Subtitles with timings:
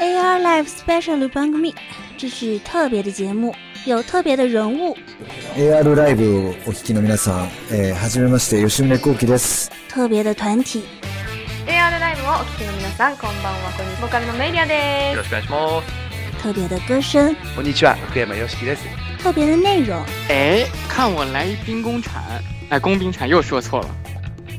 [0.00, 1.74] AR Live Special 番組
[2.18, 4.96] 这是特别的节目，有特别的人物。
[5.56, 9.70] AR ライブをお聞きの皆さん、えー、はじめまして吉宗幸喜です。
[9.88, 10.84] 特别的团体，
[11.66, 15.86] AR ライブをお聞きの皆さんこんばんはこんにちはボーカルのメイリアでよろしくお願いします。
[16.42, 18.84] 特别的歌声，こんにちは、福山よしきです。
[19.22, 19.96] 特别的内容。
[20.28, 22.20] 哎，看我来一兵工铲，
[22.68, 23.88] 哎，工兵铲又说错了。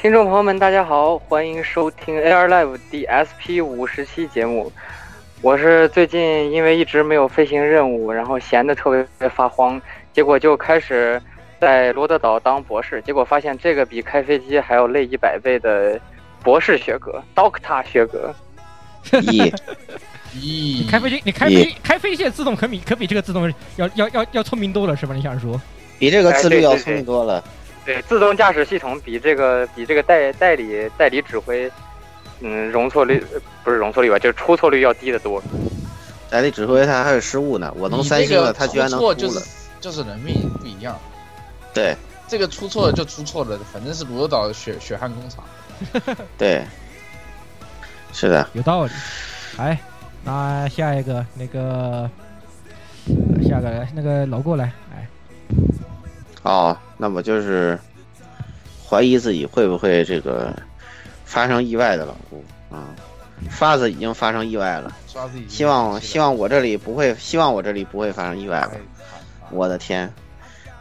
[0.00, 4.70] 听众朋友们，大家好，欢迎收听 AR Live 第 SP 五十期节目。
[5.42, 9.82] 我是最近因为一直没有飞行任务，然后闲得特别发慌，
[10.12, 11.20] 结果就开始
[11.58, 16.00] 在罗德岛当博士，结果发现这个比开飞机还要累一百倍的
[16.44, 18.32] 博士学格 Doctor 学格。
[19.10, 19.52] 咦
[20.32, 25.14] 你开飞机，你开飞开飞机的自动可比可比这个自动要要要要聪明多了，是吧？
[25.14, 25.60] 你想说？
[25.98, 27.42] 比这个自律要聪明多了。
[27.84, 31.70] 对，自动驾驶系统比这个比这个代代理代理指挥，
[32.40, 33.24] 嗯，容错率
[33.64, 35.42] 不是容错率吧，就是出错率要低得多。
[36.30, 39.40] 代理指挥他还有失误呢，我能三星了，他居然能错就是
[39.80, 40.96] 就是人命不一样。
[41.72, 41.96] 对，
[42.28, 45.42] 这个出错了就出错了，反正是罗岛血血汗工厂。
[46.36, 46.62] 对，
[48.12, 48.92] 是的，有道理。
[49.56, 49.78] 来，
[50.28, 52.10] 那下一个那个
[53.48, 55.08] 下个来那个老过来，哎。
[56.42, 57.78] 哦，那么就是
[58.86, 60.54] 怀疑自己会不会这个
[61.24, 62.94] 发生意外的老顾啊，
[63.48, 68.72] 刷子已经发生意外了，刷子已经希望希望我这里不会，希望我这里不会发生意外了。
[69.50, 70.12] 我的天，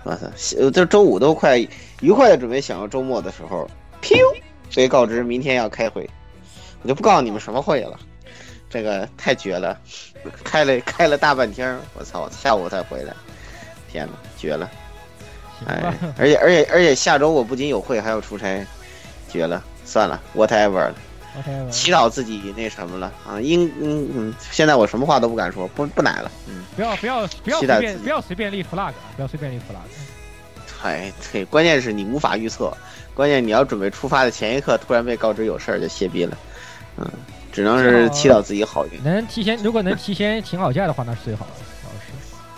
[0.03, 0.27] 我操，
[0.73, 1.57] 这周五都快
[2.01, 3.65] 愉快的准备享受周末的时候，
[4.01, 4.17] 噗，
[4.75, 6.09] 被告知明天要开会，
[6.81, 7.97] 我就不告诉你们什么会了，
[8.69, 9.77] 这个太绝了，
[10.43, 13.13] 开了 开了大半天，我操，下午才回来，
[13.91, 14.69] 天呐，绝了。
[15.65, 18.65] 哎，而且而且而且下周我不仅有会，还要出差，
[19.27, 19.63] 绝了！
[19.85, 20.95] 算了，whatever 了，
[21.71, 23.39] 祈祷自己那什么了啊！
[23.39, 26.29] 应嗯嗯，现在我什么话都不敢说，不不奶了。
[26.47, 30.83] 嗯，不要不要不要随便不要随便立 flag，不要随便立 flag。
[30.83, 32.71] 哎，对，关键是你无法预测，
[33.15, 36.37] 关键你要准备出发的前一刻突然被告知有事儿就歇逼了，
[36.97, 37.09] 嗯，
[37.57, 39.03] 只能是祈祷自己好运。
[39.03, 41.51] 能提前，如果能提前请好假的话，那是最好的，
[41.85, 42.05] 老师。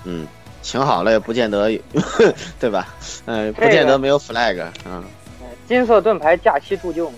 [0.04, 0.28] 嗯。
[0.62, 1.72] 请好了也不见得，
[2.60, 2.86] 对吧？
[3.26, 5.02] 嗯、呃，不见得没有 flag 啊、嗯。
[5.70, 7.10] 金色盾牌假期铸就。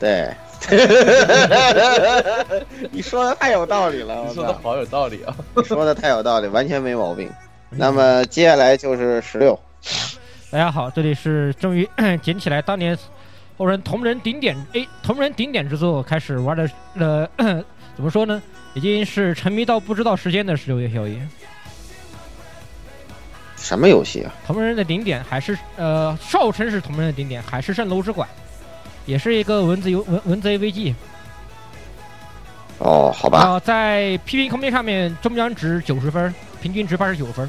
[0.00, 0.34] 对，
[2.90, 5.32] 你说的太有道理了，你说的好有道理啊！
[5.54, 7.30] 你说的太有道理，完全没毛病。
[7.70, 9.56] 那么接下来就是十六。
[10.50, 11.88] 大家好，这里是终于
[12.20, 12.98] 捡起来当年
[13.60, 17.28] 后人同人顶点 A 同人顶点之作开始玩的呃，
[17.94, 18.42] 怎么说呢？
[18.72, 21.20] 已经是沉迷到不知道时间的十六夜宵夜。
[23.58, 24.32] 什么游戏啊？
[24.46, 28.26] 同人的顶点还是呃，少称是同人的顶点，海市蜃楼之馆，
[29.04, 30.94] 也是一个文字游文文字 AVG。
[32.78, 33.40] 哦，好吧。
[33.40, 37.46] 啊，在 PP 空间上面中央值九十分，平均值八十九分。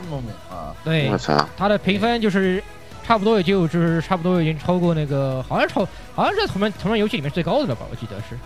[0.00, 0.72] 这么猛啊！
[0.84, 2.62] 对，我操，它的评分就是
[3.08, 7.86] 差不多也就就是差不多已经超过那个，好像超好像是同人同人游戏里面最高的了吧？
[7.90, 8.36] 我记得是。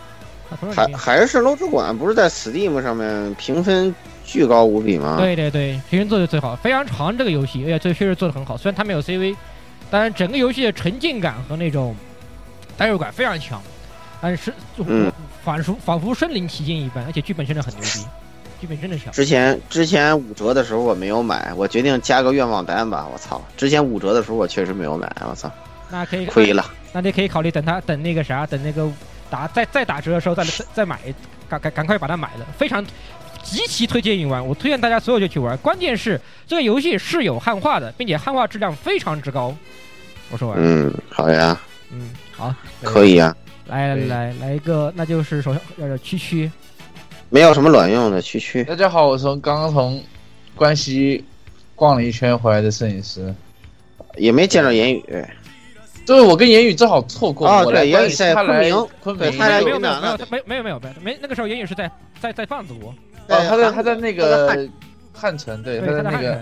[0.72, 3.92] 海海市蜃楼之馆不是在 Steam 上面评分
[4.24, 5.16] 巨高无比吗？
[5.18, 8.56] 对对对，评分做的最好，非常长这个游戏，而且这确实做的很好。
[8.56, 9.34] 虽然它没有 CV，
[9.90, 11.96] 但是整个游戏的沉浸感和那种
[12.76, 13.60] 代入感非常强，
[14.20, 15.10] 但是嗯，
[15.42, 18.06] 仿佛仿佛身临其境一般，而且剧本真的很牛逼，
[18.62, 19.12] 剧本真的强。
[19.12, 23.09] 之前之前五折的时候我没有买，我决定加个愿望单吧。
[23.12, 25.50] 我操，之前五折的时候我确实没有买，我操，
[25.91, 26.64] 那可以亏了。
[26.93, 28.88] 那你可以考虑等它等那个啥，等那个。
[29.29, 31.00] 打再再打折的时候再再再买，
[31.49, 32.85] 赶赶赶快把它买了，非常
[33.43, 34.47] 极其推荐你玩。
[34.47, 35.56] 我推荐大家所有就去玩。
[35.56, 39.56] 关键是这个游戏是有汉化的，并且汉化质量非常之高。
[40.31, 40.59] 我说完。
[40.61, 41.59] 嗯，好呀。
[41.91, 43.35] 嗯，好，可以呀。
[43.69, 46.53] 来来来一个，那就是首先要区区，
[47.32, 48.62] 没有什么卵用的区区。
[48.64, 49.99] 大家好，我从刚刚从
[50.55, 51.25] 关西
[51.75, 53.34] 逛了一圈回来的摄影师，
[54.19, 55.02] 也没见着言语。
[56.05, 60.19] 对我跟言语正好错过，哦我来关对言语在他来昆明昆明，对他来没有没有没有云南了。
[60.31, 61.90] 没有没有没有没有没有，那个时候言语是在
[62.20, 62.90] 在在放子国，
[63.29, 64.69] 哦，他在对他在那他在汉个
[65.14, 66.38] 汉城，对，他在那个，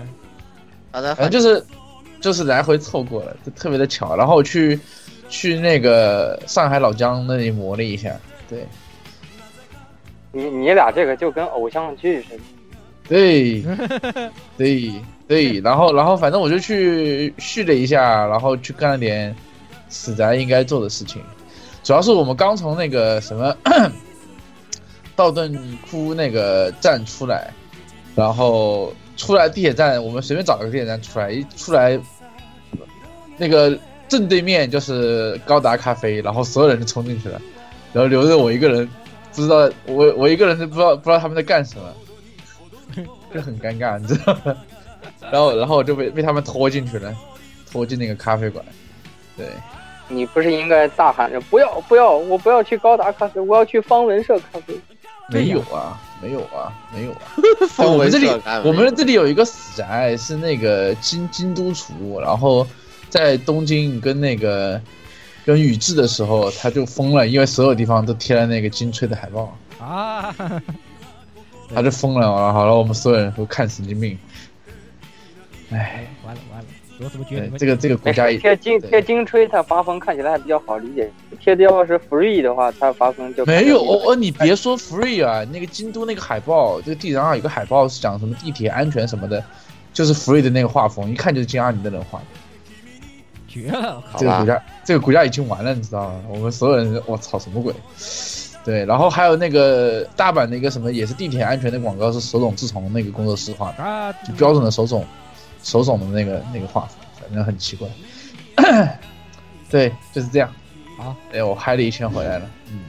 [0.91, 1.65] 好的，反正就是
[2.21, 4.17] 就是来回错过了，就特别的巧。
[4.17, 4.77] 然后我去
[5.29, 8.67] 去那个上海老姜那里磨了一下，对
[10.33, 12.43] 你你俩这个就跟偶像剧似的。
[13.09, 13.65] 对
[14.57, 14.93] 对
[15.27, 19.35] 对，然后然后反正我就去续了一下，然后去干了点
[19.89, 21.21] 死宅应该做的事情。
[21.83, 23.57] 主要是我们刚从那个什么
[25.17, 27.51] 道顿窟那个站出来，
[28.15, 31.99] 然后出来地铁站，我们随便找了个地铁站出来，一出来
[33.37, 33.77] 那个
[34.09, 37.41] 正对面就是高达咖啡，然后所有人都冲进去了，
[37.93, 38.89] 然后留着我一个人，
[39.35, 43.05] 不知道我我一个人都不知道不知道他们在干什么，
[43.35, 44.57] 就很尴尬，你知道吗？
[45.31, 47.15] 然后然后我就被被他们拖进去了，
[47.71, 48.65] 拖进那个咖啡馆，
[49.37, 49.47] 对。
[50.13, 54.75] 你不是应该大喊着不要不要，我不要去高达咖啡，我要去方文社咖啡。
[55.29, 57.21] 没有啊，没有啊，没有啊。
[57.71, 58.29] 方我们这里
[58.65, 62.67] 我们这里有一个死宅是那个京京都厨，然后
[63.09, 64.81] 在东京跟那个
[65.51, 70.33] 跟宇智的时候他就疯了，因为所有地方都贴了那个金吹的海报，啊，
[71.75, 74.17] 他就疯了，然后好了，我们所有人都看神经病。
[75.71, 76.67] 哎，完了完了，
[77.01, 81.11] 我怎么觉得你们对这个这个国家也贴金贴金吹，它发疯看起来还比较好理解。
[81.41, 89.43] 贴的要是 free 的话，它发疯就没有哦哦，你别说 free 啊，那个京都那个海报，这个地上上有个海报是讲什么地铁安全什么的，
[89.93, 92.25] 就是 free 的那个画风，一看就是金阿尼的人画的。
[93.51, 96.23] 绝了，这个国家，这个国家已经完了，你知道吗？
[96.29, 97.75] 我们所有人，我操，什么鬼？
[98.65, 105.05] 对，然后还有那个大阪的一个什么，也是地铁安全的广告，是手冢治虫那个工作室画的，啊，就标准的手冢，
[105.65, 107.89] 手冢的那个那个画风，反正很奇怪。
[109.69, 110.53] 对，就是这样。
[110.99, 112.51] 好，哎，我嗨了一圈回来了。
[112.71, 112.81] 嗯，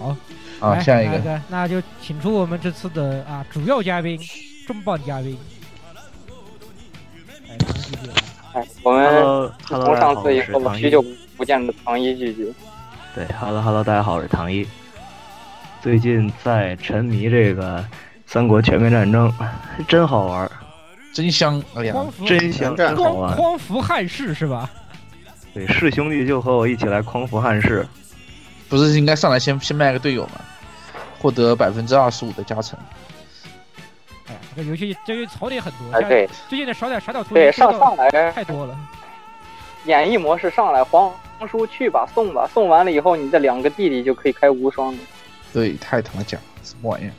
[0.00, 0.16] 嗯，
[0.60, 4.20] 好，啊，下一个，那就请出我们这次的啊主要嘉宾，
[4.66, 5.38] 重磅嘉宾。
[7.48, 7.96] 哎，唐继续
[8.52, 10.74] 哎，我们从上次以后。
[10.74, 11.04] 许久
[11.36, 12.52] 不见的唐一聚聚，
[13.14, 14.66] 对，Hello，Hello，大家好，我是唐一。
[15.80, 17.78] 最近在沉迷这个
[18.26, 19.30] 《三国全面战争》，
[19.86, 20.50] 真好玩，
[21.12, 21.62] 真香！
[21.74, 21.94] 哎呀，
[22.26, 23.36] 真香，真好匡玩。
[23.36, 24.68] 匡扶汉室是吧？
[25.54, 27.86] 对，是兄弟就和我一起来匡扶汉室。
[28.68, 30.32] 不是应该上来先先卖个队友吗？
[31.18, 32.78] 获得百分之二十五的加成。
[34.28, 38.78] 哎呀，这个游戏这个槽点很多，哎，对最近的少点少点图对，上上来太多了。
[39.84, 41.12] 演绎模式上来，皇
[41.50, 44.98] 叔去吧，送吧，送完了以后，你的两个弟弟就可以开无双了。
[45.52, 47.12] 对，太他妈假了，什么玩意儿？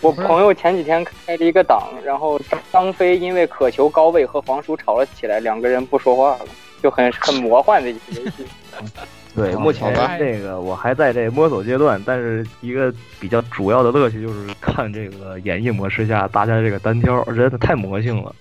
[0.00, 2.40] 我朋友前几天开了一个档，然后
[2.72, 6.46] 张飞因为渴求高位和皇叔吵了起来，两个人不说话了，
[6.82, 8.46] 就很很魔幻的一个游戏。
[9.34, 18.34] 对，目前吧这个我还在这摸索阶段，但是一个比较主要的乐趣就是看这个演绎模式下大家这个单挑，真的太魔性了。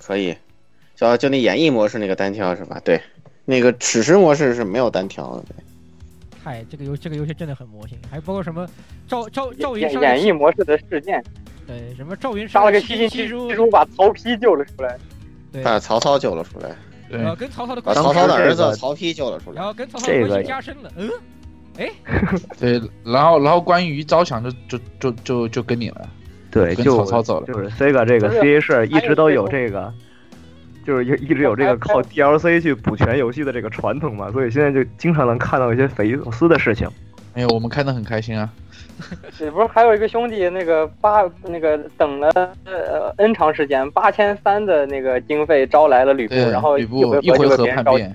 [0.00, 0.34] 可以，
[0.96, 2.80] 就就那演绎模式那个单挑是吧？
[2.82, 2.98] 对，
[3.44, 5.44] 那个史诗模式是没有单挑的。
[5.48, 5.54] 对
[6.42, 8.66] 嗨，这个游这个游戏真的很魔性，还包括什么
[9.06, 11.22] 赵赵赵云演演绎模式的事件，
[11.66, 14.96] 对什么赵云杀了个七七七七叔七，叔把曹丕救了出来。
[15.52, 16.74] 对，把曹操救了出来，
[17.10, 19.56] 对，呃，跟曹操的把关系曹操的儿这个子曹丕救了出来。
[19.56, 21.10] 然后跟曹操的关这个系加深了，嗯，
[22.58, 26.08] 对，然后然后关羽一招降就就就就就跟你了，
[26.50, 29.92] 对，跟就曹操走了就是 Sega 这个不是 CA 社一直都还有有这个，
[30.86, 36.88] 就是一一直有这个靠 DLC 去补全游戏的这个传统嘛，所以现在就经常能看到一些匪夷所思的事情。
[37.34, 38.50] 哎呦，我们看得很开心啊。
[39.38, 42.28] 对，不是还有一个兄弟，那个八那个等了
[42.64, 47.64] 呃 N 长时间，八千三的那个经费招来了吕布，然后吕布一一回合。
[47.66, 48.14] 叛变，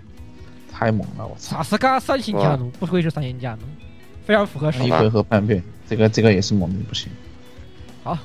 [0.72, 1.58] 太猛了，我操！
[1.58, 3.60] 萨斯嘎三星加奴，不愧是三星加奴，
[4.26, 4.86] 非常符合时代。
[4.86, 7.12] 一回合叛变，这个这个也是猛的不行。
[8.04, 8.18] 好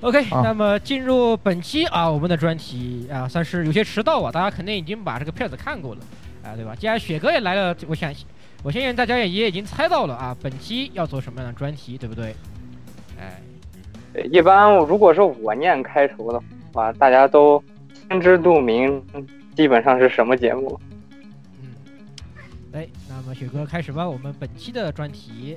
[0.00, 6.00] OK，、啊那么进入本期啊，我们的专题啊，算是有些迟到啊，大家肯定已经把这个片子看过了
[6.44, 6.74] 啊，对吧？
[6.78, 8.12] 既然雪哥也来了，我想
[8.66, 12.34] 我相信大家也也已经猜到了啊，本期要做什么样的专题，对不对？
[13.16, 13.40] 哎，
[14.12, 16.42] 对一般如果是我念开头的
[16.72, 17.62] 话，大家都
[18.10, 19.00] 心知肚明，
[19.54, 20.80] 基本上是什么节目。
[21.62, 21.68] 嗯，
[22.72, 25.56] 哎，那么雪哥开始吧，我们本期的专题。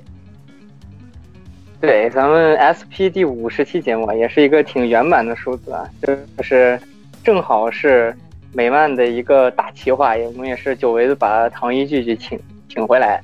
[1.80, 6.80] 对，咱们 SP 第五十期节目啊也是一个挺圆满的数字啊，就是
[7.24, 8.16] 正好是
[8.52, 12.38] 美漫的一个大企划，我们也是久违的把唐一剧剧请
[12.70, 13.20] 请回来，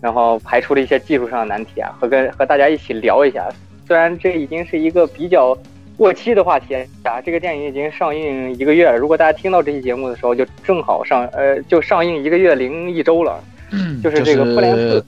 [0.00, 3.48] 然后排除了一些技术上的难题啊，和跟和大家一起聊一下。
[3.88, 5.56] 虽然这已经是一个比较
[5.96, 8.96] 过期的话题啊，这个电影已经上映一个月了。
[8.96, 13.42] 如果大家听到这期节目的时候，就正好上呃，就上映一个月零一周了。
[13.72, 15.04] 嗯就是这个复联四，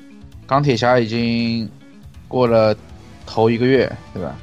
[0.47, 1.69] 钢铁侠已经
[2.29, 2.75] 过了
[3.27, 4.37] 头一个月，对吧？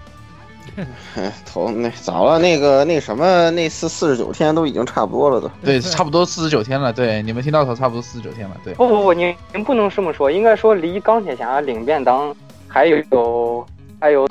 [1.45, 6.91] 头那早了，那个那什么，那四四十九天都已经差不多了，都对，差不多四十九天了。
[6.93, 8.55] 对，你们听到头差不多四十九天了。
[8.63, 12.35] 对，不不不，您您不能这么说，应该说离钢铁侠领便当
[12.67, 13.65] 还有有
[13.99, 14.27] 还有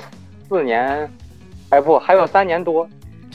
[0.47, 1.09] 四年，
[1.69, 2.87] 哎不，还有三年多。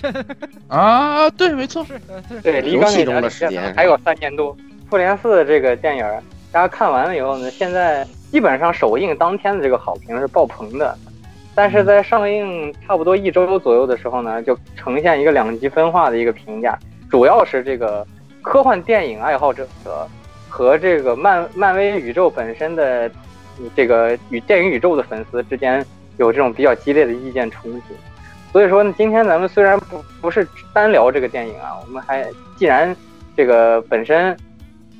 [0.69, 1.99] 啊，对，没错，是，
[2.43, 4.57] 对，离钢铁侠的时间还有三年多。
[4.91, 6.05] 复联四这个电影，
[6.53, 10.97] 大家看完了以后呢，现在基本上首映当天的这个好评是爆棚的。
[11.57, 16.77] 但是在上映差不多一周左右的时候呢，就呈现一个两极分化的一个评价，
[17.09, 18.05] 主要是这个
[18.43, 19.65] 科幻电影爱好者
[20.49, 23.09] 和这个漫漫威宇宙本身的
[23.77, 25.85] 这个与电影宇宙的粉丝之间
[26.17, 27.95] 有这种比较激烈的意见冲突。
[28.53, 32.95] 所以说呢，今天咱们虽然不不是单聊这个电影啊，我们还既然
[33.37, 34.35] 这个本身《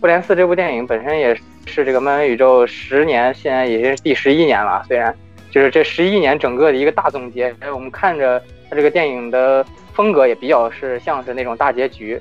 [0.01, 5.13] 复联四》这部电影本身也是这个漫威宇宙十年，现在已经是第十一年了，虽然。
[5.55, 12.21] 就是这十一年整个的一个大总结，哎我们看着它这个电影的风格也比较是像是那种大结局，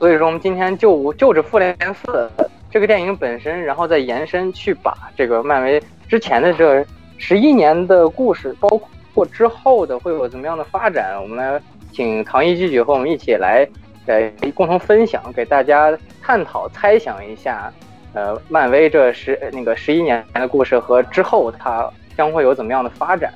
[0.00, 2.28] 所以说我们今天就就着《复联四》
[2.68, 6.84] 这个电影本身，然后再延伸去把这个漫威之前的这
[7.16, 8.68] 十一年的故事，包
[9.14, 13.64] 括之后的会有怎么样的发展，我们来请唐一继续和我们一起来
[14.06, 17.72] 呃共同分享，给大家探讨猜想一下，
[18.14, 21.88] 呃，漫威这十那个十一年的故事和之后它。
[22.16, 23.32] 将会有怎么样的发展？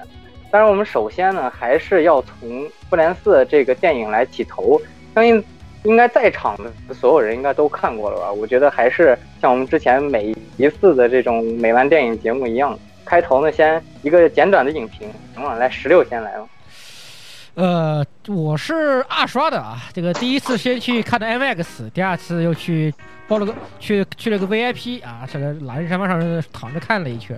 [0.51, 4.81] 当然，我们首先呢，还是要从《复联四》这个电影来起头。
[5.15, 5.43] 相信
[5.85, 6.57] 应该在场
[6.89, 8.33] 的所有人应该都看过了吧？
[8.33, 15.09] 我觉得还是像我们之前每一次的这种美漫电影节目一样，开头呢，先一个简短的影评。
[15.35, 16.47] 行了，来十六先来吧。
[17.55, 22.93] 呃，我是二刷的啊，这个第一次先去看的 MX，第二次又去
[23.29, 27.37] 报了个去去了个 VIP 啊，这个蓝山上躺着看了一圈。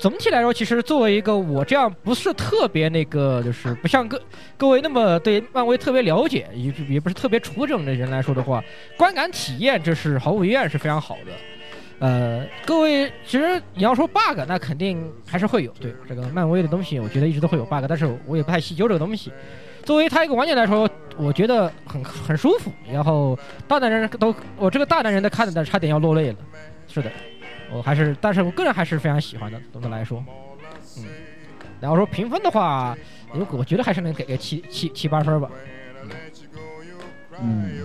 [0.00, 4.18] 总体来说，其实作为一个我这样不是特别那个，就是不像各
[4.56, 8.64] 各位那么对漫威特别了解，也也不是特别出整的人来说的话，
[8.96, 11.32] 观感体验这是毫无疑问是非常好的。
[11.98, 15.70] 呃，各位，其实你要说 bug，那肯定还是会有。
[15.72, 19.30] 对这个漫威的东西，我觉得一直都会有 bug，但是我也不太细究这个东西。
[19.84, 20.88] 作为他一个玩家来说，
[21.18, 22.72] 我觉得很很舒服。
[22.90, 23.38] 然后
[23.68, 26.36] 大男人都，我这个大男人的看的差点要落泪了。
[26.88, 27.12] 是的。
[27.72, 29.60] 我还是，但是我个人还是非常喜欢的。
[29.72, 30.24] 总的来说，
[30.98, 31.04] 嗯，
[31.80, 32.96] 然后说评分的话，
[33.32, 35.48] 我我觉得还是能给个七七七八分吧。
[37.40, 37.82] 嗯。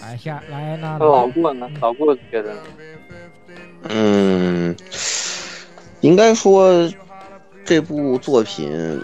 [0.00, 1.68] 来下来那老顾呢？
[1.80, 2.56] 老顾觉得？
[3.88, 4.74] 嗯，
[6.00, 6.90] 应该说
[7.64, 9.00] 这部作品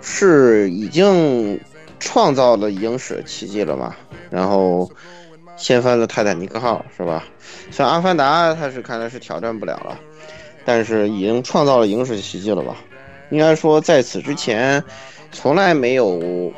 [0.00, 1.58] 是已经
[1.98, 3.96] 创造了影史奇迹了吧？
[4.30, 4.90] 然后。
[5.56, 7.24] 掀翻了泰坦尼克号，是吧？
[7.70, 9.98] 像阿凡达，他是看来是挑战不了了，
[10.64, 12.76] 但是已经创造了影史奇迹了吧？
[13.30, 14.82] 应该说，在此之前，
[15.32, 16.52] 从来没有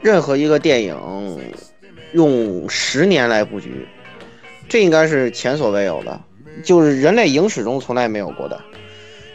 [0.00, 0.96] 任何一个电影
[2.12, 3.86] 用十年来布局，
[4.68, 6.18] 这应该是前所未有的，
[6.62, 8.60] 就是人类影史中从来没有过的。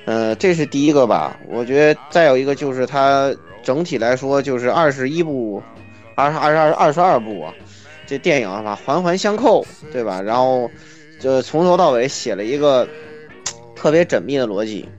[0.06, 1.38] 呃，这是第一个吧？
[1.50, 3.32] 我觉得再有一个就是它
[3.62, 5.62] 整体来说就是二十一部，
[6.16, 7.54] 二十二十二二十二部啊。
[8.10, 10.20] 这电影啊，环环相扣，对吧？
[10.20, 10.70] 然后
[11.20, 12.88] 就从头到尾写了一个
[13.76, 14.90] 特别缜密的逻辑。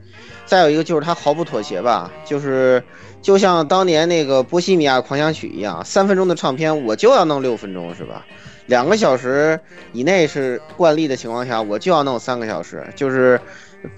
[0.47, 2.81] 再有一个就是他毫不妥协吧，就是
[3.21, 8.25] 就像当年那个《波西米亚狂想曲》一样，三分钟的唱片我就要弄六分钟，是吧？
[8.67, 9.59] 两个小时
[9.93, 13.41] 以内是惯例的情况下，我就要弄三个小时，就是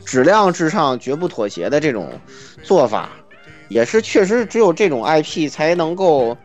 [0.07, 2.19] 质量至上、绝不妥协的这种
[2.63, 3.11] 做法，
[3.69, 6.37] 也是确实只有这种 IP 才能够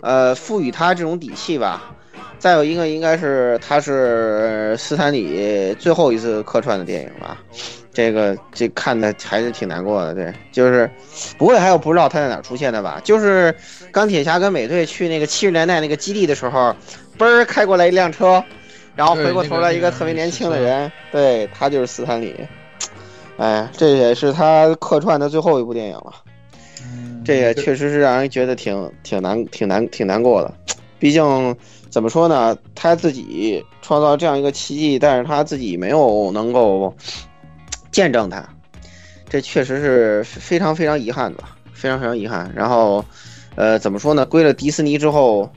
[0.00, 1.95] 呃赋予他这种底气吧。
[2.38, 7.38] 再有一个，应该是他是斯坦李最后一次客串的电影吧？
[7.92, 10.14] 这个这看的还是挺难过的。
[10.14, 10.88] 对，就是
[11.38, 13.00] 不会还有不知道他在哪出现的吧？
[13.02, 13.54] 就是
[13.90, 16.76] 钢铁侠跟美队去那个七十年代那个基地的时候，
[17.18, 18.44] 嘣儿开过来一辆车，
[18.94, 22.36] 然后回过头来一个特别年轻的人，对他就是斯坦李。
[23.38, 26.12] 哎，这也是他客串的最后一部电影了。
[27.24, 30.52] 这也确实是让人觉得挺挺难、挺难、挺难过的。
[30.98, 31.56] 毕竟。
[31.96, 32.54] 怎么说呢？
[32.74, 36.94] 他自己创造这样一个奇迹，但是他自己没有能够
[37.90, 38.46] 见证他，
[39.30, 42.52] 这确实是非常非常遗憾的，非常非常遗憾。
[42.54, 43.02] 然后，
[43.54, 44.26] 呃，怎么说呢？
[44.26, 45.50] 归了迪士尼之后，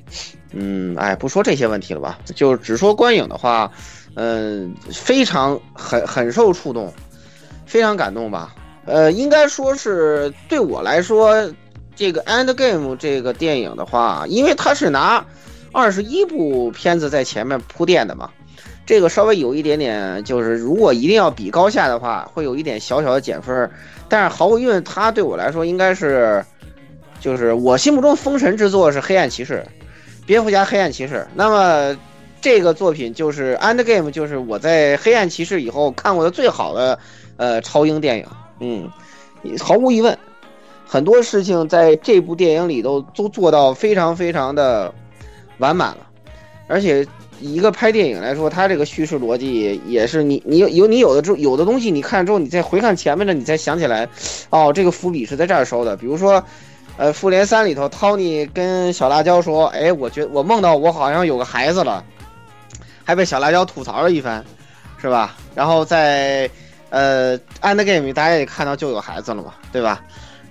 [0.54, 3.70] 嗯，哎，不说这些问题了吧，就只说观影的话，
[4.16, 6.90] 嗯，非常很很受触动，
[7.66, 8.56] 非常感动吧。
[8.86, 11.36] 呃，应该说是对我来说，
[11.98, 15.26] 这个《End Game》这个电影的话，因为它是拿
[15.72, 18.30] 二十一部片子在前面铺垫的嘛，
[18.86, 23.70] 这个稍微有一点点，就是如果一定要比高下的话，会有一点小小的减分。
[24.08, 26.44] 但是毫无疑问，它对我来说应该是，
[27.20, 29.64] 就是我心目中封神之作是《黑暗骑士》，
[30.26, 31.16] 蝙蝠侠《黑暗骑士》。
[31.36, 31.96] 那么
[32.42, 36.98] 这个作品就是《End Game》，就是我在《黑暗骑士》以后看过的最好的
[37.38, 38.26] 呃超英电影。
[38.60, 38.90] 嗯，
[39.60, 40.18] 毫无疑问，
[40.88, 44.92] 很多事情在这部电影里都都做到非常非常的
[45.60, 46.08] 完满了，
[46.68, 47.08] 而且
[47.40, 54.10] 一个拍电影来说，它这个叙事逻辑也是你你有你有的之有的东西，你看之后你再回看前面的，你才想起来，
[54.50, 55.96] 哦，这个伏笔是在这儿收的。
[55.96, 56.44] 比如说，
[56.98, 62.04] 呃，《复联三》里头，Tony 跟小辣椒说：“哎，我觉我梦到我好像有个孩子了。”
[63.06, 64.44] 还被小辣椒吐槽了一番，
[65.02, 65.36] 是吧？
[65.56, 66.50] 然后在。
[66.92, 70.02] 呃，《End Game》大家也看到就有孩子了嘛，对吧？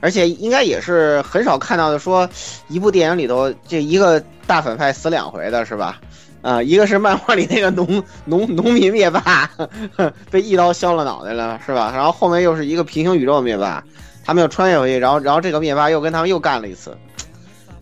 [0.01, 2.29] 而且应该也是很少看到的，说
[2.69, 6.01] 一部电影里头这一个大反派死两回的是吧？
[6.41, 9.51] 啊，一个是漫画里那个农 农农民灭霸
[10.31, 11.91] 被一刀削了脑袋了是吧？
[11.95, 13.83] 然后后面又是一个平行宇宙灭霸，
[14.25, 16.97] 他们又穿越回去，然后然后这个灭霸又跟他们又干了一次。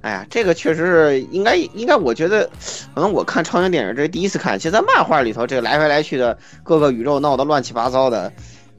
[0.01, 2.49] 哎呀，这个确实是应该应该，我觉得
[2.95, 4.59] 可能我看超英电影这是第一次看。
[4.59, 8.33] 其实，在漫画里头，这个来回来去的各个宇宙闹得乱七八糟的，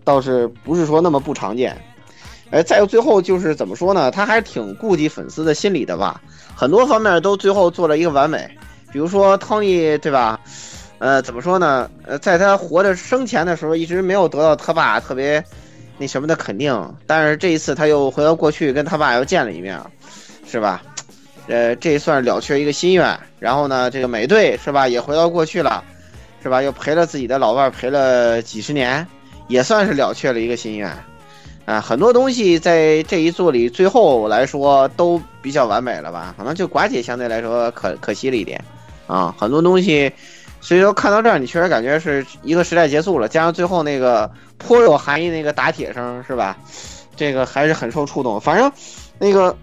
[0.04, 1.78] 倒是不是说那么不常见。
[2.50, 4.10] 哎，再有最后就是怎么说呢？
[4.10, 6.22] 他还挺顾及粉丝的心理的吧？
[6.56, 8.50] 很多方面都最后做了一个完美。
[8.92, 10.40] 比如说汤尼，对吧？
[11.00, 11.90] 呃，怎么说呢？
[12.06, 15.44] 呃，在他活着生前的时候，一直没有得到他爸特别
[15.98, 19.80] 那什么的肯定，但是这一次他又回到过去跟他爸又见了一面，
[20.50, 20.82] 是吧？
[21.48, 23.20] 呃，这算是了却一个心愿。
[23.40, 25.84] 然后呢，这个美队是吧，也回到过去了，
[26.42, 26.62] 是吧？
[26.62, 29.06] 又陪了自己的老伴陪了几十年，
[29.50, 30.90] 也算是了却了一个心愿。
[31.68, 36.34] 啊，很多东西在这一作里最后来说都比较完美了吧？
[36.38, 38.64] 可能就寡姐相对来说可可惜了一点。
[39.06, 40.10] 啊，很多东西，
[40.62, 43.28] 所以说看到这儿，你确实感觉是一个时代结束了。
[43.28, 46.58] 加上最后那个颇有含义那个打铁声是吧？
[47.18, 48.40] 这个还是很受触动。
[48.40, 48.72] 反正
[49.20, 49.54] 那个。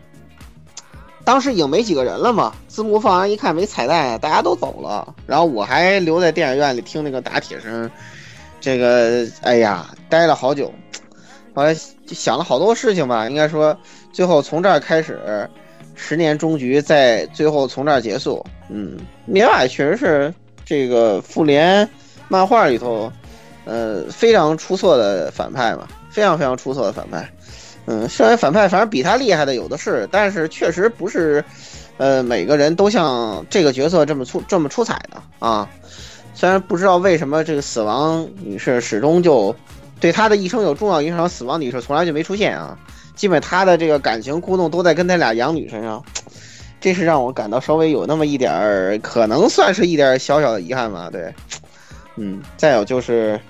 [1.27, 7.91] 当时已经没几个人了嘛，字幕放完一看没彩蛋，大家都走了，然后我还留在电影院里听那个打铁声，
[8.61, 10.71] 这个哎呀，待了好久，
[11.55, 11.75] 后来
[12.07, 13.77] 就想了好多事情吧，应该说
[14.13, 15.49] 最后从这儿开始，
[15.95, 18.45] 十年终局，在最后从这儿结束。
[18.69, 21.89] 嗯，灭霸确实是这个复联
[22.29, 23.11] 漫画里头，
[23.65, 27.29] 呃，非常出色的反派嘛，非常非常出色的反派。
[27.87, 31.45] 嗯，虽然反派反正比他厉害的有的是，但是确实不是，
[31.99, 35.69] 呃，每个人都像这个角色这么出这么出彩的啊。
[36.33, 39.55] 虽然不知道为什么这个死亡女士始终就
[40.01, 42.79] 对他的一生有重要影响，死亡女士从来就没出现啊。
[43.15, 46.05] 基本他的这个感情互动都在跟他俩养女身上，
[46.81, 51.09] 这是让我感到稍微有那么一点儿，可能算是一点小小的遗憾吧。
[51.11, 51.33] 对，
[52.17, 53.41] 嗯，再有就是，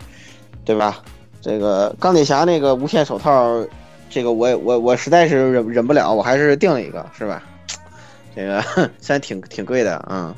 [0.65, 1.03] 对吧？
[1.41, 3.65] 这个钢铁侠那个无限手套。
[4.11, 7.43] 这个我我我实在是忍忍不了，我还是订了一个，是吧？
[8.37, 8.63] 这个
[9.01, 10.33] 虽然挺挺贵的啊，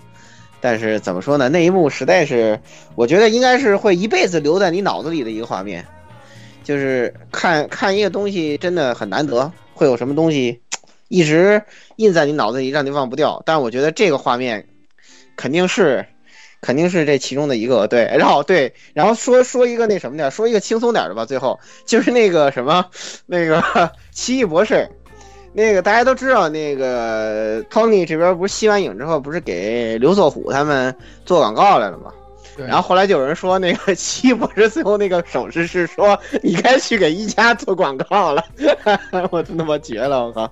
[0.63, 1.51] 但是怎么说呢？
[1.51, 2.59] 那一幕实在是，
[2.95, 5.85] 我觉得应该是会一辈子留在你脑子里的一个画面，
[6.67, 10.61] 就是看看一个东西真的很难得，会有什么东西
[11.07, 11.63] 一直
[11.95, 13.41] 印在你脑子里，让你忘不掉。
[13.47, 14.67] 但我觉得这个画面
[15.37, 16.05] 肯定是。
[16.63, 21.25] 肯定是这其中的一个，对，然后对，然后说说一个那什么点，说一个轻松点的吧。
[21.25, 22.87] 最后就是那个什么，
[23.27, 23.63] 那个
[24.11, 24.89] 奇异博士，
[25.53, 30.93] 那个大家都知道，那个 Tony 这边不是吸完影之后，不是给刘作虎他们
[31.25, 32.11] 做广告来了吗？
[32.57, 38.45] 然后后来就有人说，那个奇异博士最后那个手势是说，你该去给一加做广告了。
[39.31, 40.51] 我真他妈绝了，我靠，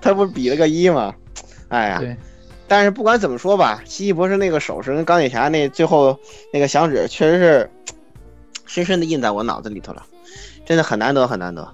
[0.00, 1.14] 他不是比了个一吗？
[1.68, 2.02] 哎呀。
[2.70, 6.14] 但是不管怎么说吧，奇异博士那个手势跟钢铁侠那最后
[6.52, 7.70] 那个响指，确实是
[8.66, 10.04] 深深的印在我脑子里头了，
[10.66, 11.66] 真的很难得，很难得，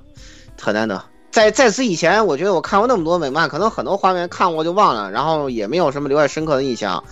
[0.60, 1.02] 很难得。
[1.32, 7.02] 在在此以前，我觉得我看过那么多美漫，可能很多画面看过就忘了，然后也没有什么留下深刻的印象。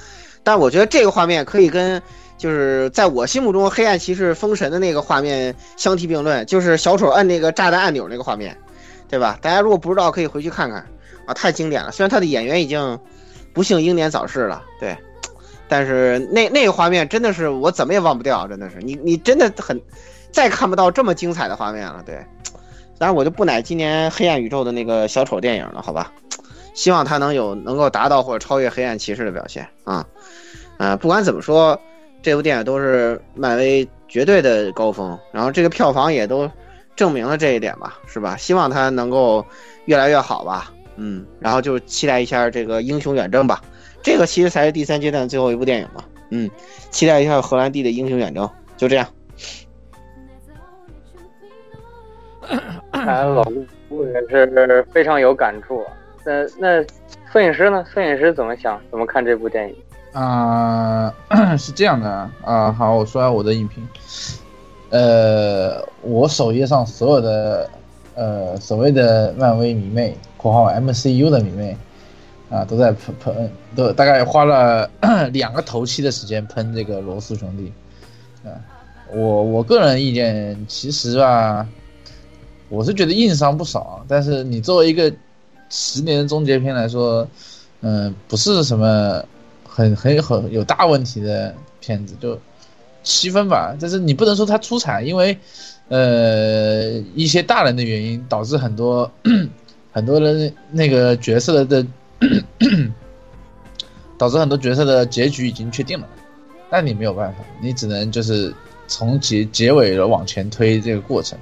[0.45, 2.01] 但我觉得这个画面可以跟
[2.43, 8.59] 就是在我心目中黑暗骑士封神的那个画面相提并论，就是小丑摁那个炸弹按钮那个画面，
[9.09, 9.39] 对吧？
[9.41, 10.85] 大家如果不知道，可以回去看看
[11.27, 11.93] 啊，太经典了。
[11.93, 12.99] 虽然他的演员已经。
[13.55, 14.97] 不幸英年早逝了，对，
[15.69, 19.79] 但是那那个画面真的是我怎么也忘不掉，真的是你你真的很，
[20.33, 22.17] 再看不到这么精彩的画面了，对，
[22.97, 26.11] 当然我就不奶今年黑暗宇宙的那个小丑电影了，好吧，
[26.73, 30.07] 希望他能有能够达到或者超越黑暗骑士的表现啊，
[30.79, 31.79] 啊，不管怎么说，
[32.23, 36.49] 这部电影都是漫威绝对的高峰，然后这个票房也都
[36.95, 38.37] 证明了这一点吧，是吧？
[38.37, 39.45] 希望它能够
[39.87, 40.73] 越来越好吧。
[40.97, 43.61] 嗯，然后就期待一下这个英雄远征吧。
[44.03, 46.05] 这个其实才是第三阶段最后一部电影嘛。
[46.31, 46.51] 嗯，
[46.91, 48.49] 期待一下荷兰弟的英雄远征。
[48.77, 49.07] 就这样。
[52.93, 53.43] 看来老
[53.89, 55.83] 顾也是非常有感触。
[56.25, 56.85] 那那
[57.33, 57.85] 摄影师呢？
[57.93, 58.81] 摄影师怎么想？
[58.91, 59.77] 怎么看这部电影？
[60.13, 61.15] 啊、
[61.59, 63.87] 是这样的啊、好，我说下我的影评。
[64.91, 67.71] 呃，我首页上所有的
[68.15, 71.75] 呃所谓的漫威迷妹（括号 MCU 的迷妹）
[72.51, 74.91] 啊，都在喷喷，都大概花了
[75.33, 77.73] 两个头期的时间喷这个罗素兄弟。
[78.47, 78.53] 啊，
[79.11, 81.67] 我我个人意见，其实吧，
[82.69, 85.11] 我是觉得硬伤不少，但是你作为一个
[85.71, 87.27] 十年的终结篇来说，
[87.81, 89.25] 嗯、不是什么
[89.75, 92.39] 很很很有大问题的片子，就
[93.03, 93.75] 七分吧。
[93.81, 95.37] 但是你不能说它出彩，因为
[95.89, 99.11] 呃一些大人的原因导致很多
[99.93, 101.87] 很多人那个角色的
[104.19, 106.07] 导致很多角色的结局已经确定了，
[106.71, 108.55] 那你没有办法，你只能就是
[108.87, 111.39] 从结结尾了往前推这个过程，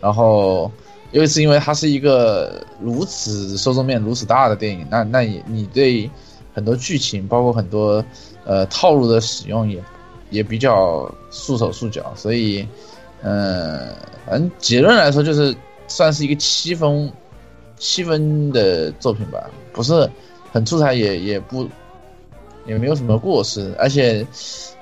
[0.00, 0.70] 然后。
[1.12, 6.10] 又是因为它是一个如此受众面如此大的电影，那那你你对
[6.56, 8.02] 很多剧情，包括很多
[8.46, 9.84] 呃套路的使用也
[10.30, 12.66] 也比较束手束脚，所以
[13.20, 15.54] 嗯，反正结论来说就是
[15.86, 17.12] 算是一个七分
[17.76, 20.08] 七分的作品吧，不是
[20.50, 21.68] 很出彩，也也不
[22.66, 24.26] 也没有什么过失，而且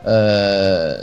[0.05, 0.97] 呃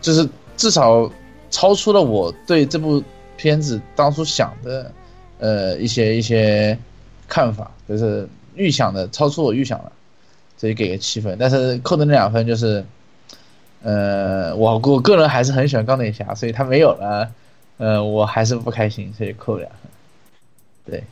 [0.00, 1.08] 就是至少
[1.52, 3.00] 超出了我对这部。
[3.42, 4.92] 片子当初想的，
[5.38, 6.78] 呃，一些一些
[7.26, 9.92] 看法，就是预想的超出我预想了，
[10.56, 11.36] 所以给个七分。
[11.38, 12.84] 但是扣的那两分就是，
[13.82, 17.30] 呃，我我个人还是很喜欢钢铁侠，所以他没有了，
[17.78, 19.78] 呃，我还是不开心，所以扣两分。
[20.84, 21.04] 对，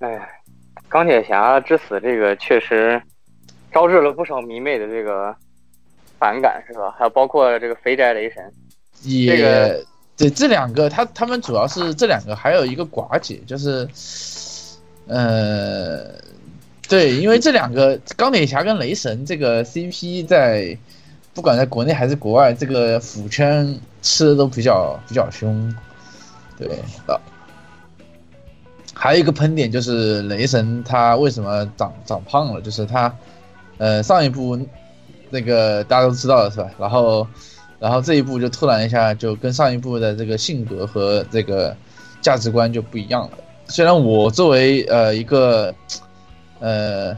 [0.00, 0.28] 哎，
[0.88, 3.00] 钢铁侠之死这个确实
[3.72, 5.34] 招致了不少迷妹的这个
[6.18, 6.94] 反感，是吧？
[6.98, 8.52] 还有包括这个肥宅雷神。
[9.02, 9.84] 也、这个
[10.16, 13.88] 对这两个，他他们主要是这两个，还有一个寡姐，就是，
[15.08, 16.04] 呃，
[16.88, 20.78] 对，因为这两个钢铁侠跟雷神这个 CP 在
[21.34, 25.74] 不管在国内还是国外，这个腐圈吃的都比较比较凶，
[26.56, 26.68] 对
[27.06, 27.18] 啊。
[28.94, 33.12] 还有一个喷点就是雷神他为什么长长胖了，就是他，
[33.78, 34.58] 呃，上一部
[35.30, 36.70] 那个大家都知道了是吧？
[36.78, 37.26] 然后。
[37.80, 41.76] 然后这一部就突然一下就跟上一部的这个性格和这个
[42.20, 43.38] 价值观就不一样了。
[43.68, 45.74] 虽然我作为呃一个
[46.58, 47.16] 呃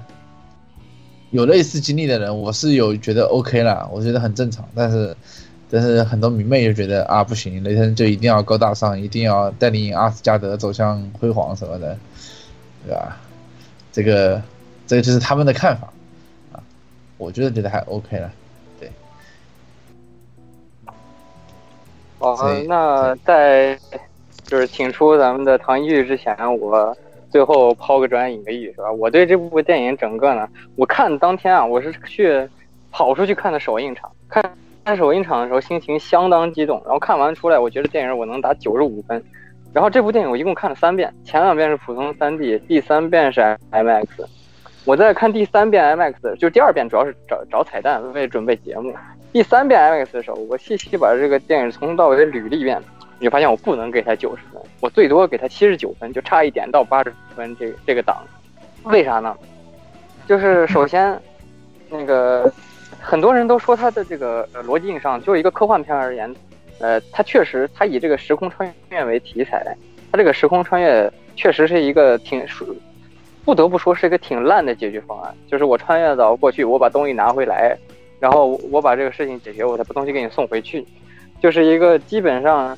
[1.30, 4.68] 有类似经历的人，我是有觉得 OK 啦，我觉得很正常。
[4.74, 5.16] 但是
[5.70, 11.96] 但是很多迷妹就觉得啊不行，雷神就一定要高大上，一定要带领阿斯加德走向辉煌什么的，
[12.84, 13.16] 对吧？
[13.92, 14.42] 这个
[14.86, 15.92] 这个就是他们的看法
[16.52, 16.62] 啊，
[17.16, 18.32] 我觉得觉得还 OK 了。
[22.18, 22.36] 哦，
[22.68, 23.78] 那在
[24.50, 26.92] 就是请出咱们的唐一玉之前，我
[27.30, 28.90] 最后抛个砖引个玉，是吧？
[28.90, 32.48] 我对这部电影整个呢，我看当天啊，我是去
[32.90, 34.42] 跑出去看的首映场，看
[34.84, 39.22] 看首映场的时候心情相当激动，然后看完出来，我觉得电影我能打九十五分。
[39.72, 44.06] 然后这部电影我一共看了三遍，前两遍是普通 3D，第三遍是 IMAX。
[44.84, 48.92] 我在看第三遍 IMAX，就第二遍主要是找找彩蛋，为准备节目。
[49.32, 52.82] 第三遍 IMAX 的时候，我细细把这个电影从头到尾捋了一遍，
[53.20, 58.16] 你就发现我不能给他九十分，我最多给他七十九分，就差一点到八十分这个这个档。
[58.84, 59.36] 为啥呢？
[60.26, 61.20] 就是首先，
[61.90, 62.50] 那个
[62.98, 66.34] 很多人都说他的这个呃逻辑性上，就一个科幻片而言，
[66.78, 69.76] 呃，他确实他以这个时空穿越为题材，
[70.10, 72.42] 他这个时空穿越确实是一个挺
[73.44, 77.76] 不得不说是一个挺烂的解决方案，就是我穿越到过去，我把东西拿回来。
[78.18, 80.86] 然后我把这个事情解决，我再把东西给你送回去，
[81.40, 82.76] 就是一个基本上，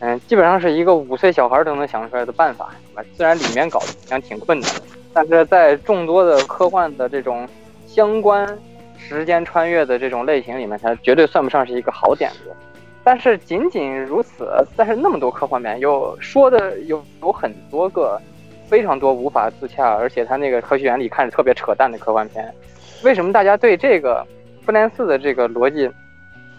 [0.00, 2.70] 嗯，基本上是一个五岁小孩都能想出来的办法。
[3.14, 4.82] 虽然里面搞得挺困难的，
[5.12, 7.48] 但是在众多的科幻的这种
[7.86, 8.58] 相关
[8.98, 12.52] 时间穿越的这种类型里面，它绝对算不上是一个好点子。
[13.04, 18.20] 但是仅仅如此，但是那么多科幻片，有说的有有很多个
[18.66, 22.54] 非常多无法自洽，而且它那个科学原理看着特别扯淡的科幻片，
[23.02, 24.26] 为什么大家对这个？
[24.62, 25.90] 复联四的这个逻辑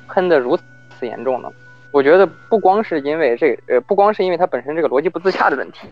[0.08, 1.50] 喷的如此严重呢？
[1.92, 5.88] 我觉得不光是因为这呃，不光是因为它本身这个逻辑不自洽的问题，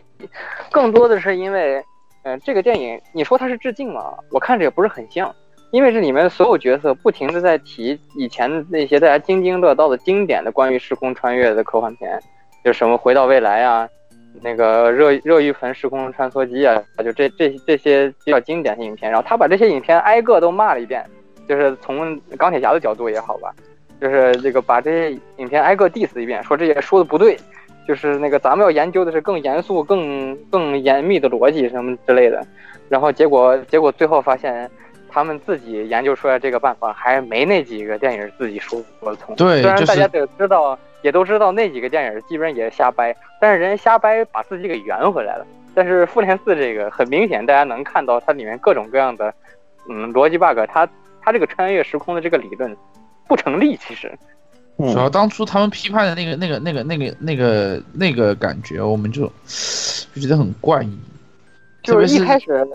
[0.71, 1.83] 更多的是因为，
[2.23, 4.13] 嗯、这个电影你说它是致敬吗？
[4.31, 5.33] 我看着也不是很像。
[5.71, 12.19] 因为这里面所有角色不停的在提以前那些大家津津乐道的经典的关于时空穿越的科幻片，
[12.65, 13.87] 就什么回到未来啊，
[14.41, 21.05] 那个热热浴盆时空穿梭机啊，就这这这些比较经典的影片，然后他把这些影片挨个都骂了一遍，
[21.47, 23.53] 就是从钢铁侠的角度也好吧，
[23.99, 27.37] 就是这个把这些影片挨个 diss 一遍，说这些说的不对，
[27.87, 32.45] 就是那个咱们要研究的是更严肃、更更严密的逻辑什么之类的，
[32.87, 34.69] 然后结果结果最后发现。
[35.11, 39.35] 他们自己研究出来这个办法，还没那几个电影自己说得通。
[39.35, 45.43] 对，虽然大家就是都知道，也都知道那几个电影基本上也是瞎掰，但是人家瞎掰把自己给圆回来了。
[45.73, 49.33] 但是复联四这个很明显，大家能看到它里面各种各样的
[49.89, 50.87] 嗯逻辑 bug，它
[51.23, 52.77] 它这个穿越时空的这个理论
[53.29, 54.11] 不成立，其实。
[54.77, 59.25] 主要当初他们批判的那个、那个、那个、那个、那个、那个感觉，我们就
[60.13, 60.97] 就觉得很怪异。
[61.83, 62.67] 就是一开始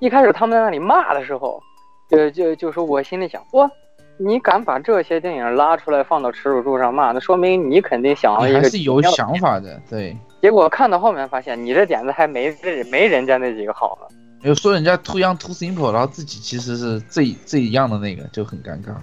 [0.00, 1.62] 一开始他们在那里骂的时候，
[2.10, 3.70] 就就就说我心里想，哇，
[4.16, 10.16] 你敢把这些电影拉出来放到耻辱柱上骂，那说明你肯定想了一个还是有想法的，对。
[10.40, 14.16] 结果看到后面发现，你这点子还没这没人家那几个好呢。
[14.42, 18.94] 有说人家 too young too simple，然后自己其实是最最一样的那个，就很尴尬。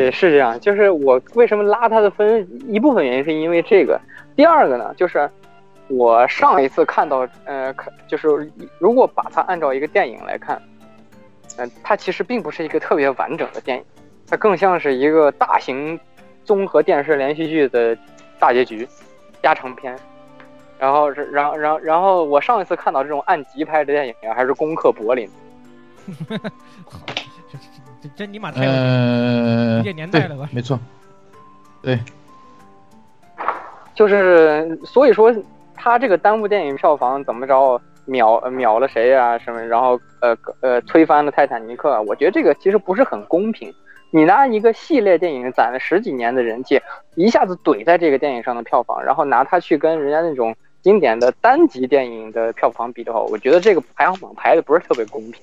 [0.00, 0.58] 对，是这样。
[0.58, 4.00] 就是我为什么拉他的分，一部分原因是因为这个。
[4.34, 5.30] 第二个呢，就是
[5.88, 10.60] 我上一次看到，呃，看就是如果把它按照一个电影来看，
[11.58, 13.84] 嗯、它其实并不是一个特别完整的电影，
[14.26, 16.00] 它更像是一个大型
[16.44, 17.96] 综合电视连续剧的
[18.38, 18.88] 大结局、
[19.42, 19.94] 加长篇。
[20.78, 25.28] 然后是，然后，然后，然后我上一次看到这种按集拍的电影，还是《攻克柏林》。
[28.02, 30.78] 这这这尼玛太有呃，这年代了吧，没错，
[31.82, 31.98] 对，
[33.94, 35.34] 就是所以说，
[35.74, 43.72] 他这个单部电影票房怎么着秒呃秒了谁啊什么，然后呃呃推翻了《泰坦尼克》，我觉得这个其实不是很公平。
[44.12, 46.80] 你拿一个系列电影攒了十几年的人气，
[47.14, 55.40] 一下子怼在这个电影上的票房，然后拿它去跟人家那种经典的单集电影的票房比的话，我觉得这个排行榜排的不是特别公平。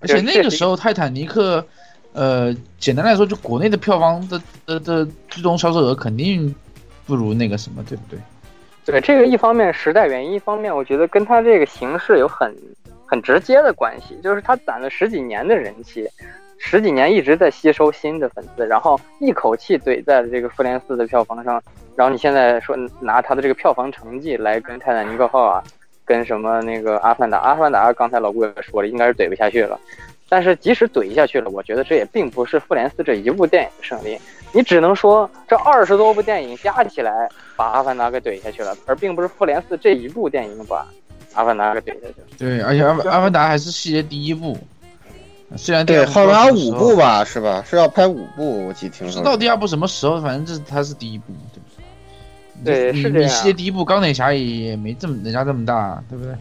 [0.00, 1.60] 而且那个时候《泰坦尼克》，
[2.16, 6.52] 呃，简单来说，就国内的票房的的的最终销售额肯定
[7.06, 8.18] 不如那个什么，对不对？
[8.86, 12.56] 对这个，一方面时代原因，一方面我觉得跟他这个形式有很
[13.04, 16.08] 很直接的关系，就是他攒了十几年的人气，
[16.56, 21.62] 十几年一直在吸收新的粉丝，然后一口气怼在了这个《复联四》的票房上，
[21.96, 25.62] 然后你现在说拿他的这个票房成绩来跟《泰坦尼克号》啊，
[26.04, 29.78] 跟什么那个《阿凡达》，《阿凡达》刚才老顾也说了，应该是怼不下去了。
[30.28, 34.18] 但是即使怼下去了，我觉得这也并不是《复联四》这一部电影的胜利，
[34.52, 40.82] 你只能说这二十多部电影加起来把《阿凡达》给怼下去了，而并不是《复联四》这一部电影把
[41.34, 42.26] 《阿凡达》给怼下去了。
[42.38, 44.58] 对，而且阿凡阿凡达还是系列第一部，
[45.56, 47.62] 虽然对，二部好像五部吧，是吧？
[47.64, 49.22] 是要拍五部，我记得听说。
[49.22, 52.92] 不知道第二部什么时候，反正这是它是第一部，对不对？
[52.92, 56.34] 对是这样你系列第一部钢铁侠也也没这么人家这么大，对不对？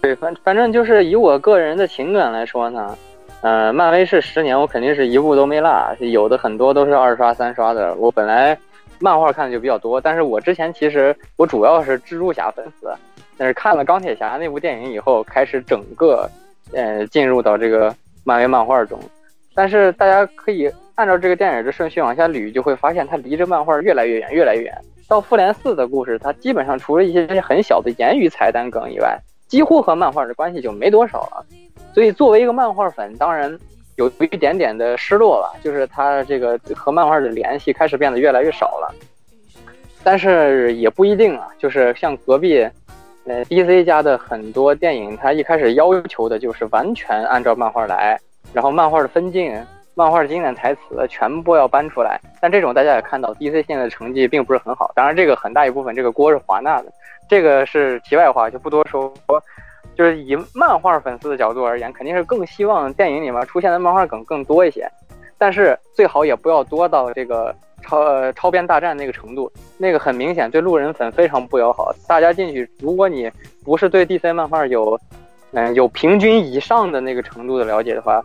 [0.00, 2.96] 对，反反正就是以我个人的情感来说呢，
[3.42, 7.94] 呃，漫威是十年，我肯定是一部都没落，有的很多都是二刷三刷的。
[7.96, 8.56] 我本来
[8.98, 12.90] 漫画看的就比较多，但是我之前其实我主要是蜘蛛侠粉丝，
[13.36, 16.28] 但是看了钢铁侠那部电影以后，开始整个
[16.72, 18.98] 呃进入到这个漫威漫画中。
[19.54, 24.74] 但是大家可以按照这个电影的顺序往下捋，就会发现它离这漫画越来越远，越来越远。
[25.06, 29.18] 到复联四的故事，它基本上除了一些很小的言语彩蛋梗以外，
[29.50, 31.44] 几乎和漫画的关系就没多少了。
[31.92, 33.58] 所以作为一个漫画粉，当然
[33.96, 38.94] 有一点点的失落了，就是它这个和漫画的联系开始变得越来越少了。
[40.04, 42.60] 但是也不一定啊，就是像隔壁，
[43.24, 48.18] 呃，DC 家的很多电影，它一开始要求的就是完全按照漫画来，
[48.54, 49.52] 然后漫画的分镜、
[49.94, 52.18] 漫画的经典台词全部要搬出来。
[52.40, 54.90] 但这种大家也看到，DC 现在的成绩并不是很好。
[54.94, 56.90] 当然，这个很大一部分这个锅是华纳的，
[57.30, 59.14] 这个是题外话，就不多说。
[59.96, 64.90] 就是以漫画粉丝的角度而言，肯定是更希望电影里面出现的漫画梗更多一些，
[65.36, 71.92] 但是最好也不要多到这个超呃超编大战那个程度，那个很明显对路人粉非常不友好。
[72.08, 73.30] 大家进去，如果你
[73.62, 74.98] 不是对 DC 漫画有
[75.52, 78.24] 嗯、有平均以上的那个程度的了解的话，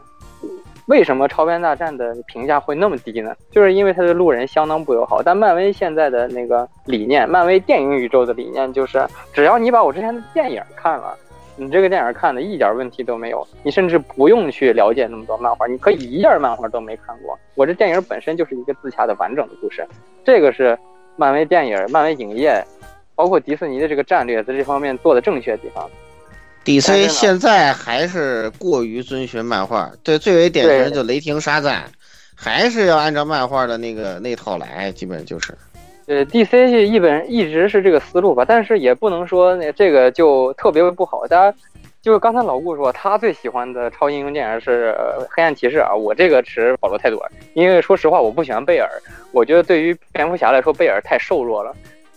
[0.88, 3.36] 为什么超编大战的评价会那么低呢？
[3.52, 5.22] 就是因为它对路人相当不友好。
[5.24, 11.18] 但漫威现在的那个理念，漫威电影宇宙的理念就是，只要你把我之前的电影看了。
[11.58, 17.40] 你这个电影看的一点问题都没有，你甚至不用去了解那么多漫画，你可以一页漫画都没看过。
[17.56, 19.88] 我这电影本身就是一个自洽的完整的故事，
[20.26, 20.78] 这个是
[21.16, 22.62] 漫威电影、漫威影业，
[23.16, 25.90] 包括迪士尼的这个战略在这方面做的正确的地方。
[26.66, 31.84] DC 现在还是过于遵循漫画，对，最为典型就雷霆沙赞，
[32.34, 35.56] 还是要按照漫画的那个那套来，基本就是。
[36.08, 41.26] 呃，DC 是一本一直是这个思路吧，但是也不能说那这个就特别不好。
[41.28, 41.58] 大家
[42.02, 47.20] 就是刚才老顾说他最喜欢的超级英雄电影是呃黑暗骑士啊，我这个持保留态度，
[47.54, 48.90] 因为说实话我不喜欢贝尔，
[49.32, 51.76] 我觉得对于蝙蝠侠来说贝尔太瘦弱了。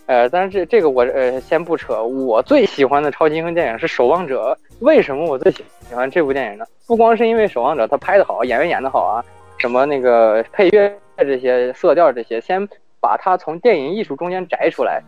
[0.09, 4.57] 呃，但是这这个我呃先不扯，我最喜欢的超级英雄电影是《守望者》。
[4.83, 6.65] 为什么我最喜喜欢这部电影呢？
[6.87, 9.23] 不光是因为《守望者》他拍的好，演员演的好啊，
[9.59, 12.67] 什么那个配乐这些色调这些，先
[12.99, 14.99] 把它从电影艺术中间摘出来。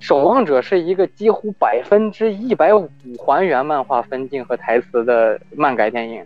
[0.06, 6.24] 《守望者》是一个几乎百分之一百五还原漫画分镜和台词的漫改电影，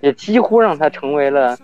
[0.00, 1.56] 也几乎让它成为了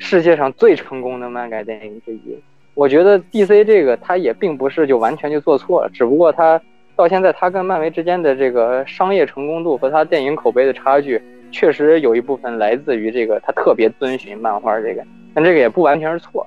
[0.00, 2.36] 世界上最成功的漫改电影之一。
[2.74, 6.60] 我觉得 DC 这个它也并不是就完全就做错了，只不过它
[6.96, 16.44] 到现在它跟漫威之间的这个商业成功度和它电影口碑的差距，确实有一部分来自于这个它特别遵循漫画这个，但这个也不完全是错。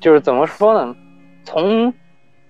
[0.00, 0.96] 就是怎么说呢？
[1.44, 1.92] 从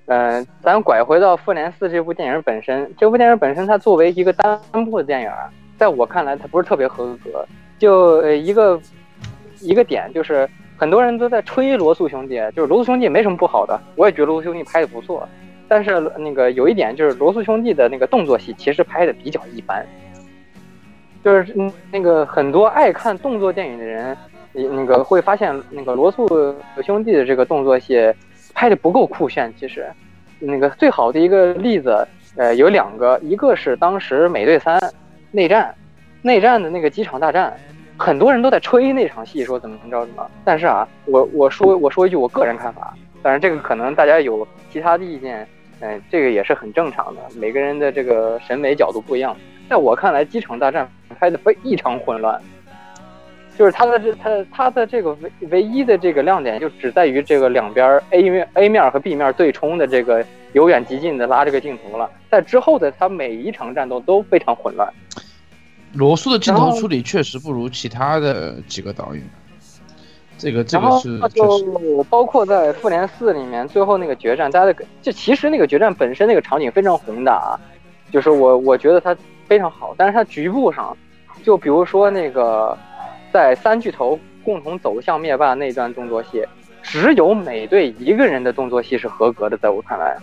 [0.07, 5.31] 嗯，咱拐回到《复联四》这部电影本身，这部电影本身它作为一个单部的电影，
[5.77, 7.47] 在我看来它不是特别合格。
[7.79, 8.81] 就呃一个
[9.61, 10.49] 一个点就是。
[10.83, 15.29] 很多人都在吹罗素兄弟，就是罗素兄弟没什么不好的，我也觉得罗素兄弟拍的不错。
[15.69, 19.87] 但是那个有一点就是罗素兄弟的那个动作戏其实拍的比较一般，
[21.23, 21.55] 就是
[21.93, 24.17] 那个很多爱看动作电影的人，
[24.53, 26.27] 那个会发现那个罗素
[26.85, 28.13] 兄弟的这个动作戏
[28.53, 29.55] 拍的不够酷炫。
[29.57, 29.87] 其实，
[30.41, 34.81] 那个最好的一个例子，呃，有两个，一个是当时美队三
[35.31, 35.73] 内战，
[36.23, 37.57] 内战的那个机场大战。
[37.99, 45.47] 很多人都在吹那场戏，说怎么怎么着怎么，但是啊，我我说我说一句我个人看法，当然这个可能大家有其他的意见，
[45.81, 49.37] 嗯，这个也是很正常的，每个人的这个审美角度不一样。
[49.69, 52.41] 在我看来，机场大战拍的非异常混乱，
[53.57, 64.93] 就是他的这他他的这个唯唯一的这个亮点就只在于这个两边 A 面 A 面和 B 面对冲的这个由远及近的拉这个镜头了，在之后的他每一场战斗都非常混乱。
[65.95, 69.23] 罗素的镜头处理确实不如其他的几个导演，
[70.39, 77.61] 这个这个是就包括在《复联四》里面最后那个决战，大家的就其实那个决战本身那个场景非常宏大啊，
[78.11, 79.15] 就是我我觉得它
[79.47, 80.97] 非常好，但是它局部上，
[81.43, 82.77] 就比如说那个
[83.31, 86.43] 在三巨头共同走向灭霸那段动作戏，
[86.83, 90.17] 只有美队一个人的动作戏是合格的，在我看来。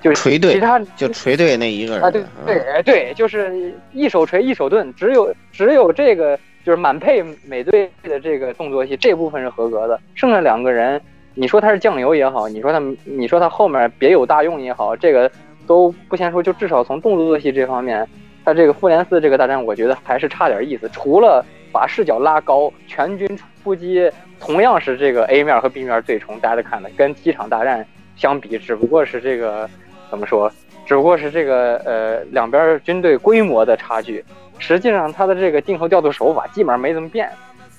[0.00, 11.00] 就锤队，其他就锤队那一个人啊，对对对，就是一手锤一手盾，只有只有这个就是满配美队的这个动作戏这部分是合格的，剩下两个人，
[11.34, 15.28] 你说他是酱油也好，你说他你说他后面别有大用也好，这个
[15.66, 18.06] 都不先说，就至少从动作戏这方面，
[18.44, 23.28] 他这个复联四这个大战，我觉得还是差点意思，除了把视角拉高，全军
[23.64, 24.08] 出击，
[24.38, 27.84] 同样是这个 A 面和 B 面对冲，大家看的跟机场大战
[28.14, 29.68] 相比，只不过是这个。
[30.10, 30.50] 怎么说？
[30.86, 34.24] 只不过是这个呃两边军队规模的差距，
[34.58, 37.30] 实际上他的这个镜头调度手法基本上没怎么变。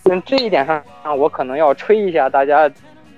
[0.03, 0.83] 嗯，这一点上，
[1.17, 2.69] 我可能要吹一下大家，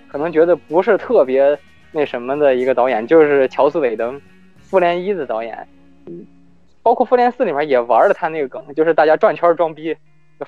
[0.09, 1.57] 可能觉得不是特别
[1.91, 4.19] 那什么的一个导演，就是乔斯韦登，
[4.61, 5.67] 复联一的导演。
[6.07, 6.25] 嗯，
[6.81, 9.93] 包括复联四里面也玩了他那个梗，就是大家转圈装逼。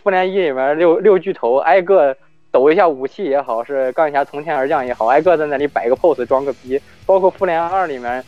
[0.01, 2.15] 复联一里面六六巨头挨个
[2.49, 6.79] 抖一下武器也好，是钢铁侠从天而降也好，挨个在那里摆个 pose 装个逼。
[7.05, 8.23] 包括复联二里面。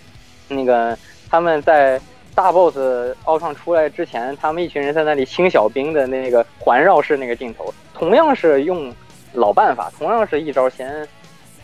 [0.47, 0.97] 那个
[1.29, 1.99] 他们在
[2.33, 2.77] 大 boss
[3.23, 8.93] 奥创出来之前，他们一群人在那里清小兵的那个环绕式那个镜头，同样是用
[9.33, 11.07] 老办法，同样是一招鲜，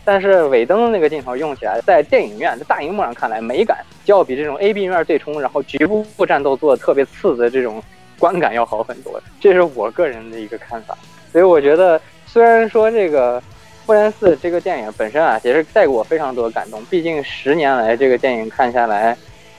[0.04, 7.82] 但是尾灯那个镜头用起来，在电影院在大荧幕上看来，美感就要比这种 A B 面对冲，然后局部战斗做的特别次的这种
[8.18, 9.22] 观感要好很多。
[9.40, 10.96] 这是我个人的一个看法。
[11.30, 13.42] 所以我觉得，虽然说这个。
[13.92, 16.82] 复联四这个电影本身啊，也是带给我非常多感动。
[16.86, 19.14] 毕竟十年来这个电影看下来，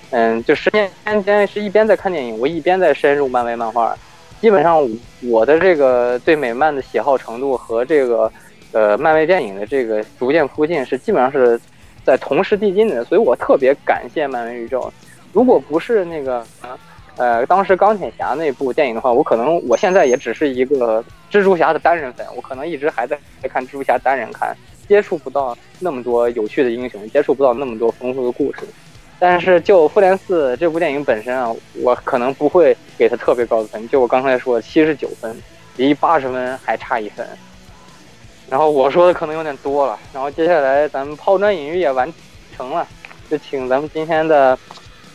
[0.09, 3.95] 嗯，就十年间是一边在看电影，我一边在深入漫威漫画。
[4.41, 4.83] 基本上
[5.21, 8.31] 我的这个对美漫的喜好程度和这个
[8.71, 11.61] 呃漫威电影的这个逐渐铺进是基本上是
[12.03, 13.05] 在同时递进的。
[13.05, 14.91] 所以我特别感谢漫威宇宙。
[15.31, 16.39] 如果不是那个。
[16.59, 16.75] 啊，
[17.15, 24.55] 呃当时钢铁侠那部电影的话，我可能我现在也只是一个蜘蛛侠的单人粉，我可能一直还在看蜘蛛侠单人看，
[24.87, 28.61] 接触不到那么多有趣的英雄，接触不到那么多丰富的故事。
[29.19, 35.39] 但是就复联四这部电影本身啊，我可能不会给他特别高的分，就我刚才说七十九分，
[35.77, 37.25] 离八十分还差一分。
[38.49, 42.11] 然后我说的可能有点多了，然后接下来咱们抛砖引玉也完
[42.57, 42.85] 成了，
[43.29, 44.57] 就请咱们今天的。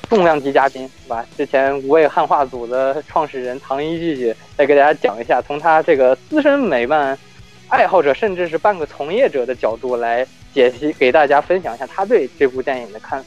[0.09, 1.25] 重量级嘉宾，是吧？
[1.37, 7.17] 之前无畏汉化组的创始人唐一继续来给大家讲一下，从他这个资深美漫
[7.69, 13.27] 爱好者，甚至是半个从业者的角度来解析，给大家分享一下他对这部电影的看法。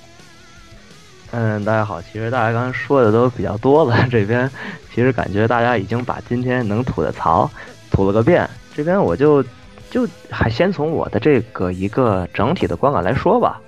[1.33, 4.49] 嗯，大家好，其实大家刚才说的都比较多了，这边
[4.93, 7.49] 其实感觉大家已经把今天能吐的槽
[7.91, 9.43] 吐了个遍，这边我就
[9.91, 13.61] 就还先从我的这个一个整体的观感来说吧。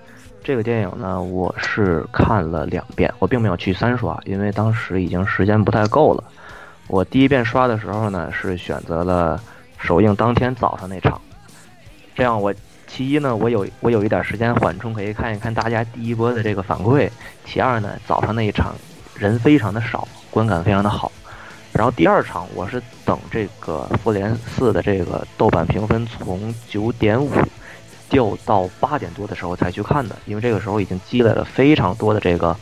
[0.44, 6.24] 这个电影呢，我是看了两遍，我并没有去三刷，因为当时已经时间不太够了。
[6.88, 9.41] 我第一遍刷的时候呢，是选择了
[9.78, 11.20] 首映当天早上那场，
[12.14, 12.54] 这样我
[12.88, 17.10] 其一呢，我有我有一点时间缓冲，可以看一看大家第一波的这个反馈；
[17.46, 18.76] 其二呢，早上那一场
[19.16, 21.10] 人非常的少，观感非常的好。
[21.72, 27.32] 然后第二场我是等这个《复联四》的这个豆瓣评分从九点五。
[28.14, 32.55] 掉到八点多的时候才去看的，因为这个时候已经积累了非常多的这个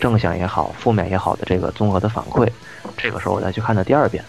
[0.00, 2.50] 正向也好、负面也好的这个综合的反馈。
[2.96, 4.24] 这个时候我再去看的第二遍，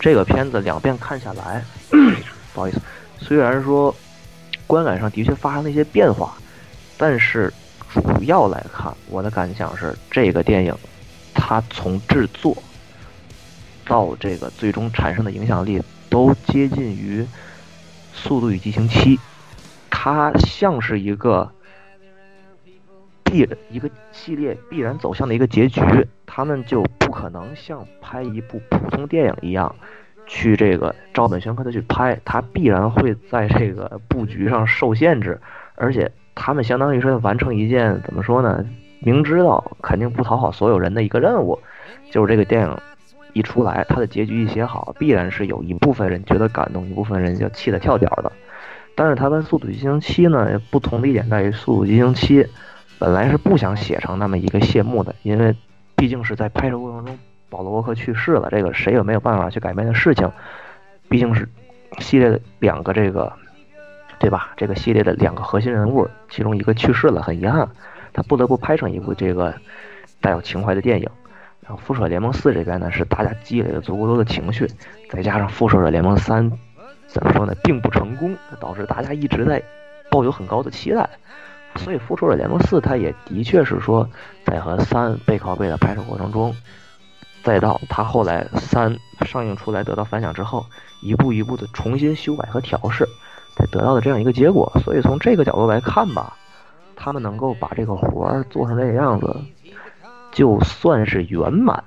[0.00, 1.62] 这个片子两遍看下来，
[2.54, 2.80] 不好意思，
[3.18, 3.94] 虽然说
[4.66, 6.34] 观感上的确发生了一些变化，
[6.96, 7.52] 但是
[7.92, 10.74] 主要来看，我的感想是这个电影
[11.34, 12.56] 它从制作
[13.84, 17.22] 到这个最终产生的影响力都接近于
[18.14, 19.16] 《速度与激情七》。
[20.08, 21.50] 它像是一个
[23.24, 25.82] 必一个系列必然走向的一个结局，
[26.24, 29.74] 他们就不可能像拍一部普通电影一样，
[30.24, 35.40] 去这个照本宣科的去拍，它必然会在这个布局上受限制，
[35.74, 38.64] 而且他们相当于是完成一件怎么说呢？
[39.00, 41.58] 明知道肯定不讨好所有人的一个任务，
[42.12, 42.78] 就是这个电影
[43.32, 48.30] 一出来，它的结局一写好，必然是有一部分人觉得感动，一部分人就气得跳脚的。
[48.96, 52.42] 但是它跟《速度与激情七》呢不同的一点在于，《速度与激情七》
[52.98, 55.54] 本来是不想写成那么一个谢幕的，因为
[55.94, 57.18] 毕竟是在拍摄过程中
[57.50, 60.28] 保罗沃克去世了，这个谁也没有办法去改变的事情。
[61.08, 61.48] 毕竟是
[61.98, 63.32] 系列的两个这个，
[64.18, 64.54] 对吧？
[64.56, 67.68] 这个系列的两个核心人物，其中一个去世了，很遗憾，
[68.12, 69.54] 他不得不拍成一部这个
[70.20, 71.08] 带有情怀的电影。
[71.60, 74.66] 然后《复仇者联盟四》这边呢，是大家积累了足够多的情绪，
[75.10, 76.50] 再加上《复仇者联盟三》。
[77.16, 79.62] 怎么说呢，并不成功，导致大家一直在
[80.10, 81.08] 抱有很高的期待，
[81.76, 84.06] 所以《复仇者联盟四》它也的确是说，
[84.44, 86.54] 在和三背靠背的拍摄过程中，
[87.42, 88.94] 再到它后来三
[89.24, 90.66] 上映出来得到反响之后，
[91.00, 93.08] 一步一步的重新修改和调试，
[93.56, 94.70] 才得到的这样一个结果。
[94.84, 96.36] 所以从这个角度来看吧，
[96.96, 99.34] 他们能够把这个活儿做成这个样子，
[100.32, 101.82] 就算是圆满。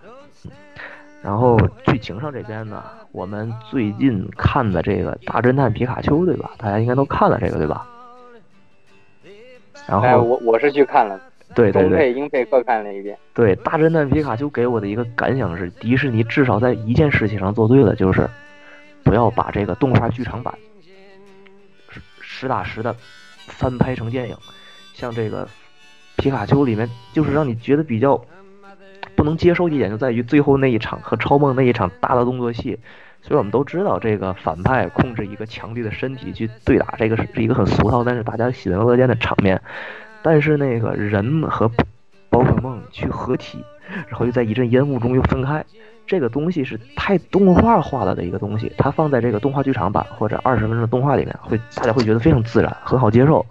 [1.22, 2.82] 然后剧情上这边呢？
[3.12, 6.52] 我们最近看的这个《大侦探皮卡丘》，对吧？
[6.58, 7.86] 大家应该都看了这个，对吧？
[9.88, 11.20] 然后我我是去看了，
[11.54, 13.18] 对对对，英配各看了一遍。
[13.34, 18.30] 对《大侦探皮卡丘》给我的一个感想是，迪士尼至少在一件事情上做对了，就是
[19.04, 20.54] 不要把这个动画剧场版
[21.90, 22.96] 实实打实的
[23.48, 24.38] 翻拍成电影。
[24.94, 25.46] 像这个
[26.16, 28.24] 皮卡丘里面，就是让你觉得比较。
[29.20, 32.80] 不能接受一点就在于最后那一场和超梦那一场大的动作戏，
[33.22, 39.62] 所以我们都知道这个反派控制一个强力的身体去对打，这个是一个很俗套但是大家喜闻乐见的场面。
[40.22, 41.70] 但是那个人和
[42.30, 43.62] 宝可梦去合体，
[44.08, 45.66] 然后又在一阵烟雾中又分开，
[46.08, 53.46] 这个东西是太动画化了的一个东西，它放在这个动画剧场版或者二十分钟的动画里面，会大家会觉得非常自然，很好接受。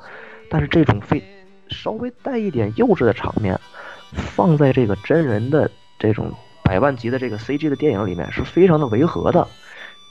[0.48, 1.22] 但是这种非
[1.68, 3.60] 稍微带一点幼稚的场面。
[4.12, 6.32] 放在这个真人的这种
[6.62, 9.46] 百万级的这个 CG 的电影里面是非常的违和的，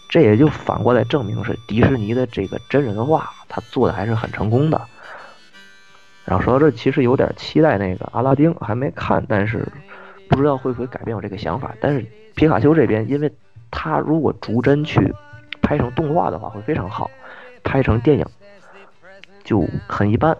[0.09, 4.81] 这也就反过来证明是迪士尼的这个真人化，他做的还是很成功的。
[6.25, 9.67] 然后说到这，其实有点期待那个阿拉丁，还没看，但是
[10.29, 11.73] 不知道会不会改变我这个想法。
[11.79, 13.31] 但是皮卡丘这边，因为
[13.71, 15.13] 他如果逐帧去
[15.61, 17.09] 拍成动画的话，会非常好；
[17.63, 18.25] 拍成电影
[19.43, 20.37] 就很一般。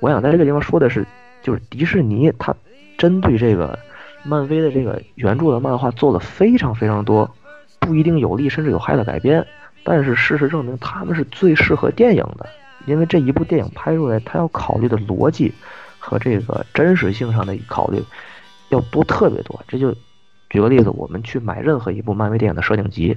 [0.00, 1.06] 我想在这个地方说的是，
[1.42, 2.54] 就是迪士尼他。
[2.98, 3.78] 针对这个
[4.24, 7.30] 漫威的这个原著的漫画做了非常非常多
[7.78, 9.46] 不一定有利甚至有害的改编，
[9.84, 12.46] 但是事实证明他们是最适合电影的，
[12.86, 15.54] 因为这一部电影拍出来，他要考虑的逻辑
[15.98, 18.02] 和这个真实性上的考虑
[18.70, 19.58] 要多特别多。
[19.68, 19.94] 这就
[20.50, 23.16] 举个例子，我们去买任何一部漫威电影的设定集，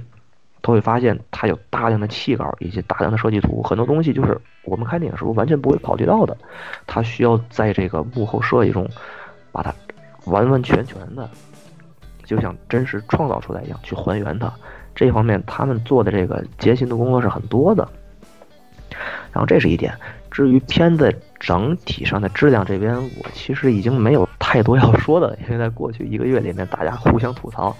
[0.62, 6.36] 都会发现它有大量的气稿以及大量的设计图，很多东西就是我们看电影时候完全不会考虑到的，
[6.86, 8.88] 它需要在这个幕后设计中。
[9.52, 9.72] 把它
[10.24, 11.28] 完完全全的，
[12.24, 14.52] 就像真实创造出来一样去还原它，
[14.94, 17.86] 这方面他们做的这个艰辛的工作是很多的。
[19.32, 19.94] 然后这是一点。
[20.30, 24.62] 至于片子整体上的质量这边，我其实已经没有太。
[24.62, 27.76] 多要说的，因为在过去一个月里面，大家互相吐槽，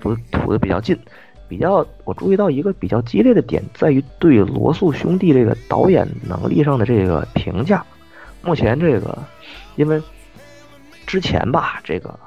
[0.00, 0.96] 都吐的比较近。
[1.48, 7.84] 比较我注意到一个比较激烈的点，在于对罗素兄弟这个导演能力上的这个评价。
[8.42, 9.18] 目前这个，
[9.76, 10.00] 因为
[11.06, 12.18] 之前吧，这个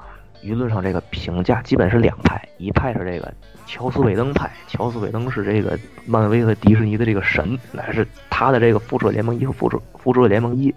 [0.42, 3.32] 舆论上这个评价基本是两派，一派是这个
[3.66, 10.74] 乔斯韦登派，乔斯韦登是这个漫威和迪士尼的这个神，乃是他的这个复仇者联盟一和复仇复仇者联盟一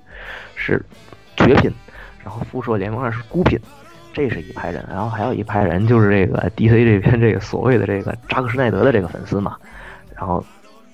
[0.55, 0.83] 是
[1.37, 1.71] 绝品，
[2.23, 3.59] 然后复仇者联盟二是孤品。
[4.15, 9.57] 这是一派人，然后还有一派人就是这个 DC 这边这个所谓的这个扎克施耐德的这个粉丝嘛，
[10.15, 10.45] 然后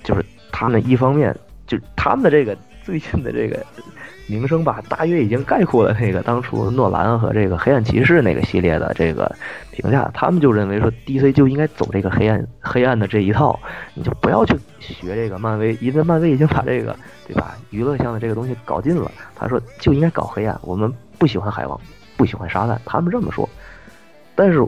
[0.05, 1.35] 就是他们一方面
[1.67, 3.61] 就他们的这个最近的这个
[4.29, 9.35] 名声吧，大约已经概括了那个当初诺兰和这个黑暗骑士那个系列的这个
[9.71, 13.59] 评价，他们就认为说 DC 就应该走这个黑暗黑暗的这一套，
[13.95, 16.95] 你就不要去学这个漫威，因为漫威已经把这个
[17.27, 21.79] 对吧娱乐向的这个东西搞尽了，他说就应该搞黑暗，我们不喜欢海王。
[22.17, 23.47] 不喜欢沙赞，他们这么说。
[24.35, 24.61] 但是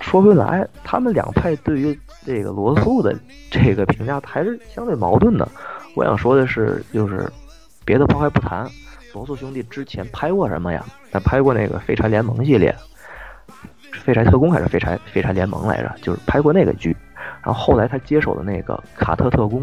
[0.00, 3.14] 说回来，他们两派对于这个罗素的
[3.48, 5.48] 这个评价还是相对矛盾的。
[5.94, 7.30] 我想说的是，就是
[7.84, 8.68] 别的抛开不谈，
[9.16, 10.84] 罗素兄弟之前拍过什么呀？
[11.10, 12.70] 他拍过那个《废柴联盟》系列，
[14.02, 15.90] 《废柴特工》还是《废柴废柴联盟》来着？
[16.02, 16.94] 就是拍过那个剧。
[17.42, 19.62] 然后后来他接手的那个《卡特特工》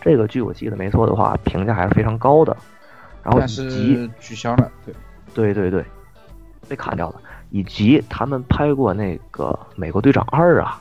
[0.00, 2.56] 这个剧，我记得没错的话，评价还是非常高的。
[3.22, 4.92] 然后以及取消了，对，
[5.32, 5.84] 对对对。
[6.68, 7.20] 被砍掉了，
[7.50, 10.80] 以及他们拍过那个《美国队长二》啊，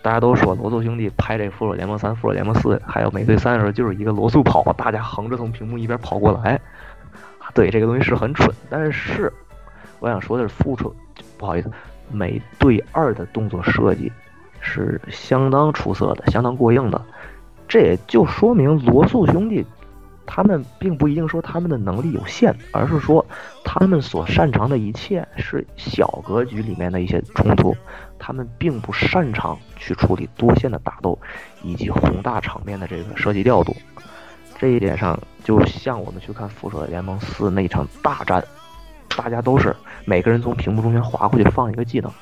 [0.00, 6.60] 大家都说罗素兄弟拍这《复仇者联盟三》《复仇者联盟四》还有《美队三》的时候，就是一个罗素跑，大家横着从屏幕一边跑过来。
[7.54, 9.32] 对这个东西是很蠢，但是
[9.98, 10.94] 我想说的是，复仇
[11.36, 11.68] 不好意思，
[12.10, 14.10] 《美队二》的动作设计
[14.60, 17.00] 是相当出色的，相当过硬的。
[17.68, 19.64] 这也就说明罗素兄弟。
[20.32, 23.24] 他们并不一定说他们的能力有限，而是说
[23.64, 27.76] 他们所擅长的一切是小格局里面的一些冲突，
[28.16, 31.18] 他们并不擅长去处理多线的打斗
[31.64, 33.74] 以及宏大场面的这个设计调度。
[34.60, 38.44] 这一点上，就像我们去看《复仇者联盟四》那一场大战，
[39.16, 42.12] 大家都是每个人从屏幕中间划过去放一个技能，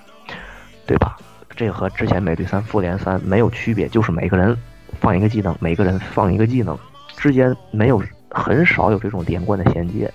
[0.86, 1.16] 对吧？
[1.56, 4.56] 这和之前《美队三》《复联三》没有区别，就是每个人
[5.00, 6.78] 放一个技能，每个人放一个技能。
[7.16, 10.08] 之间没有很少有这种连贯的衔接，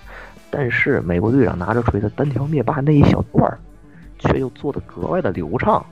[0.49, 3.59] 但是美国队长拿着锤子单挑灭霸那一小段儿，
[4.17, 5.85] 却又做得格外的流畅，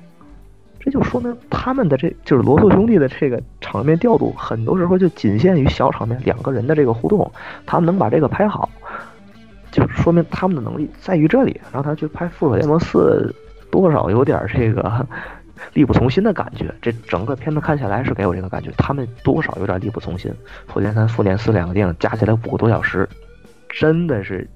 [0.82, 7.32] 这就说明他们的这就是罗素兄弟的这个场面调度，很多时候就仅限于小场面两个人的这个互动，
[7.66, 8.70] 他们能把这个拍好，
[9.72, 11.62] 就说明他们的能力在于这里。
[11.72, 13.34] 让他去拍复仇者联盟四，
[13.70, 15.08] 多少有点这个。
[15.74, 20.34] 力不从心的感觉，这整个片子看下来是给我这个感觉，他们多少有点力不从心。
[20.66, 23.08] 复联三、复联四两个电影加起来五个多小时，
[23.70, 24.50] 真的是，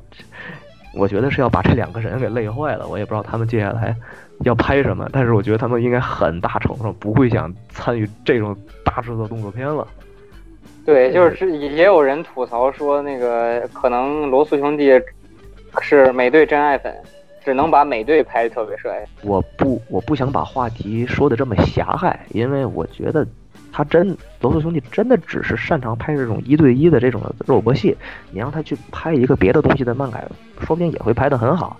[0.95, 2.87] 我觉得是要把这两个人给累坏了。
[2.87, 3.95] 我也不知道他们接下来
[4.43, 9.87] 要拍什么，但是我觉得他们应该很大程度上不会想参与这种大制作动作片了。
[10.85, 14.91] 对，就是也有人吐槽说，那个可能罗素兄弟
[15.81, 16.93] 是美队真爱粉。
[17.43, 19.05] 只能把美队拍的特别帅。
[19.21, 23.23] 我不，我不想把话题说的这么狭隘，因为我觉得
[23.71, 27.95] 他真罗素兄弟真的只是擅长拍这种一对一的这种肉搏戏。
[28.31, 30.25] 你让他去拍一个别的东西的漫改，
[30.61, 31.79] 说不定也会拍得很好。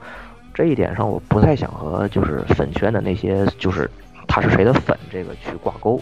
[0.56, 3.88] 这一点上，我不太想和就是粉圈的那些就是
[4.28, 6.02] 他是谁的粉这个去挂钩。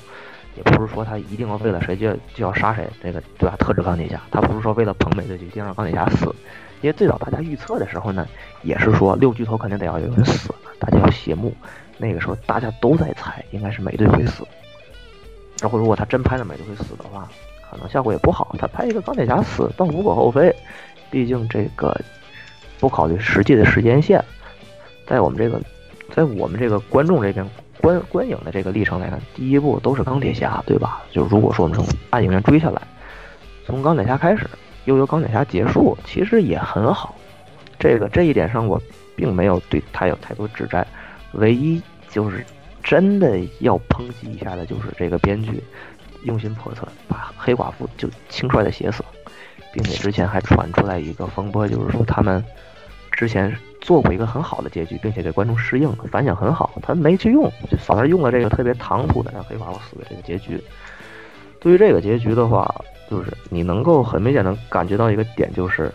[0.55, 3.55] 也不是说他一定要为了谁就就要杀谁，这个对吧？
[3.57, 6.27] 特制钢铁侠，他不是说为了捧美队就一定让钢铁侠死。
[6.81, 8.27] 因为最早大家预测的时候呢，
[8.61, 11.51] 也是说六巨头肯定得要有人死，大家要谢幕。
[11.97, 14.45] 那个时候大家都在猜，应该是美队会死。
[15.59, 17.27] 然后如果他真拍了美队会死的话，
[17.71, 18.55] 可能效果也不好。
[18.59, 20.55] 他拍一个钢铁侠死，倒无可厚非。
[21.09, 21.99] 毕竟这个
[22.79, 24.23] 不考虑实际的时间线，
[25.13, 25.61] 在我们这个，
[26.11, 27.47] 在我们这个观众这边
[27.79, 31.03] 观观影的这个历程来看，第一部都是钢铁侠，对吧？
[31.11, 32.81] 就是如果说我们从暗影院追下来，
[33.63, 34.49] 从钢铁侠开始。
[34.85, 37.13] 又由钢铁侠结束，其实也很好。
[37.77, 38.81] 这个这一点上，我
[39.15, 40.85] 并没有对他有太多指摘。
[41.33, 42.43] 唯一就是
[42.83, 45.63] 真的要抨击一下的，就是这个编剧
[46.23, 49.03] 用心叵测，把黑寡妇就轻率的写死，
[49.71, 52.43] 并且之前还传出来一个风波，就是说他们
[53.11, 60.57] 之前做过一个很好的结局，并且给观众适应，反响很好，他没去用，就反而用了这个特别唐突的让黑寡妇死的这个结局。
[61.59, 62.73] 对于这个结局的话，
[63.11, 65.91] 就是你能够很明显的感觉到一个点，就是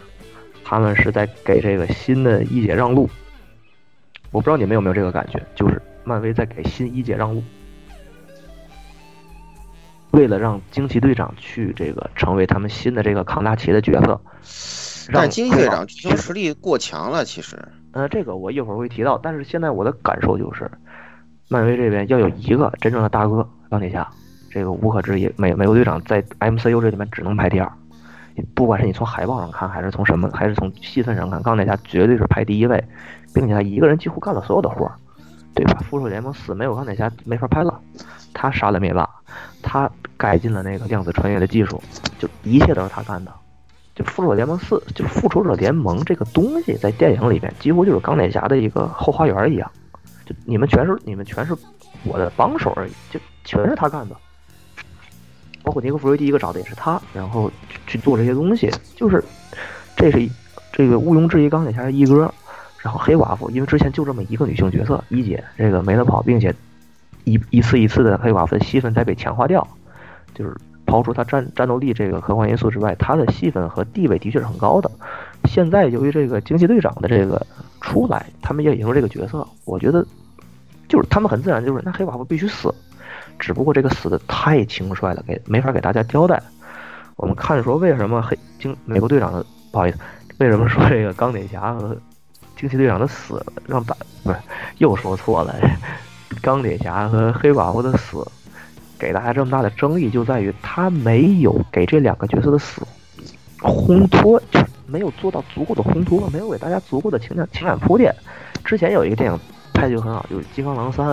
[0.63, 3.09] 他们是在给这个新的一姐让路。
[4.31, 7.43] 我不知道你们有没有这个感觉，就是漫威在给新一姐让路，
[10.11, 14.21] 为了让惊奇队长去这个成为他们新的这个扛大旗的角色。
[15.11, 17.57] 但惊奇队长剧情实力过强了，其实
[17.93, 20.71] 呃，这个我一会儿会提到，但是现在我的感受就是，
[21.49, 24.07] 漫威这边要有一个真正的大哥钢铁侠，
[24.51, 25.31] 这个无可置疑。
[25.37, 27.73] 美美国队长在 MCU 这里面只能排第二，
[28.55, 32.83] 不管是你从海报上看，还是从什么，还是从戏份上看，钢铁侠绝对是排第一位，
[33.35, 34.93] 并且他一个人几乎干了所有的活儿，
[35.55, 35.81] 对吧？
[35.89, 37.81] 复仇者联盟四没有钢铁侠没法拍了，
[38.35, 39.09] 他杀了灭霸，
[39.63, 41.83] 他改进了那个量子穿越的技术，
[42.19, 43.33] 就一切都是他干的。
[43.99, 49.69] 就复仇者联盟四，就复仇者联盟这个东西，在电影里面几乎就是钢铁侠的一个后花园一样，
[50.25, 51.53] 就你们全是你们全是
[52.05, 54.15] 我的帮手而已，就全是他干的。
[55.65, 57.51] 包括尼克弗瑞第一个找的也是他，然后
[57.89, 59.23] 去做这些东西，就是
[59.97, 60.31] 这是
[60.73, 62.33] 这个毋庸置疑，钢铁侠是一哥。
[62.81, 66.55] 然后黑寡妇，因为之前就这么一个女性角色一姐，这个没得跑，并且
[67.25, 69.67] 一一次一次的黑寡妇的戏份在被强化掉，
[70.33, 70.57] 就是
[70.89, 74.91] 刨除他战战斗力这个科幻因素之外，他的戏份和地位的确是很高的。
[75.45, 77.47] 现在由于这个惊奇队长的这个
[77.83, 80.05] 出来，他们也引入这个角色，我觉得
[80.89, 82.75] 就是他们很自然就是那黑寡妇必须死，
[83.39, 86.43] 只不过这个死的太轻率了，给没法给大家交代。
[87.17, 89.99] 我们看说为什么黑惊美国队长的不好意思，
[90.39, 91.97] 为什么说这个钢铁侠和
[92.57, 94.39] 惊奇队长的死让大不是
[94.79, 95.55] 又说错了，
[96.41, 98.27] 钢铁侠和黑寡妇的死
[98.99, 102.83] 给大家这么大的争议，就在于他没有给这两个角色的死
[103.61, 108.15] 烘托，就是没有做到足够的烘托，没有给大家足够的情感情感铺垫。
[108.65, 109.39] 之前有一个电影
[109.73, 111.07] 拍的就很好，就是《金刚狼三》，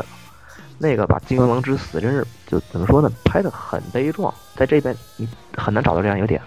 [0.77, 6.41] 那个把金刚狼之死真是就怎么说呢，拍的很悲壮，在这边你很难找到这样一个点。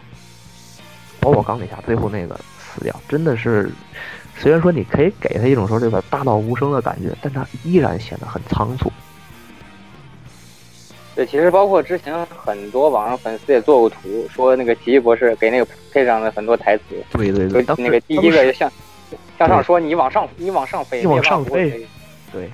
[1.20, 3.70] 包括钢铁侠最后那个死掉，真的是。
[4.40, 8.88] 虽然说你可以给他一种说这个大道无声的感觉，但他依然显得很仓促。
[11.18, 16.84] 对，其实包括之前很多网上粉丝也做过图，说那个奇异博士给那个配上了很多台词。
[17.10, 18.70] 对对对，那个第一个向
[19.36, 21.84] 向上说你往上，你往上飞，你往上飞。
[22.32, 22.48] 对，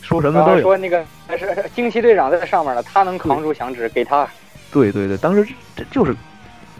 [0.00, 0.62] 说什么都有。
[0.62, 1.04] 说那个
[1.38, 4.26] 是惊奇队长在上面了，他能扛住响指，给他。
[4.72, 5.46] 对对对，当时
[5.76, 6.16] 这就是。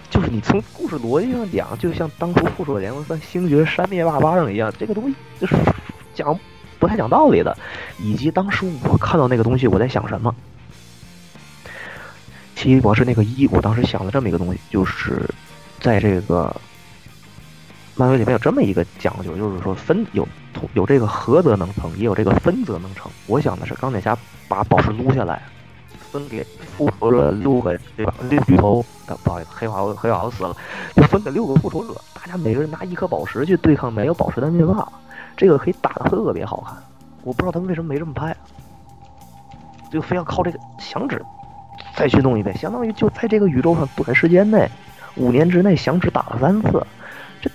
[0.09, 5.55] 就是你从故事逻辑上讲，就像当初复仇者联盟三星爵扇灭霸巴掌一样，这个东西就是
[6.15, 6.35] 讲
[6.79, 7.55] 不太讲道理的。
[8.03, 10.35] 以及当时我看到那个东西，我在想什么？
[12.59, 15.23] 奇异博士那个一，我当时想了这么一个东西，就是
[15.79, 16.55] 在这个
[17.95, 20.27] 漫威里面有这么一个讲究，就是说分有
[20.75, 23.09] 有这个合则能成，也有这个分则能成。
[23.29, 25.41] 我想的是钢铁侠把宝石撸下来。
[26.11, 26.43] 分给
[26.75, 28.15] 复仇者六个，对吧？
[28.31, 28.83] 绿巨头，
[29.23, 30.57] 不好意思，黑寡妇黑寡妇死了，
[30.97, 34.89] 就分给六个复仇者，大家每个人拿一颗宝石去对抗没有宝石的灭霸，
[35.37, 36.75] 这个可以打的特别好看。
[37.25, 38.35] 我不知道他们为什么没这么拍，
[39.93, 41.23] 就非要靠这个响指
[41.99, 44.71] 再去弄一遍，相当于就在这个宇宙上短时间内，
[45.17, 46.87] 五年之内响指打了三次，
[47.41, 47.51] 这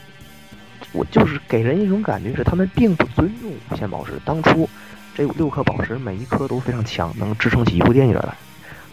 [0.92, 4.70] 我就是给人一种感觉是他们并不尊重无限宝石，当初。
[5.16, 8.34] 这六颗宝石每一颗都非常强，能支撑起一部电影来。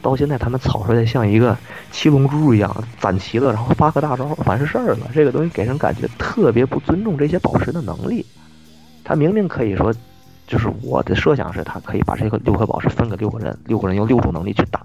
[0.03, 1.57] 到现在他们草率的像一个
[1.91, 5.11] 七龙珠一样，攒齐了，然后发个大招，完事儿了。
[5.15, 8.25] 这个东西给人感觉特别不尊重这些宝石的能力。
[9.03, 9.93] 他明明可以说，
[10.47, 14.80] 就是我的设想是，他可以把这个六颗宝石分给六个人，六个人用六种能力去打。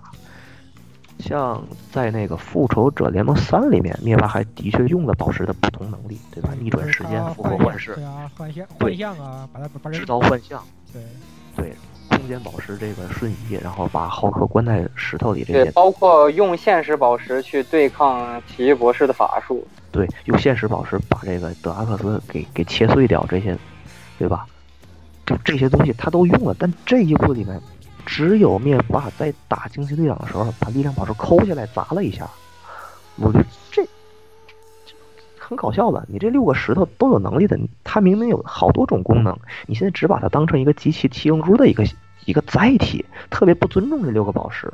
[1.28, 1.60] 像
[1.92, 6.50] 在那个复仇者联盟三里面，灭霸还的确用了宝石的不同能力，对吧？
[6.62, 10.64] 逆转时间、复活幻视，对啊，幻象、幻象啊，把它把制造幻象，
[10.94, 11.02] 对
[11.56, 11.74] 对，
[12.10, 23.58] 空间宝石这个瞬移，然后把浩克关在石头里这些，对，包括用现实宝石去对抗奇异博士的法术，对，用现实宝石把这个德拉克斯给给切碎掉，这些，
[24.20, 24.46] 对吧？
[25.26, 27.60] 就这些东西他都用了，但这一部里面。
[28.06, 32.30] 只有灭霸在打惊奇队长的时候，把力量宝石抠下来砸了一下。
[33.18, 33.86] 我觉得这
[35.38, 36.06] 很搞笑的。
[36.08, 39.38] 你这六个石头都有能力的，它明明有好多种功能，
[39.68, 41.84] 你现在只把它当成一个集齐七龙珠的一个
[42.26, 44.72] 一个载体，特别不尊重这六个宝石。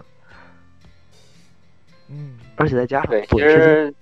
[2.10, 3.94] 嗯，而且再加上对，其实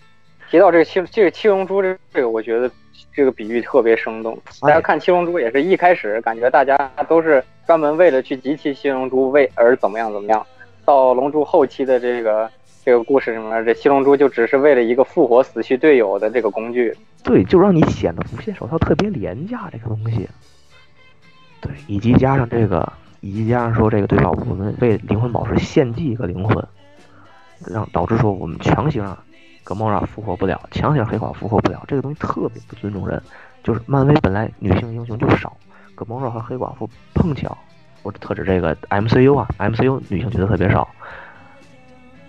[0.50, 2.72] 提到这个七这个七龙珠这这个，我觉得
[3.14, 4.38] 这个比喻特别生动。
[4.62, 6.78] 大家看七龙珠也是一开始感觉大家
[7.08, 7.44] 都是。
[7.70, 10.44] 专门为了去集齐七龙珠为而怎么样怎么样，
[10.86, 12.50] 到龙珠后期的这个
[12.84, 16.92] 这个故事里面，这七龙珠就只是为了一个复活死去队友的这个工具。
[17.24, 20.28] 对，就让你显得无限手套特别廉价这个东西。
[21.62, 22.92] 对，以及加上这个，
[23.22, 24.32] 以及加上说这个对吧？
[24.32, 26.68] 我们为灵魂宝石献祭一个灵魂，
[27.68, 29.16] 让导致说我们强行让
[29.70, 33.22] 格莫拉复活不了，强行黑寡复活不了，这个东西特别不尊重人。
[33.64, 35.56] 就是漫威本来女性英雄就少。
[35.94, 37.56] 格莫若和黑寡妇碰巧，
[38.02, 40.90] 我特指这个 MCU 啊，MCU 女性角色特别少，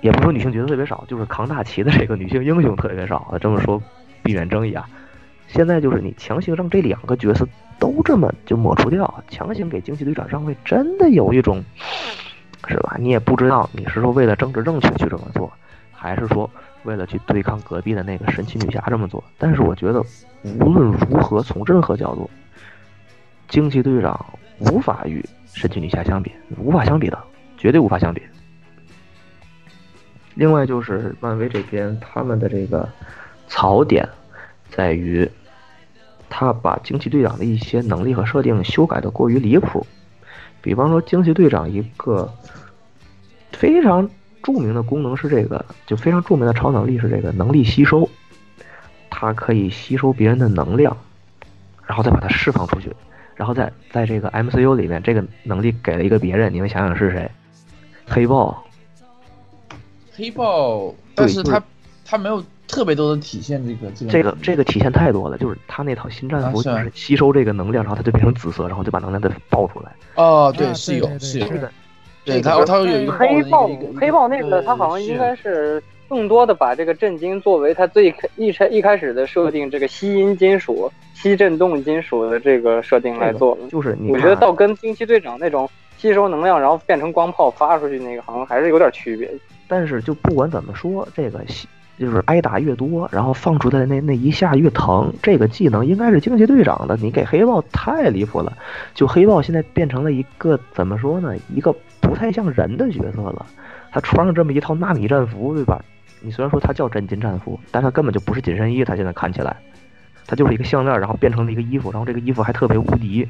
[0.03, 3.34] 也不说女性角色特别少，就是扛大旗的这个女性英雄特别少。
[3.41, 3.82] 这么说
[4.22, 4.86] 避免争议啊。
[5.49, 11.64] 现在就是你强行让这两个角色都这么就抹除掉，强行给惊奇队长上位，真的有一种，
[12.68, 12.97] 是吧？
[12.99, 15.51] 你也不知道你是说为了政治正确去这么做，
[15.91, 16.51] 还是说
[16.84, 19.22] 为了去对抗隔壁的那个神奇女侠这么做。
[19.38, 20.02] 但是我觉得
[20.42, 22.28] 无论如何，从任何角度，
[23.48, 24.24] 惊奇队长
[24.58, 27.18] 无法与神奇女侠相比，无法相比的，
[27.56, 28.22] 绝对无法相比。
[30.34, 32.88] 另外就是漫威这边他们的这个
[33.48, 34.08] 槽点
[34.70, 35.28] 在于，
[36.28, 39.84] 他把惊奇队长的一些能力和设定修改的过于离谱。
[40.62, 42.32] 比方说，惊奇队长一个
[43.50, 44.08] 非常
[44.43, 48.09] 著名的功能是这个，就非常著名的超能力是这个能力吸收，
[49.11, 50.97] 它可以吸收别人的能量，
[51.86, 52.93] 然后再把它释放出去。
[53.36, 57.30] 然后在在这个 MCU 里面，这个能力给了一个别人，你们想想是谁？
[58.07, 58.62] 黑豹。
[60.12, 61.62] 黑豹，但是他
[62.05, 69.91] 他没有特别多的体现这个这个这个这个体现太多了，就是他那套新战服就是吸收这个能量，然后他就变成紫色，然后就把能量再爆出来。
[70.16, 71.72] 哦，对，是有是有的，
[72.24, 83.56] 对他他有一个黑豹黑豹那个他好像应该是更多的把这个震惊作为他最一开一开始的设定，这个吸音金属、吸震动金属的这个设定来做。
[83.70, 89.30] 就是我觉得倒跟惊奇队长那种吸收能量然后变成光炮发出去那个，好像还是有点区别。
[89.66, 91.40] 但是就不管怎么说，这个
[92.01, 95.12] 就是挨打越多，然后放出来的那那一下越疼。
[95.22, 98.57] 这个技能应该是惊奇队长的，你给黑豹太离谱了。
[98.94, 101.36] 就黑豹现在变成了一个怎么说呢？
[101.55, 103.44] 一个不太像人的角色了。
[103.92, 105.84] 他穿上这么一套纳米战服，对吧？
[106.22, 108.82] 你虽然说他叫真金战服，但他根本就不是紧身衣。
[108.82, 109.55] 他现在看起来，
[110.26, 113.28] 他就是一个项链，然后变成了一个衣服，然后这个衣服还特别无敌，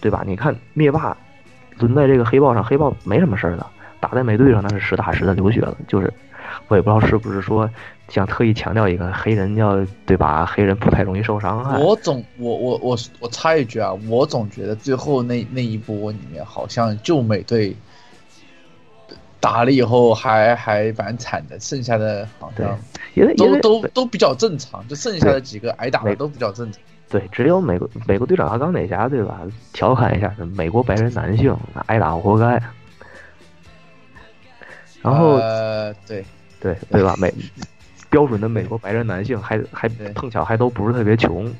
[0.00, 0.24] 对吧？
[0.26, 1.16] 你看灭霸
[1.78, 3.64] 轮在这个黑豹上，黑豹没什么事儿的。
[4.00, 6.12] 打在美队上那是实打实的流血了，就是
[6.68, 7.68] 我也不知道是不是说
[8.08, 10.44] 想特意强调一个黑人要对吧？
[10.46, 11.78] 黑人不太容易受伤害。
[11.78, 17.74] 我总我我我我插一句啊，我总觉得最后那那一波里面好像就美队
[19.40, 22.78] 打了以后还还蛮惨的，剩下的好像
[23.36, 26.80] 都都都比较正常，就剩下的几个挨打的都比较正常。
[27.10, 29.40] 对，只有美国美国队长和钢铁侠对吧？
[29.72, 32.60] 调侃一下，美国白人男性挨打活该。
[35.02, 36.24] 然后，呃，对，
[36.64, 37.14] 对，对吧？
[37.18, 37.30] 美
[38.08, 41.52] 标准的美国白人男性，还还碰巧还都不是特别穷，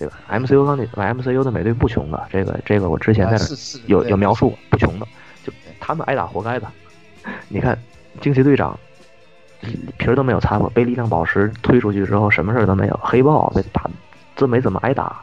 [0.00, 5.06] 对吧？MCU 钢铁，MCU 的美队不穷的，这个这个我之前在那有有描述过，不穷的，
[5.44, 6.66] 就他们挨打活该的。
[7.48, 7.78] 你看，
[8.20, 8.76] 惊奇队长
[9.96, 13.00] 皮儿都没有擦过，被力量宝石推出去之后，什么事都没有。
[13.00, 13.88] 黑豹被打，
[14.34, 15.20] 这没怎么挨打，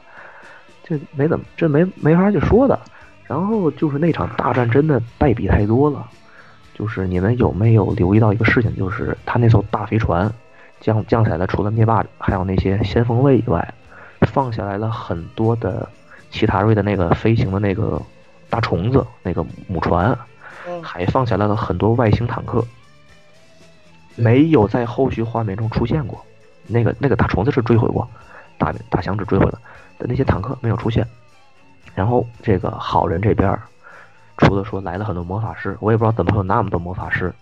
[0.83, 2.79] 这没怎么，这没没法去说的。
[3.25, 6.07] 然后就是那场大战真的败笔太多了。
[6.73, 8.75] 就是你们有没有留意到一个事情？
[8.75, 10.31] 就是他那艘大飞船
[10.81, 13.73] 降降下来了，除了灭霸还有那些先锋卫以外，
[14.21, 15.87] 放下来了很多的
[16.31, 18.01] 奇塔瑞的那个飞行的那个
[18.49, 20.17] 大虫子那个母船，
[20.81, 22.65] 还放下来了很多外星坦克，
[24.15, 26.23] 没有在后续画面中出现过。
[26.65, 28.09] 那个那个大虫子是追回过，
[28.57, 29.59] 大大响指追回了，
[29.97, 31.07] 但那些坦克没有出现。
[31.93, 33.57] 然后这个好人这边。
[34.37, 37.33] 除了说来了很多魔法师，我也不知道怎么会有那么多魔法师，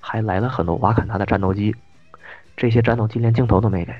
[0.00, 1.74] 还来了很多瓦坎达的战斗机，
[2.56, 3.92] 这些战斗机连镜头都没给。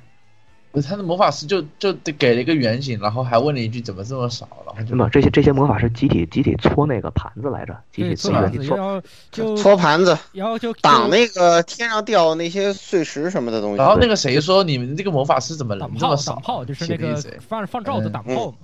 [0.71, 4.75] 不是他的魔法师就就给了一个远景，然后还问了一句怎么这么少了？
[4.91, 13.79] 那么这些这些魔法师集体集体搓那个盘子来着，集体搓盘子，就搓盘子，然后就挡那个天上掉那些碎石什么的东西。
[13.79, 16.35] 然后那个谁说你们这个魔法师怎么这么少？
[16.35, 18.57] 挡炮就是那个放放罩子挡炮嘛。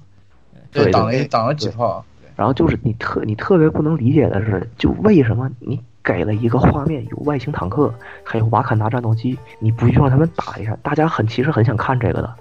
[0.70, 2.04] 对，挡了挡了几炮。
[2.36, 10.76] 然后就是你特你特别不能理解的是，就为什么你给了一个画面有外星坦克，还有瓦坎达战斗机，你不去让他们打一下？
[10.82, 12.34] 大家很其实很想看这个的，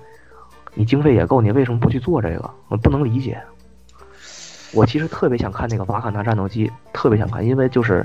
[0.73, 2.49] 你经费也够，你为什么不去做这个？
[2.69, 3.39] 我不能理解。
[4.73, 8.03] 我其实特别想看那个瓦坎达战斗机，特别想看，因为就是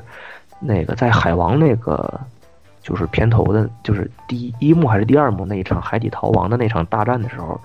[0.61, 2.21] 那个在海王那个
[2.83, 7.59] 就是片头的，就是第一幕还是第二幕那一场海底逃亡的那场大战的时候，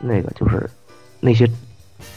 [0.00, 0.68] 那个就是
[1.18, 1.48] 那些。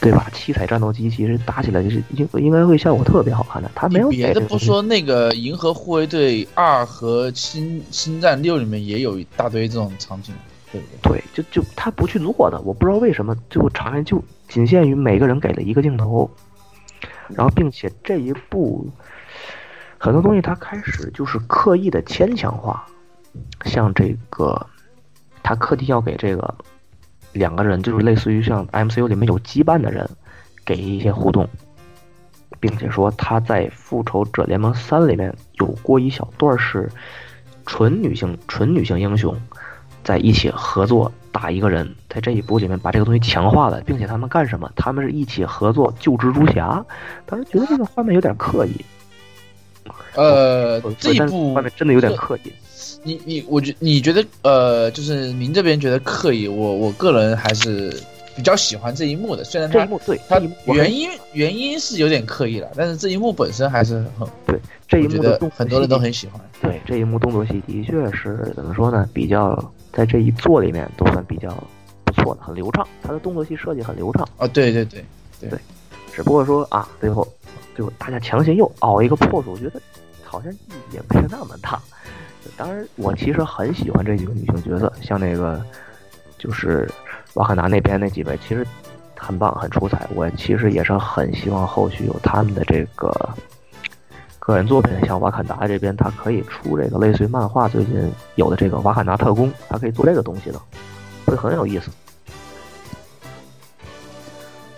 [0.00, 0.30] 对吧？
[0.32, 3.68] 七彩战斗机其实打起来就是应应该会效果特别好看的。
[3.74, 10.32] 他没有别的不说，那个《银河护卫队二》和《星星战六》里面也有一大堆这种场景，
[10.70, 11.20] 对不对？
[11.20, 16.30] 对，就就他不去做的，我不知道为什么，最后场面就仅限于每个人给了一个镜头，
[17.28, 18.88] 然后并且这一部
[19.98, 22.86] 很多东西他开始就是刻意的牵强化，
[23.64, 24.64] 像这个
[25.42, 26.54] 他刻地要给这个。
[27.32, 30.08] 两个人就是类似于像 MCU 里面有羁绊的人，
[30.64, 31.48] 给一些互动，
[32.58, 36.90] 并且说他在复仇者联盟三里面有过一小段是
[37.66, 39.34] 纯女性纯女性英雄，
[40.02, 44.70] 在一起合作打一个人，在这一部里面把这个东西强化了，并且他们干什么？
[44.74, 46.84] 他们是一起合作救蜘蛛侠。
[47.26, 48.84] 当时觉得这个画面有点刻意，
[50.14, 52.52] 呃我，这部画面真的有点刻意。
[53.02, 57.94] 你你我觉你觉得呃，就是您这边觉得刻意，我我个人还是
[58.36, 66.40] 比较喜欢这一幕的，虽然这一幕对，它这一幕我很原因原因是有点刻意了，但是这一幕本身还是很对这一幕的动很多人都很喜欢。
[66.60, 69.08] 对这一幕动作戏的确是怎么说呢？
[69.12, 71.48] 比较在这一作里面都算比较
[72.04, 72.86] 不错的，很流畅。
[73.02, 75.04] 他的动作戏设计很流畅，哦，对对对
[75.40, 75.50] 对，
[76.12, 77.26] 只不过说啊，最后
[77.76, 79.80] 最后大家强行又熬一个破处，我觉得
[80.24, 81.80] 好像意义也没有那么大。
[82.58, 85.64] 当然，我其实很喜欢这几个女性角色，像那个
[86.36, 86.90] 就是
[87.34, 88.66] 瓦坎达那边那几位，其实
[89.16, 90.08] 很棒，很出彩。
[90.12, 93.14] 我其实也是很希望后续有他们的这个
[94.40, 100.60] 个人作品，像瓦坎达这边，他可以出这个类似于漫画最近有的这个瓦坎达特工，他可以做这个东西的，
[101.26, 101.88] 会很有意思。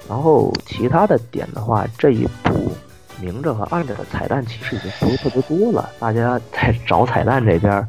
[0.07, 2.73] 然后其他的点的话，这一部
[3.21, 7.87] 明着和暗着的彩蛋其实已经不是特别多了，大家在找彩蛋这边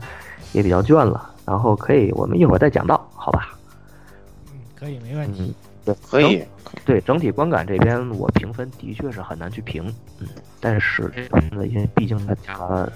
[0.54, 1.30] 也比较倦了。
[1.46, 3.58] 然后可以，我们一会儿再讲到，好吧？
[4.54, 5.54] 嗯，可以，没问题。
[5.86, 6.44] 嗯，对，可以。
[6.86, 10.28] 对整体观感这边，我评分的确是很难去评，嗯，
[10.62, 12.90] 但是这个因为毕竟它加了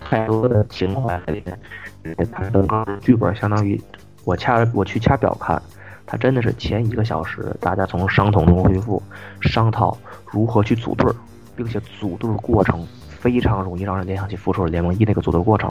[0.00, 1.56] 太多的情怀在里面，
[2.02, 2.66] 而且它的
[3.00, 3.80] 剧本相当于
[4.24, 5.62] 我掐我去掐表看，
[6.06, 9.00] 它真的是前一个小时大家从伤痛中恢复，
[9.40, 11.14] 商讨如何去组队儿，
[11.60, 15.70] 并且组队儿过程非常容易让人联想起《复仇者联盟一》那个组队过程。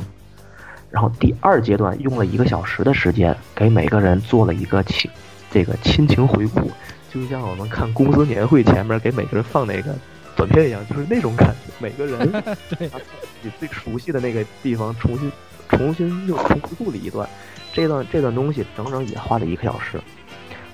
[0.91, 5.09] 然后第二阶段用了一个小时的时间，给每个人做了一个亲
[5.49, 6.69] 这个亲情回顾，
[7.11, 9.95] 就像我们看公司年会前面给每个人放那个
[10.35, 11.73] 短片一样，就是那种感觉。
[11.79, 12.31] 每个人
[12.77, 13.03] 对把自
[13.41, 15.31] 己最熟悉的那个地方重新
[15.69, 17.27] 重新又重复了一段，
[17.73, 19.99] 这段这段东西整整也花了一个小时。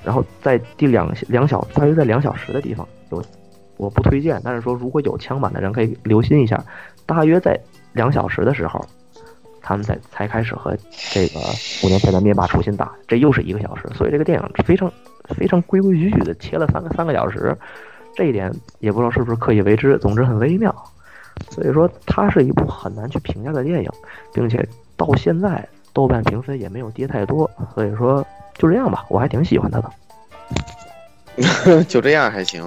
[0.04, 3.24] 然后在第两两小大约在两小时的地方有，
[3.78, 6.64] 我不推荐，但是说如果有枪版的人可以留心一下，
[7.06, 7.60] 大约在
[7.94, 8.86] 两小时的时候。
[9.68, 10.78] 他们才才开始和
[11.12, 11.40] 这个
[11.84, 14.92] 五年前的灭霸重新打，这又是一个小时，所以这个电影非常
[15.30, 17.58] 非常规规矩矩的切了三个三个小时，
[18.16, 20.72] 这一点也不知道是不是刻意为之，总之很微妙。
[21.50, 23.90] 所以说，它是一部很难去评价的电影，
[24.32, 24.64] 并且
[24.96, 28.24] 到现在豆瓣评分也没有跌太多，所以说
[28.60, 29.92] 就这样吧，我还挺喜欢它的。
[31.86, 32.64] 就这样还行，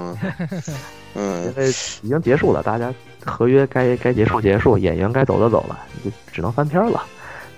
[1.14, 1.68] 嗯，因为
[2.02, 2.94] 已经结束了，大家
[3.24, 7.02] 合约该该结束结束，演员该走的走了，就只能翻篇了，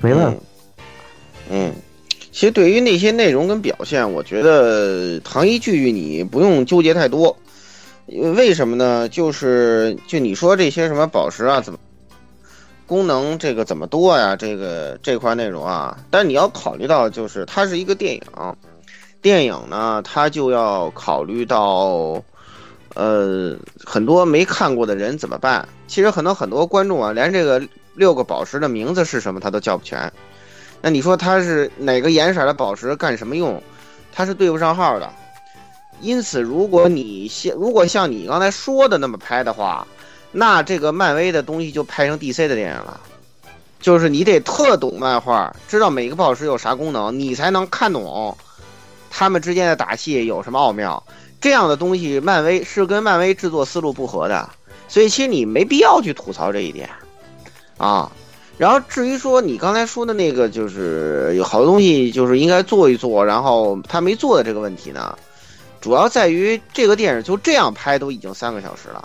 [0.01, 0.39] 没办法。
[1.51, 1.73] 嗯，
[2.31, 7.37] 其实对于那些内容跟表现，我觉得唐一剧你不用纠结太多，
[8.07, 9.09] 为什么呢？
[9.09, 11.79] 就是就你说这些什么宝石啊，怎么
[12.87, 14.35] 功能这个怎么多呀？
[14.37, 18.23] 这个这块内容啊，但你要考虑到，就是它是一个电影。
[19.23, 22.23] 电影呢，它就要考虑到，
[22.95, 25.67] 呃，很多没看过的人怎么办？
[25.87, 27.63] 其实可能很多观众啊，连这个
[27.95, 30.13] 六个宝石的名字是什么他都叫不全。
[30.83, 33.63] 那你说它是哪个颜色的宝石干什么用？
[34.13, 35.09] 它是对不上号的。
[36.01, 39.87] 因此，如果你像如果像你刚才说的那么拍的话，
[40.33, 42.99] 那这个漫威的东西就拍成 DC 的电影了。
[43.81, 48.37] 就是你得特懂漫画，知道每个宝石有啥功能，你才能看懂。
[49.11, 51.03] 他们之间的打戏有什么奥妙？
[51.41, 54.49] 这样的东西，漫威是跟漫威制作思路不合的，
[54.89, 56.89] 所以其实你没必要去吐槽这一点，
[57.79, 58.11] 啊。
[58.59, 65.19] 然后至于说你刚才说的那个，就是有好多东西就是应该做一做，然后他没做的这个问题呢，
[65.81, 69.03] 主要在于这个电影就这样拍都已经三个小时了。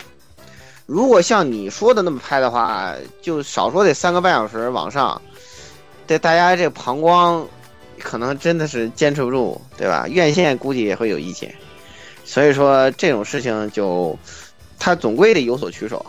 [0.86, 5.22] 如果像你说的那么拍的话，就少说得三个半小时往上，
[6.06, 7.48] 对大家这膀胱。
[7.98, 10.06] 可能真的是坚持不住，对吧？
[10.10, 11.56] 院线估计也会有意见，
[12.26, 14.18] 所以说这种事情就，
[14.78, 16.04] 他总归得有所取舍，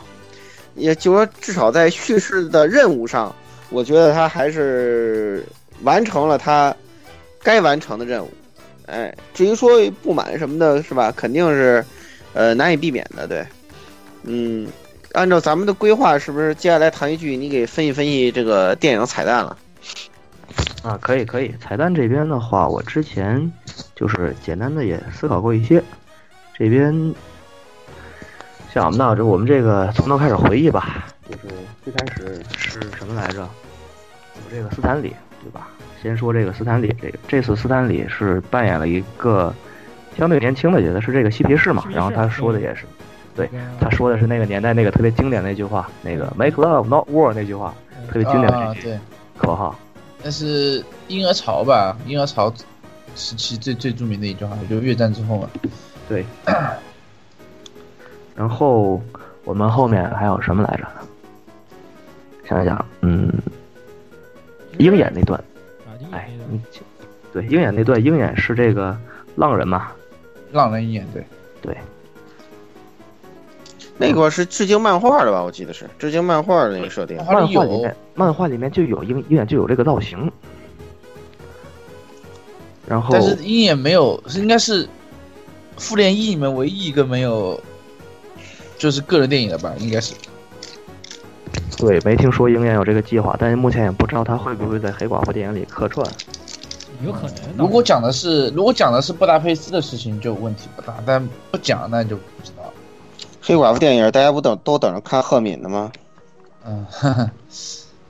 [0.74, 3.32] 也就说至少在叙事的任务上，
[3.70, 5.44] 我觉得他还是
[5.82, 6.74] 完成了他
[7.42, 8.32] 该完成的任务。
[8.86, 11.12] 哎，至于说不满什么的，是吧？
[11.14, 11.84] 肯定是
[12.32, 13.46] 呃难以避免的，对。
[14.22, 14.66] 嗯，
[15.12, 19.56] 按照咱们的规划，是不是接下来谈一句，你给分析分析这个电影彩蛋了？
[20.82, 21.54] 啊，可以可以。
[21.60, 23.52] 彩蛋这边的话，我之前
[23.94, 25.82] 就是简单的也思考过一些。
[26.59, 27.14] 这边
[28.72, 31.07] 像我们那，就我们这个从头开始回忆吧。
[31.28, 31.54] 就是
[31.84, 33.40] 最开始是什么来着？
[33.40, 35.68] 有这个斯坦李，对吧？
[36.02, 39.52] 先说这个斯坦李，这个这次斯坦李是扮演了一个
[40.16, 41.84] 相对年轻的角色，是这个嬉皮士嘛。
[41.90, 42.84] 然后他说的也是，
[43.34, 43.50] 对，
[43.80, 47.74] 他说的是那个年代那个特别经典那句话，那个 “Make love not war” 那句话，
[48.09, 48.98] 特别经典的一句。
[49.36, 49.78] 口号。
[50.22, 52.52] 但是婴儿潮吧，婴儿潮
[53.14, 55.48] 时期最最著名的一句话，就越战之后嘛。
[56.09, 56.24] 对。
[58.36, 59.00] 然后
[59.44, 60.86] 我们后面还有什么来着？
[62.48, 63.32] 想想，嗯，
[64.78, 65.42] 鹰眼那段，
[66.12, 66.61] 哎，你
[67.32, 68.96] 对鹰眼那段，鹰眼是这个
[69.34, 69.90] 浪人嘛？
[70.52, 71.24] 浪人鹰眼，对
[71.61, 71.76] 对。
[73.98, 75.42] 那个是致敬漫画的吧？
[75.42, 77.16] 我记得是致敬漫画的那个设定。
[77.16, 80.30] 漫画里面，漫画里面就有鹰鹰眼就有这个造型。
[82.86, 84.86] 然后，但是鹰眼没有，是应该是
[85.77, 87.61] 复联一里面唯一一个没有，
[88.79, 89.74] 就是个人电影的吧？
[89.79, 90.14] 应该是。
[91.77, 96.07] 对，没听说鹰眼有这个计划，但是目前也不知道他会不会在黑寡妇电影里客串。
[97.05, 97.37] 有可能。
[97.59, 102.72] 如果讲的是如果讲的是布达佩斯的事情，就问题不大；但不讲，那就不知道。
[103.43, 105.93] 黑寡妇电影，大家不等都等着看赫敏的吗？
[106.64, 106.87] 嗯，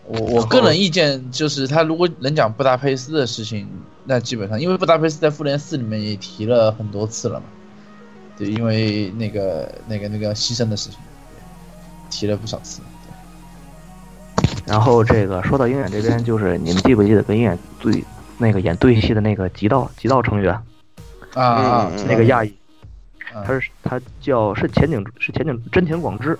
[0.06, 3.68] 我我个人意见就是，他如果能讲布达佩斯的事情，
[4.04, 7.46] 那基本上，因为布达佩斯在复联四里面也提了很多次了嘛。
[8.38, 10.98] 对，因为那个那个那个牺牲的事情，
[12.10, 12.80] 提了不少次。
[14.66, 18.04] 然后这个说到鹰眼这边，就是你们记不记得跟鹰眼对
[18.36, 20.52] 那个演对戏的那个极道极道成员？
[21.34, 22.52] 啊，那个亚裔，
[23.44, 26.36] 他是他叫是前景是前景真田广之，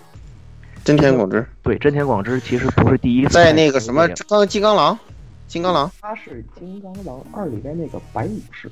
[0.85, 1.47] 真田广之。
[1.63, 4.99] 对真田广之其实不是第一次在那个什么刚金刚狼，
[5.47, 5.91] 金刚狼。
[6.01, 8.71] 他是金刚狼二里边那个白武士。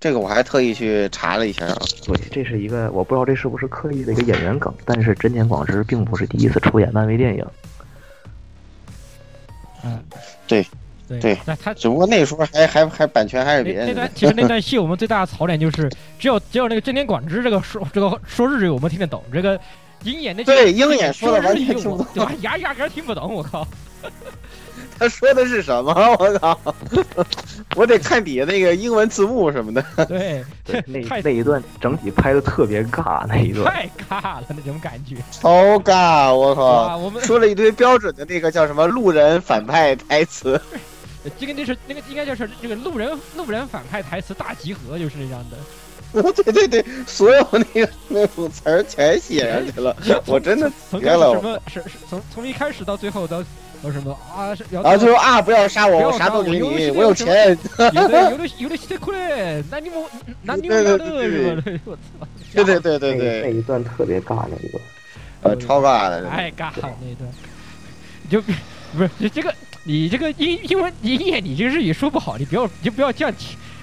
[0.00, 1.76] 这个我还特意去查了一下啊，
[2.06, 7.44] 对，这是一个我不知道这是不是刻意的一个演员梗，但是真田广之并不是第一次出演漫威电影。
[9.84, 10.00] 嗯，
[10.46, 10.64] 对，
[11.20, 13.88] 对，那他只不过那时候还还还版权还是别人。
[13.88, 19.60] 那段其实那段戏我们最大的槽点就是只有只有那个真田广之这个说这个说日语我们听得懂，这个
[20.04, 22.32] 鹰眼那对鹰眼说的完全听不懂，对吧？
[22.42, 23.66] 压压根听不懂，我靠。
[24.98, 25.92] 他说的是什么？
[26.18, 26.60] 我靠！
[27.76, 29.84] 我得看底下那个英文字幕什么的。
[30.06, 30.44] 对，
[30.86, 36.34] 那那一段整体拍的特别尬，那一段太尬了，那种感觉超尬！
[36.34, 36.96] 我靠！
[36.96, 40.60] 我们说了一堆标准的那个叫什么路人反派台词。
[41.38, 45.56] 这个那是那个应该就是这个路人路人反派台词大集合，就是这样的。
[46.42, 49.94] 对对对，所有那个那种词儿全写上去了，
[50.26, 53.44] 我真的从什么是是从从一开始到最后到。
[53.82, 54.54] 说什么啊？
[54.70, 57.56] 然后就说啊，不要杀我，我啥都给你，我有钱。
[57.94, 59.98] 有的有的有的西特库嘞，那你们
[60.42, 61.62] 那你们要的是吧？
[61.84, 62.00] 我操！
[62.54, 64.82] 对对对对对，那一段特别尬，那一段，
[65.42, 67.30] 呃，超尬的，太尬了那一段。
[68.28, 69.54] 就不是这个，
[69.84, 73.34] 你这个英英文你英你这个日语说不好，你不要你就不要这样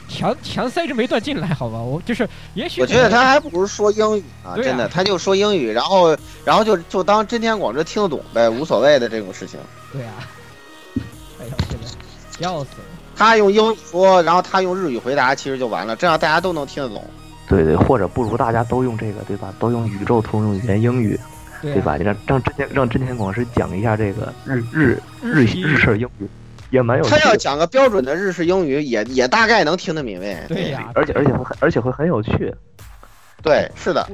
[0.08, 1.80] 强强塞着没断进来，好吧？
[1.80, 9.60] 我就是，也许我觉得他还不如说英语啊，真的，他就说英语，然后然后就就当真田广之听得懂呗，无所谓的这种事情。
[9.92, 10.14] 对啊，
[11.42, 11.88] 哎呦，现在
[12.40, 12.86] 笑死了。
[13.16, 17.04] 他用英语说，然后他用日语回答，其实就完了，这样大家都能听得懂。
[17.48, 19.54] 对对，或者不如大家都用这个，对吧？
[19.58, 21.20] 都用宇宙通用语言英语，
[21.62, 21.96] 对吧？
[21.96, 26.28] 你让让真田让真田广之讲一下这个日日日日式英语。
[26.70, 27.04] 也蛮有。
[27.06, 30.46] 他要讲个标准的日式英语，也也大概能听得明白。
[30.48, 32.54] 对呀，而且而且会而且会很有趣。
[33.44, 34.08] 对，是的。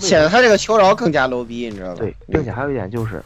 [0.00, 2.00] 显得他这个求饶更加 low 逼，你知道吧？
[2.00, 3.22] 对，并且还有一点就是，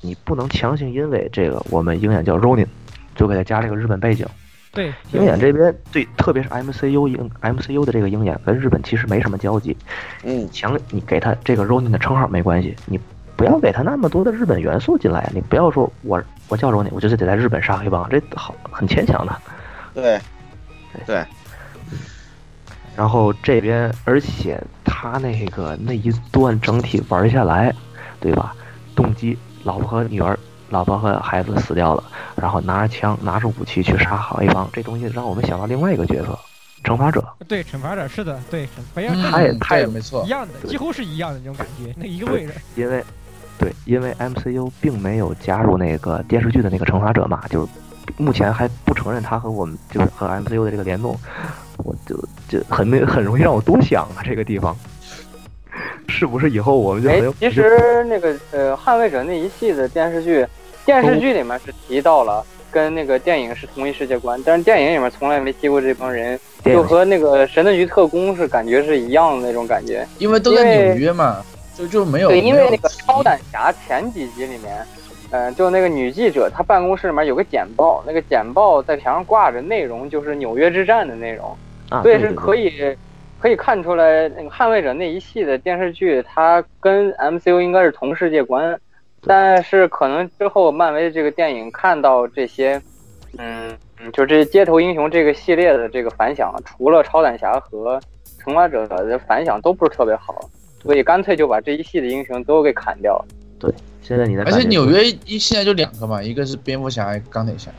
[0.00, 2.66] 你不能强行因为这个我们鹰眼叫 Ronin，
[3.14, 4.26] 就给他加这个日本背景。
[4.72, 9.76] 对，鹰眼这边对，特别是 MCU 鹰 MCU 的这个鹰眼跟日本其实没什么交集。
[10.24, 12.98] 嗯，强你给他这个 Ronin 的称号没关系，你
[13.40, 16.22] 不要给他那么多的日本元素进来，你不要说我。
[16.48, 19.34] 我叫着你，我就是得在日本杀黑帮，这好很牵强的。
[19.94, 20.20] 对，
[21.06, 21.24] 对。
[22.94, 27.74] 然后这边，而且他那个那一段整体玩下来，
[28.20, 28.54] 对吧？
[28.94, 30.38] 动机，老婆和女儿，
[30.68, 32.04] 老婆和孩子死掉了，
[32.36, 36.38] 然后拿着枪，拿着武器去杀黑帮，这东西让我们想到另外一个角色——
[36.84, 37.24] 惩罚者。
[37.48, 39.00] 对，惩罚者是的，对，他
[39.40, 42.52] 也他也没错，一样的，几乎是一样的那种感觉，那一个位置。
[42.74, 43.02] 因为。
[43.60, 47.68] 对，因为 MCU 并没有加入那个电视剧的那个惩罚者嘛，就
[48.16, 51.14] 目前还不承认他和我们就是和 MCU 的这个联动，
[51.84, 52.16] 我就
[52.48, 54.74] 就很没很容易让我多想啊，这个地方
[56.08, 57.34] 是不是以后我们就没有？
[57.34, 60.46] 其实那个呃，捍卫者那一系的电视剧，
[60.86, 71.44] 电视剧里面是提到了跟那个电影是同一世界观，但是电影里面从来没提过这帮人，就和那个神盾局特工是感觉是一样的那种感觉，因为都在纽约嘛。
[71.80, 74.86] 就就没有对，因为那个超胆侠前几集里面，
[75.30, 81.56] 嗯，就那个女记者，她办公室里面有个简报，那个简报在墙上挂着，内容就是纽约之战的内容，
[82.02, 82.96] 所以是可以
[83.40, 88.78] 可以看出来，那个捍卫者那一系的电视剧，它跟 MCU 应该是同世界观，
[89.22, 92.80] 但是可能之后漫威这个电影看到这些，
[93.38, 97.98] 嗯嗯，就这街头英雄这个系列的这个反响，除了超胆侠和
[98.44, 100.34] 惩罚者的反响都不是特别好，
[100.82, 103.24] 所以干脆就把这一系的英雄都给砍掉了。
[103.58, 103.70] 对，
[104.02, 107.70] 现在你的而且纽约一现在就两个嘛，一个是蝙蝠侠，一个钢铁侠，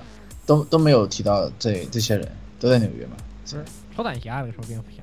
[0.45, 2.27] 都都没有提到这这些人
[2.59, 3.13] 都在纽约嘛。
[3.43, 3.57] 不是
[3.95, 5.01] 超胆侠为什么蝙蝠侠？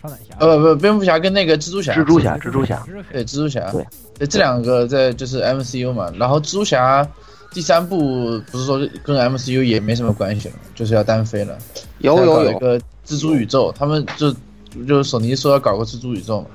[0.00, 3.84] 超胆侠呃不不，蝙蝠侠跟那个蜘蛛侠，蜘蛛侠，蜘蛛侠，对蜘蛛侠，对，
[4.18, 7.06] 对这两个在就是 MCU 嘛，然后蜘蛛侠
[7.50, 11.58] 第三部不是说跟 MCU 也没什么关系了，就是要单飞了，
[11.98, 14.30] 有有有一个蜘蛛宇宙，他们就
[14.86, 16.46] 就是索尼说要搞个蜘蛛宇宙嘛。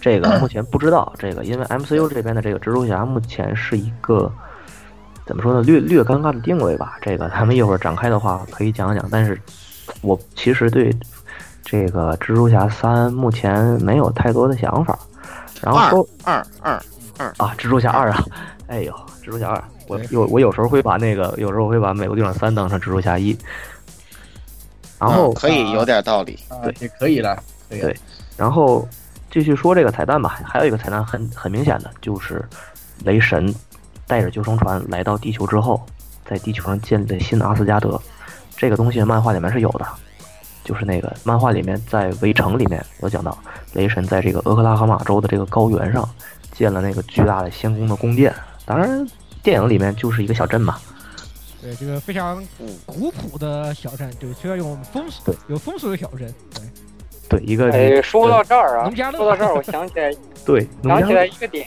[0.00, 4.30] 这个目前不知道，这个因为 MCU 这边的这个蜘蛛侠目前是一个
[5.24, 6.98] 怎么说呢，略略尴尬的定位吧。
[7.00, 9.40] 这个咱们一会儿展开的话可以讲讲，但是
[10.00, 10.94] 我其实对
[11.64, 14.98] 这个蜘蛛侠三目前没有太多的想法。
[15.62, 16.82] 然后说二二
[17.16, 18.24] 二啊，蜘蛛侠二啊，
[18.66, 18.92] 哎呦，
[19.22, 23.36] 蜘蛛侠二，我有我有时候会把那个有时候会把美国队长三当成蜘蛛侠一。
[24.98, 27.96] 然后可以有点道理，对，也可以了，对，
[28.36, 28.86] 然后。
[29.32, 32.44] 继续说这个彩蛋吧，还有一个彩蛋很很明显的就是，
[33.02, 33.52] 雷神
[34.06, 35.84] 带着救生船来到地球之后，
[36.26, 37.98] 在地球上建立了新阿斯加德。
[38.58, 39.86] 这个东西漫画里面是有的，
[40.62, 43.36] 就是那个漫画里面在围城里面有讲到，
[43.72, 46.06] 雷神在这个俄克拉荷马州的这个高原上
[46.52, 48.34] 建了那个巨大的仙宫的宫殿。
[48.66, 49.04] 当然，
[49.42, 50.78] 电影里面就是一个小镇嘛。
[51.62, 52.44] 对，这个非常
[52.84, 56.62] 古朴的小镇，对，需要用风俗，有风俗的小镇，对。
[57.32, 60.12] 对，一个哎，说到这儿啊，说到这儿，我想起来，
[60.44, 61.66] 对，想起来一个点，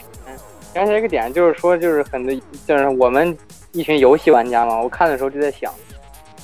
[0.72, 2.32] 想起来一个点，就是说，就是很多，
[2.68, 3.36] 就是我们
[3.72, 5.74] 一群游戏玩家嘛，我看的时候就在想，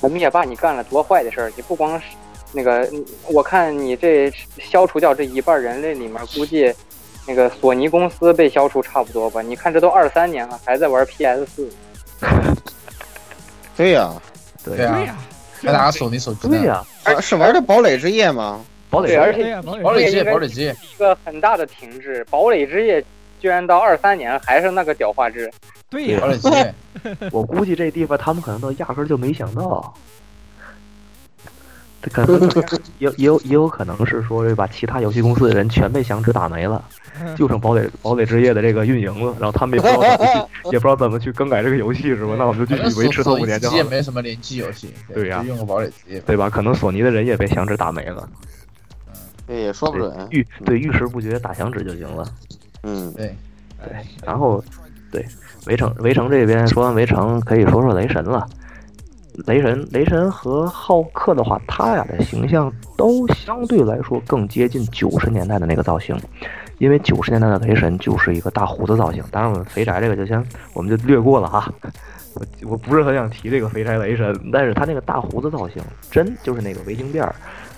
[0.01, 1.51] 我灭霸你干了多坏的事儿？
[1.55, 2.05] 你不光是
[2.51, 2.85] 那个，
[3.31, 6.73] 我看你这消除掉这一半人类里面，估计
[7.25, 9.41] 那个索尼公司被消除差不多吧？
[9.41, 11.69] 你看这都二三年了，还在玩 PS 四。
[13.77, 14.13] 对呀，
[14.63, 15.15] 对呀，
[15.61, 16.83] 还拿索尼手机对呀，
[17.21, 18.59] 是玩的堡垒之夜吗？
[18.93, 22.23] 堡垒，而且堡垒之夜，堡垒之夜一个很大的停滞。
[22.29, 23.03] 堡垒之夜
[23.39, 25.51] 居然到二三年还是那个屌画质。
[25.89, 26.73] 对呀，堡垒之夜，
[27.33, 29.91] 我估计这地方他们可能都压根就没想到。
[32.03, 32.39] 这可能
[32.99, 36.83] 也也有也有可能是说把其他游戏公司的人全被响指打没了，
[37.35, 42.35] 就剩堡垒堡垒之夜的这个运营了，然后他们也不知道怎么去，也不知道怎么去更改这个游戏是吧？
[42.37, 46.47] 那我们就继续维持四五年就好也没什么联机游戏，对呀，用个堡垒之夜，对吧？
[46.47, 48.29] 可能索尼的人也被响指打没了。
[49.45, 50.27] 对，也说不准。
[50.31, 52.25] 遇对遇时不决打响指就行了。
[52.83, 53.35] 嗯，对
[53.83, 53.95] 对。
[54.25, 54.63] 然后，
[55.11, 55.25] 对
[55.67, 58.47] 围城围城这边说完围城，可以说说雷神了。
[59.47, 66.15] 雷神雷神和浩克的话，他俩的形象都相对来说更接近九十年代的那个造型，
[66.77, 69.23] 因为九十年代的雷神就是一个大胡子造型。
[69.31, 71.73] 当然，我们肥宅这个就先我们就略过了哈。
[72.35, 75.81] 我我不是很想提这个肥宅雷神，但是他那个大胡子造型，
[76.11, 77.33] 真就是那个围巾辫儿。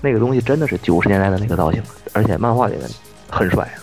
[0.06, 1.82] 那个东西真的是九十年代的那个造型，
[2.14, 2.88] 而且漫画里面
[3.28, 3.82] 很帅啊。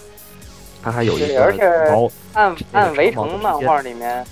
[0.81, 1.65] 他还有一个而且
[2.33, 4.25] 按按围城漫画里面，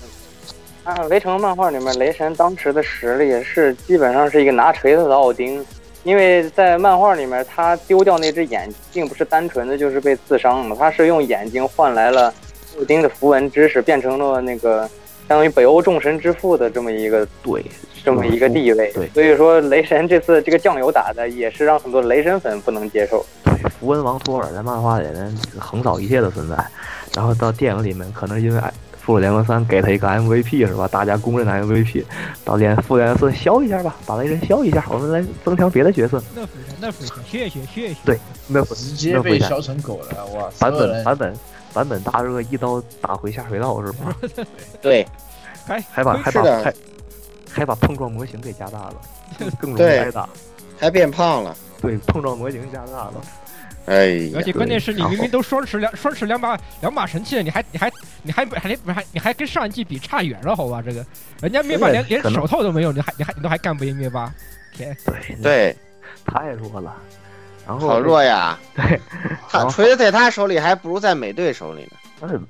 [0.85, 5.65] 按围城漫画里面，雷神当时的实力是基本上是一个拿锤子的奥丁，
[6.03, 12.33] 因为在漫画里面，他丢掉那只眼，并不是单纯的就是被刺伤了，他是用眼睛换来了
[12.79, 14.89] 奥丁的符文知识，变成了那个
[15.31, 17.63] 相当于北欧众神之父的这么一个对。
[18.03, 23.23] 这么一个地位，对，所以说雷神这次这个酱油打的也是让很多雷神粉不能接受。
[23.43, 26.55] 对，符文王托尔在漫画里面横扫一切的存在，
[27.15, 28.59] 然后到电影里面可能因为
[28.99, 30.87] 复仇联盟三给他一个 MVP 是吧？
[30.87, 32.03] 大家公认的 MVP，
[32.43, 36.19] 到连复联四削一下吧，把雷神削一下，我们来增强别的角色。
[36.35, 37.95] 那不行，那不行，谢谢谢谢。
[38.03, 38.17] 对，
[38.47, 40.49] 那直接被削成狗了，哇！
[40.57, 41.31] 版本版本
[41.73, 44.15] 版本大热一刀打回下水道是吧？
[44.81, 45.05] 对，
[45.65, 46.73] 还还把还把还。
[47.53, 48.95] 还把碰撞模型给加大了，
[49.59, 50.29] 更容易挨打，
[50.79, 51.53] 还变胖了。
[51.81, 53.15] 对，碰撞模型加大了。
[53.87, 57.91] 哎，而且关键是你明明都双持两双持两把两把神器了，你还你还
[58.23, 60.81] 你还还还你还跟上一季比差远了，好吧？
[60.81, 61.05] 这个
[61.41, 64.33] 人家灭霸连连手套都没有，你还你还你都还干不赢灭霸？
[64.73, 65.77] 天，对对，
[66.25, 66.95] 太弱了。
[67.67, 68.57] 然后好弱呀！
[68.75, 68.99] 对，
[69.49, 71.97] 他锤子在他手里还不如在美队手里呢。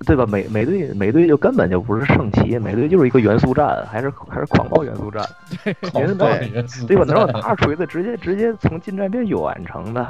[0.05, 0.25] 对吧？
[0.25, 5.25] 美美队美队就根本就不是圣骑，美队就是一个元素战，还是还是狂暴元素战。
[5.93, 6.17] 元
[6.88, 7.05] 对吧？
[7.05, 10.01] 能让拿着锤子直接直接从近战变远程的，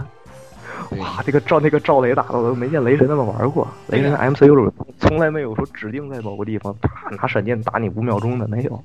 [0.97, 1.21] 哇！
[1.23, 3.67] 这个赵那个赵雷打的我都没见雷神那么玩过。
[3.87, 8.83] 雷神 MCU 从来没有说指定在某个地方啪拿闪电打你五秒钟的没有。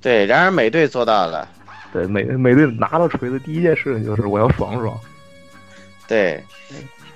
[0.00, 1.46] 对，然而美队做到了。
[1.92, 4.96] 对美美队拿到锤子第一件事情就是我要爽爽。
[6.08, 6.42] 对。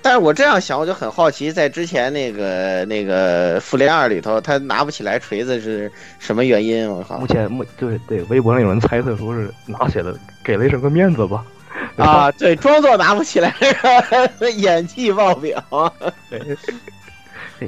[0.01, 5.89] 但是我这样想，我就很好奇，在之前那个那个复联二里头，他拿不起来锤子是
[6.19, 6.91] 什么原因？
[6.91, 7.25] 我靠目！
[7.25, 10.13] 前目就是对微博上有人猜测说是拿起了
[10.43, 11.45] 给雷神个面子吧，
[11.95, 13.55] 啊，对，装作拿不起来，
[14.57, 15.63] 演技爆表。
[16.29, 16.57] 对，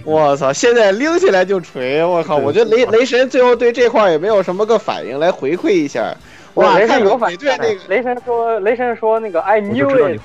[0.04, 0.52] 我操！
[0.52, 2.36] 现在拎起来就锤，我靠！
[2.36, 6.14] 我觉得雷雷神最后对这块也没有什么个反应来回馈一下。
[6.56, 7.38] 哇，雷看神有反应。
[7.38, 10.22] 对那个，雷神说，雷神说那个 I knew it。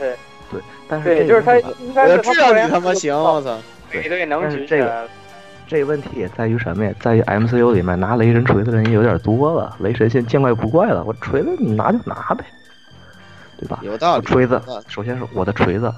[0.91, 3.57] 对，但是对，这就是他应该是我就知道他你他妈行，我操！
[3.91, 5.09] 对对能但是这个。
[5.67, 6.93] 这个问题也在于什么呀？
[6.99, 12.45] 在于 MCU 里面拿雷神锤的人也有点多了，雷神现在见怪不怪了，我锤子你拿就拿呗，
[13.57, 13.79] 对吧？
[13.83, 14.25] 有道理。
[14.25, 15.95] 锤子首先是我的锤子，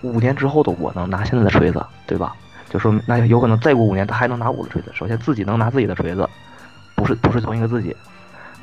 [0.00, 2.34] 五年之后的我能拿现在的锤子，对吧？
[2.68, 4.90] 就说明那有可能再过五年他还能拿我的锤子。
[4.92, 6.28] 首先自己能拿自己的锤子，
[6.96, 7.96] 不是不是同一个自己，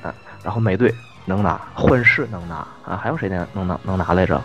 [0.03, 0.13] 啊，
[0.43, 0.93] 然后美队
[1.23, 2.55] 能拿，幻视能拿
[2.85, 4.41] 啊，还有谁能能拿能拿来着？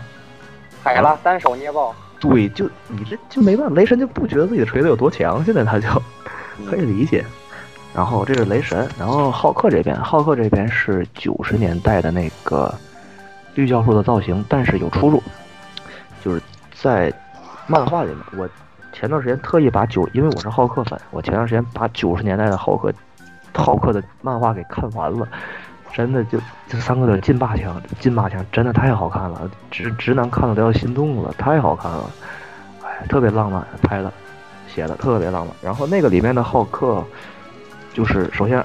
[0.93, 1.93] 海拉单手捏爆。
[2.19, 5.87] 对，就你这就没办法，雷神就不觉得自己的锤子有多强，现在他就
[6.69, 7.25] 可以理解。
[7.93, 12.73] 然后这是雷神，然后浩克这边，浩克这边是九十年代的那个
[13.55, 15.21] 绿教授的造型，但是有出入，
[16.23, 16.41] 就是
[16.73, 17.11] 在
[17.67, 18.49] 漫画里面，我
[18.91, 22.93] 前段时间特意把九，因为我是浩克粉，我前段时间把九十年代的浩克
[23.53, 25.27] 浩克的漫画给看完了。
[25.95, 32.11] 真的就这三个字劲霸强，劲霸强真的太好看了，直直男看了都要心动了，太好看了，
[32.83, 34.11] 哎，特别浪漫，拍的
[34.67, 35.55] 写的特别浪漫。
[35.63, 37.01] 然后那个里面的浩克，
[37.93, 38.61] 就是首先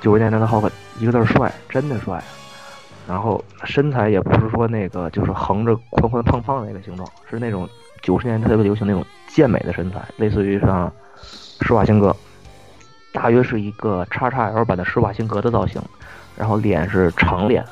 [0.00, 2.24] 九十年代的浩克一个字帅，真的帅。
[3.06, 7.68] 然后身材也不是说那个就是横着宽宽胖胖的那个形状，是那种
[8.00, 10.90] 九十年代特别流行那种健美的身材，类似于像
[11.60, 12.16] 施瓦辛格，
[13.12, 15.82] 大约是一个叉叉 L 版的施瓦辛格的造型。
[16.42, 17.64] 然后脸是长脸，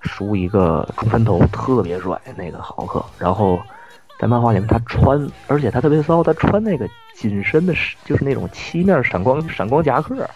[0.00, 3.00] 梳一个中分头，特别帅那个豪客。
[3.20, 3.56] 然后
[4.18, 7.72] 在漫画里面他穿，而且他特别骚，他穿那个紧身的，
[8.04, 10.28] 就是那种漆面闪光闪光夹克，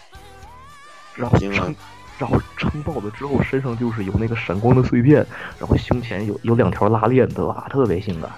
[1.16, 1.74] 然后撑，
[2.16, 5.26] 然后撑爆了之后身上就是有那个闪光的碎片，
[5.58, 7.66] 然后胸前有有两条拉链，对吧？
[7.70, 8.30] 特别性感。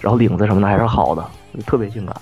[0.00, 1.24] 然后领子什么的还是好的，
[1.64, 2.16] 特别性感。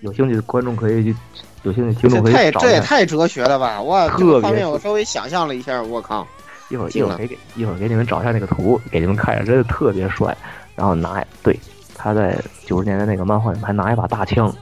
[0.00, 1.16] 有兴趣的观众可以去。
[1.64, 3.82] 有兴趣听众可以这太找这也太哲学了吧！
[3.82, 6.24] 哇，这特别个方面我稍微想象了一下，我靠，
[6.68, 10.34] 一会儿一会儿给给一会儿给你们找一下那个图，给你们看一下，真的特别帅。
[10.76, 11.58] 然后拿对
[11.96, 14.54] 他在九十年代那个漫画里面还拿一把大枪，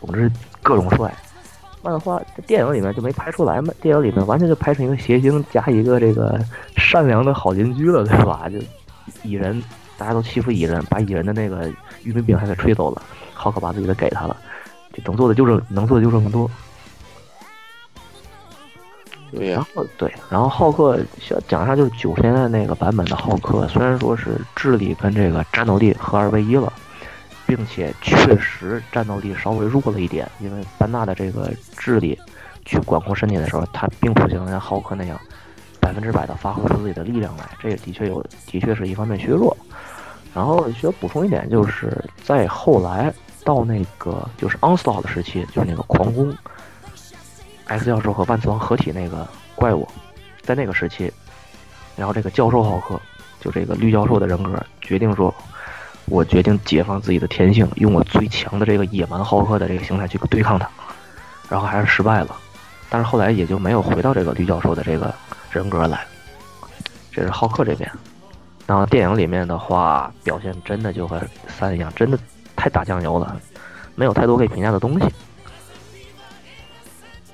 [0.00, 0.30] 总之
[0.60, 1.14] 各种帅。
[1.82, 6.36] 漫画电影里面就没拍出来嘛，电影里面完全就拍成一个谐星加一个这个
[6.76, 8.48] 善良的好邻居了，对吧？
[8.50, 8.58] 就
[9.22, 9.62] 蚁人
[9.96, 11.72] 大家都欺负蚁人，把蚁人的那个
[12.02, 13.00] 玉米饼还给吹走了，
[13.32, 14.36] 浩克把自己的给他了。
[14.98, 16.50] 就能做的就是能做的就这么多。
[19.30, 26.72] 对呀、然后对，然后浩克想讲一下，就是九十年代那个版本的浩克，虽然说是智力跟这个战斗力合二为一了，
[27.46, 32.18] 并且确实战斗力稍微弱了一点，因为班纳的这个智力
[32.64, 35.20] 去管控身体的时候，他并不像像浩克那样
[35.78, 39.54] 百分之百的发挥出自己的力量来，这也的确有的确是一方面削弱。
[40.34, 43.12] 然后需要补充一点，就是在后来
[43.48, 46.36] 到那个就是 Onslaught 的时期，就是那个狂攻。
[47.64, 49.88] X 教授和万磁王合体那个怪物，
[50.42, 51.10] 在那个时期，
[51.96, 53.00] 然后这个教授浩克，
[53.40, 55.34] 就这个绿教授的人格，决定说，
[56.04, 60.68] 我决定解放自己的天性，用我最强的这个野蛮浩克的这个形态去对抗他，
[61.48, 62.36] 然后还是失败了，
[62.90, 65.14] 但是后来也就没有回到这个绿教授的这个
[65.50, 66.06] 人格来，
[67.10, 67.90] 这是浩克这边。
[68.66, 72.18] 然后电影里面的话，表现真的就和三一样，真的
[72.58, 73.40] 太打酱油了，
[73.94, 75.06] 没有太多可以评价的东西。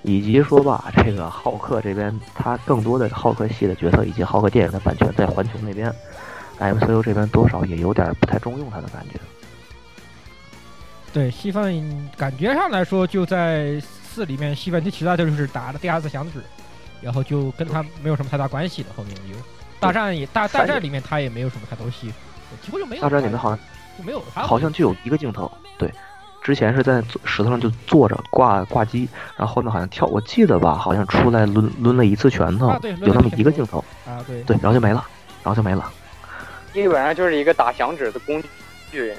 [0.02, 5.90] 以及说吧，这个浩克这边，他更多的浩克系的角色以及浩克电影的版权在环球那边
[6.58, 9.18] ，MCU 这边多少也有点不太中用他的感觉。
[11.10, 16.44] 对，戏份感觉上来说，就在四里面，戏份最其他就是打了第二次响指，
[17.00, 18.88] 然后就跟他没有什么太大关系了。
[18.94, 19.36] 后面有
[19.80, 22.12] 大战也大大战里面他也没有什么太多戏，
[22.60, 23.02] 几乎就没有。
[23.02, 23.58] 大战里面好像
[23.98, 25.90] 就没有，好像就有一个镜头，对，
[26.42, 35.04] 之前是在石头上就坐着挂挂机，然后后面好像跳，我记得吧，好像出来抡抡了一次拳头，啊有那么一个镜头啊，对对，然后就没了，
[35.42, 35.90] 然后就没了。
[36.72, 38.42] 基本上就是一个打响指的工
[38.90, 39.16] 具人，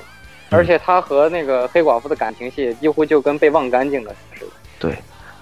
[0.50, 4.52] 而且他和那个黑寡妇的感情戏几乎就跟被忘干净了似的。
[4.78, 4.98] 对，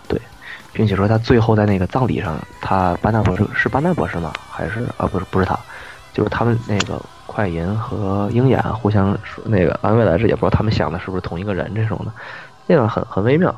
[0.07, 0.21] 对，
[0.71, 4.31] 并且说他最后在那个葬礼上，他班纳博士是班纳博士吗？
[4.47, 5.59] 还是啊不是不是他，
[6.13, 7.01] 就是他们那个
[7.33, 12.11] 快银和鹰眼互相说那个安慰来着，也不知道他们想的是不是同一个人这种的，
[12.67, 13.53] 那个很很微妙。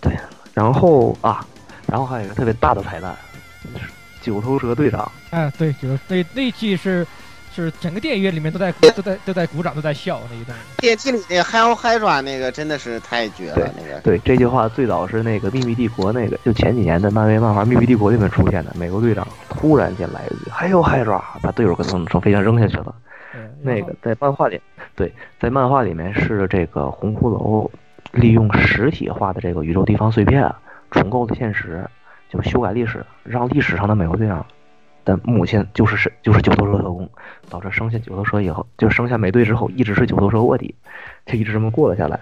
[0.00, 0.16] 对，
[0.54, 1.44] 然后啊，
[1.88, 3.16] 然后还有一个特别大的彩蛋，
[4.22, 5.10] 九头蛇队长。
[5.30, 7.04] 啊，对，九头蛇那那季是
[7.64, 10.56] 是整个电影院里面都在都在都在鼓掌，都在笑那一段。
[10.78, 18.72] 电梯里那个 Hell Hydra 那个真的是太绝了，那个对这句话最早是那个《秘密帝国》那个，就前几年的漫威漫画《秘密帝国》里面出现的。
[18.76, 22.94] 美国队长突然间来一句 “Hell Hydra”，把队友给从从飞机上扔下去了。
[23.62, 24.60] 那个在漫画里，
[24.94, 27.68] 对，在漫画里面是这个红骷髅
[28.12, 30.50] 利用实体化的这个宇宙地方碎片
[30.90, 31.84] 重构的现实，
[32.30, 34.44] 就修改历史，让历史上的美国队长
[35.04, 37.08] 的母亲就是是就是九头蛇特工，
[37.50, 40.74] 导致生下九头蛇以后，就生下美队之后一直是九头蛇卧底，
[41.26, 42.20] 就一直这么过了下来，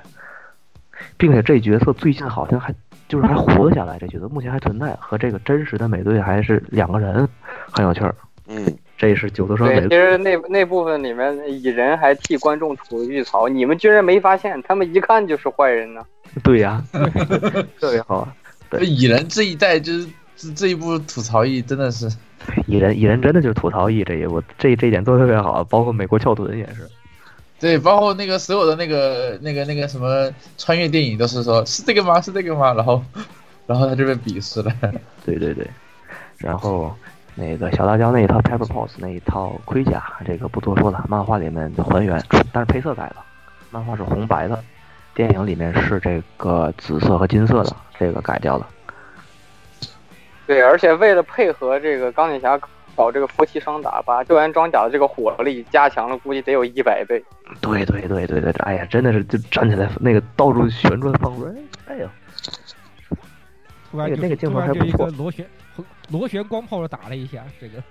[1.17, 2.75] 并且这角色最近好像还
[3.09, 7.29] 就是还活了下来，这角色目前还存在，和这个真实的美队还是两个人，
[7.71, 8.15] 很有趣儿。
[8.47, 8.65] 嗯。
[8.97, 16.01] 这是九头蛇其实那那部分里面蚁人还替观众吐了句槽，你们居然没发现，他们一看就是坏人呢。
[16.45, 16.81] 对呀，
[17.81, 18.27] 特别好。
[18.71, 22.09] 对，蚁人这一代就是这这一部吐槽意真的是，
[22.67, 26.89] 蚁人蚁人真的就是吐槽役这一部，这这一点做的特别好，包括美国翘臀也是。
[27.59, 32.21] 对，包括那个所有的那个那个那个什么穿越电影都是说是这个吗？
[32.21, 32.73] 是这个吗？
[32.75, 33.03] 然后
[33.67, 34.73] 然后他就被鄙视了。
[35.25, 35.67] 对对对，
[36.39, 36.95] 然后。
[37.37, 42.23] 那个小辣椒那一套 Pepper Pose 那一套盔甲，这个不多说了，漫画里面就还原，
[42.53, 43.17] 但是配色改了，
[43.73, 44.63] 漫画是红白的，
[45.17, 48.69] 电影里面是这个紫色和金色的，这个改掉了。
[50.47, 52.59] 对，而且为了配合这个钢铁侠
[52.95, 57.23] 搞这个夫妻双打，把救援装甲的这个火力加强了，估计得有一百倍。
[57.61, 61.49] 对对对对对，哎呀，真的是就站起来那个到处旋转放水，
[61.87, 62.09] 哎呀，
[63.91, 65.47] 那个那个镜头还不错，螺旋。
[66.11, 67.83] 螺旋光炮打了一下，这个，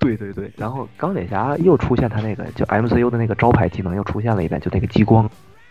[0.00, 5.24] 对对对，然后钢铁侠又出现他那个就 MCU 的那个招牌技能又出现了一遍，就那个激光，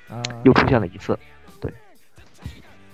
[0.10, 1.20] 啊，又出现了一次，
[1.60, 1.70] 对，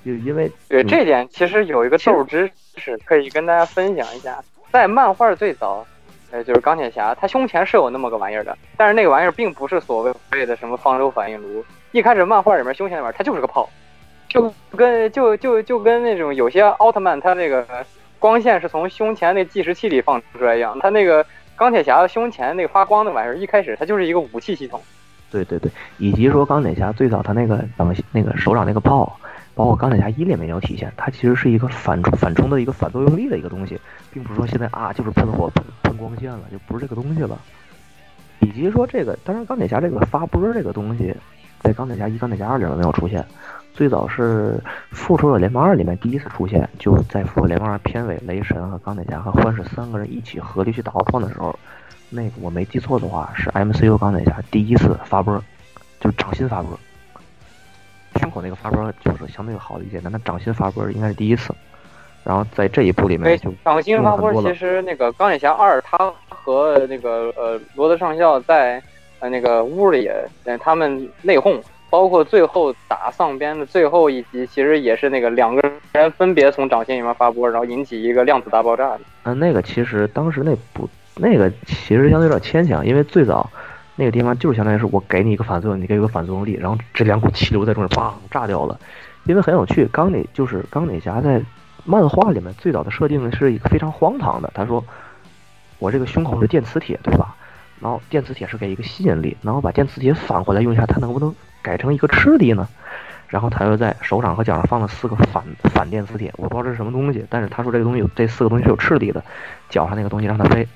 [0.03, 5.85] 就因为对这点其实有一个豆知是可以跟大家分享一下，在漫画最早，
[6.31, 13.69] 呃，就是钢铁侠他胸前是有那么个玩意儿的，但是那个玩意儿并不是所谓谓的什么方舟反应炉，一开始漫画里面胸前那玩意儿它就是个炮，
[14.27, 17.65] 就跟就就就跟那种有些奥特曼他那个。
[18.17, 21.23] 光线是从胸前那计时器里放出来一样，他那个
[21.55, 24.81] 钢铁侠胸前那个发光的玩意儿，一开始它就是一个武器系统。
[25.29, 25.69] 对对对，
[25.99, 29.15] 以及说钢铁侠最早他那个等那个手掌那个炮，
[29.55, 33.79] 包括钢铁侠一里面有体现，它其实是一个反冲反冲的一个反作用力的一个东西，
[34.11, 37.39] 并不是说现在啊就是喷火喷喷光线了，就不是这个东西了。
[38.41, 41.15] 以及说这个，当然钢铁侠这个发波这个东西，
[41.61, 43.25] 在钢铁侠一、钢铁侠二里面没有出现。
[43.73, 44.61] 最早是
[44.95, 51.57] 《复仇者联盟二》里面第一次出现，就在《复仇者联盟二》片尾，雷神和钢铁侠和幻视三个人一起合力去打奥创的时候，
[52.09, 55.41] 那个我没记错的话，是 MCU 钢铁侠第一次发波，
[55.99, 56.77] 就是掌心发波。
[58.19, 61.53] 胸口那个发波就是相对好一些，但他掌心发波应该是第一次。
[62.23, 68.81] 然后在这一部里面就掌心发波，其实那个钢铁侠二，他和那个呃罗德上校在
[69.19, 70.09] 呃那个屋里，
[70.59, 71.61] 他们内讧。
[71.87, 75.61] 包括最后打丧鞭的最后一集，其实也是那个两个
[75.93, 79.01] 人分别从掌心里面发波，然后引起一个量子大爆炸的。
[79.23, 83.49] 嗯，那个其实当时那不，那个其实相对有点牵强，因为最早
[83.95, 88.79] 那个地方就是相当于是我给你一个反作用，你给一个反作用力，然后这两股气流在中间砰炸掉了。
[89.25, 91.41] 因为很有趣，钢铁就是钢铁侠在
[91.83, 94.83] 漫画里面最早的设定是一个非常荒唐的，他说
[95.79, 97.35] 我这个胸口是电磁铁，对吧？
[97.79, 101.33] 然后电磁铁是给一个吸引力，然后把电磁铁反过来用一下，它能不能？
[101.61, 102.69] 改成一个斥力呢，
[103.27, 109.23] 然后他又在手掌和脚上放了四个反反电磁铁，我不知道这是什么东西，但是他说这个东西有这四个东西是有斥力的，
[109.67, 110.67] 脚上那个东西让它飞，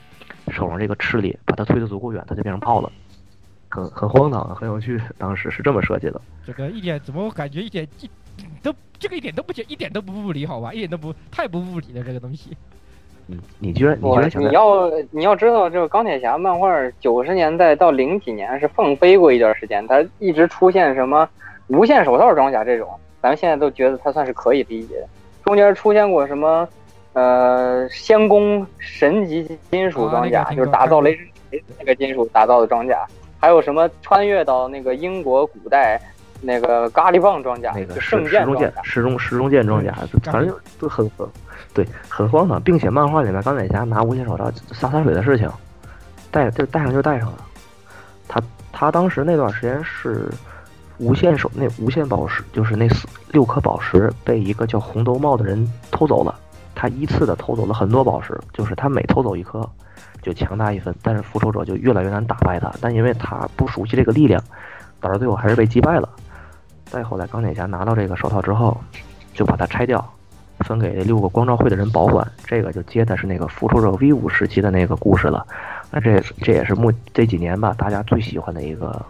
[0.48, 2.92] 手上这个斥力把它推得足够远，它就变成炮了，
[3.70, 6.20] 很很荒唐，很有趣，当时是这么设计的。
[6.46, 8.10] 这个一点怎么我感觉一点一
[8.64, 12.58] 都这个一点都不一点都不物理好吧，一点都不太不物理的这个东西。
[13.28, 16.68] 你你居然你居然想你要你要知道，这个钢铁侠漫画
[17.00, 21.30] 九十年代到零几年是放飞过一段时间，它一直出现什么
[21.68, 22.90] 无限手套装甲这种，
[23.22, 25.08] 咱们现在都觉得它算是可以理解的。
[25.46, 26.68] 中间出现过什么
[27.14, 33.06] 呃仙宫神级金属装甲，就是打造雷神那个金属打造的装甲，
[33.40, 36.00] 还有什么穿越到那个英国古代
[36.42, 39.94] 那个咖喱棒装甲，那个圣剑装甲，时钟时钟剑装甲，
[40.24, 41.28] 反正都很很。
[41.72, 45.50] 对，很荒唐，并且漫画里面钢铁侠拿无限手套洒洒水的事情，
[46.32, 47.38] 带就带上就带上了。
[48.28, 48.42] 他
[48.72, 50.30] 他当时那段时间是
[50.98, 56.34] 无限手那无限宝石，就是那四六颗宝石被一个叫红兜帽的人偷走了。
[56.74, 59.70] 他依次的偷走了很多宝石，就是他每偷走一颗
[60.22, 62.72] 就强大一分，但是复仇者就越来越难打败他。
[62.82, 64.44] 但因为他不熟悉这个力量，
[65.00, 66.10] 导致最后还是被击败了。
[66.86, 68.80] 再后来钢铁侠拿到这个手套之后，
[69.34, 70.04] 就把它拆掉。
[70.66, 75.48] 分给六个光照会的人保管，这个就接的是那个复仇者 V 五时期的那个故事了。
[75.90, 79.02] 那这这也是目这几年吧，大家最喜欢的一个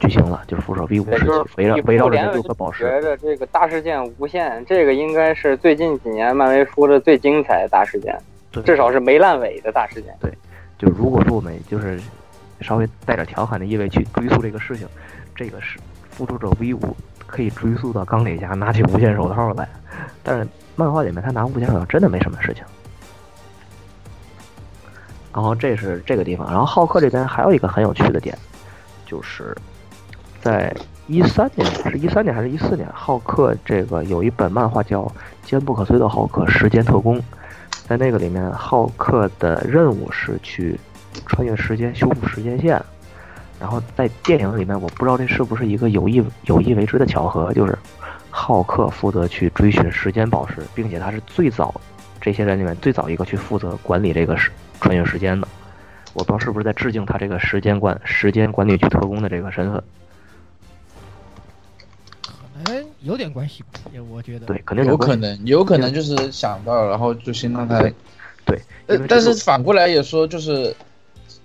[0.00, 2.84] 剧情了，就是复仇 V 五时期围绕围绕着六颗宝石。
[2.84, 8.18] 觉着这个大事件无限，这个应该是最近几年漫威出的最精彩的大事件，
[8.50, 10.14] 对至少是没烂尾的大事件。
[10.20, 10.32] 对
[10.78, 12.00] 就如果说我们就是
[12.60, 14.86] 稍微带点调侃的意味去追溯这个事情，
[15.34, 15.78] 这个是
[16.10, 16.96] 复仇者 V 五
[17.26, 19.68] 可以追溯到钢铁侠拿起无限手套来，
[20.22, 20.46] 但是
[20.76, 22.62] 漫画里面他拿无限手套真的没什么事情。
[25.32, 28.36] 然后这是这个地方，然后浩克这边还有一个很有趣的点，
[29.06, 29.56] 就是
[30.40, 30.74] 在
[31.06, 35.02] 一三年是一三年还是一四年，浩克这个有一本漫画叫
[35.44, 37.18] 《坚不可摧的浩克：时间特工》，
[37.88, 40.78] 在那个里面，浩克的任务是去
[41.26, 42.80] 穿越时间修复时间线。
[43.58, 47.76] 然后在电影里面，我不知道这是不是一个有意有意为之的巧合，就是
[48.30, 51.74] 浩克负责去追寻时间宝石，并且他是最早
[52.20, 54.50] 这些人里面最早一个去负责管理这个时
[54.80, 55.48] 穿越时间的。
[56.12, 59.82] 我不知道是不是在致敬他这个时间管时间管理局特工的这个身份。
[63.00, 63.62] 可能有点关系，
[63.92, 64.46] 也我觉得。
[64.46, 67.80] 对，肯定是有可能，有可能就是想到，然后就先让他。
[68.44, 70.74] 对，呃但是反过来也说，就是，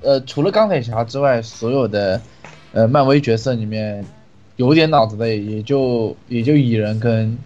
[0.02, 2.22] 呃，除了钢铁侠之外，所有的，
[2.72, 4.04] 呃，漫威角色里面，
[4.56, 7.38] 有点脑子的也就也就蚁人跟，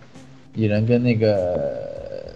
[0.54, 2.34] 蚁人跟那个，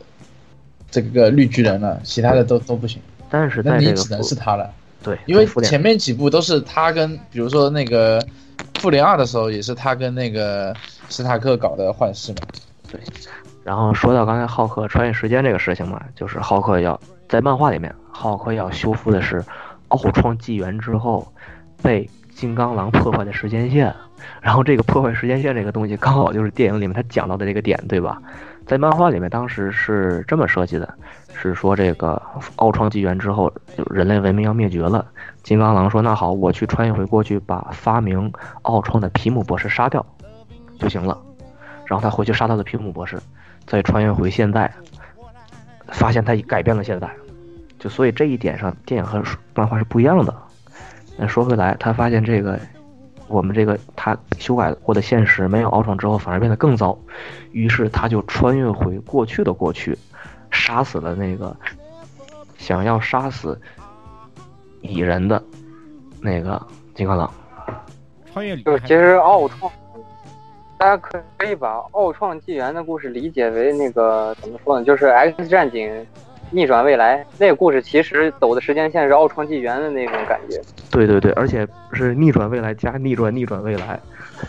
[0.89, 2.99] 这个绿巨人了，其他的都都不行。
[3.29, 4.73] 但是那你只能是他了，
[5.03, 8.19] 对，因为前面几部都是他跟，比如说那个
[8.81, 10.75] 复联二的时候，也是他跟那个
[11.07, 12.39] 史塔克搞的幻视嘛。
[12.91, 12.99] 对
[13.63, 16.99] 然后说到刚才浩克穿越时间这个事情嘛，就是浩克要
[17.29, 19.45] 在漫画里面，浩克要修复的是
[19.89, 21.31] 奥创纪元之后
[21.83, 23.93] 被金刚狼破坏的时间线。
[24.41, 28.19] 然后这个破坏时间线这个东西，刚好就是电影里面他讲到的这个点，对吧？
[28.65, 30.91] 在漫画里面当时是这么设计的，
[31.33, 32.21] 是说这个
[32.57, 35.05] 奥创纪元之后，就人类文明要灭绝了。
[35.43, 38.31] 金刚狼说：“那好，我去穿越回过去，把发明
[38.61, 40.05] 奥创的皮姆博士杀掉
[40.77, 41.19] 就行了。”
[41.85, 43.19] 然后他回去杀他的皮姆博士，
[43.65, 44.71] 再穿越回现在，
[45.87, 47.09] 发现他已改变了现在，
[47.79, 49.21] 就所以这一点上，电影和
[49.55, 50.33] 漫画是不一样的。
[51.17, 52.59] 那说回来，他发现这个
[53.27, 56.97] 我们这个他修改过的现实没有奥创之后反而变得更糟，
[57.51, 59.97] 于是他就穿越回过去的过去，
[60.51, 61.55] 杀死了那个
[62.57, 63.59] 想要杀死
[64.81, 65.41] 蚁人的
[66.21, 66.61] 那个
[66.93, 67.31] 金刚狼。
[68.31, 69.71] 穿越里就是其实奥创，
[70.77, 74.85] 大家可可以把奥创纪元的故事理解为那个怎么说呢？
[74.85, 76.07] 就是 X 战警
[76.49, 80.61] 逆转未来那个故事，其实走的时间线是奥创纪元的那种感觉。
[80.89, 83.99] 对对对，而且是逆转未来加逆转逆转未来，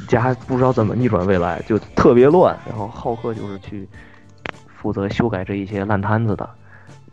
[0.08, 2.56] 加不知道怎么逆转未来，就特别乱。
[2.68, 3.88] 然后浩克就是去
[4.82, 6.50] 负责修改这一些烂摊子的，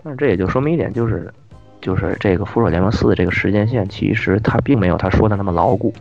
[0.04, 1.32] 但是这也就说明一点，就是
[1.80, 5.94] 就是这个复仇者联盟四的这个时间线，其实它并没有他说的那么牢固。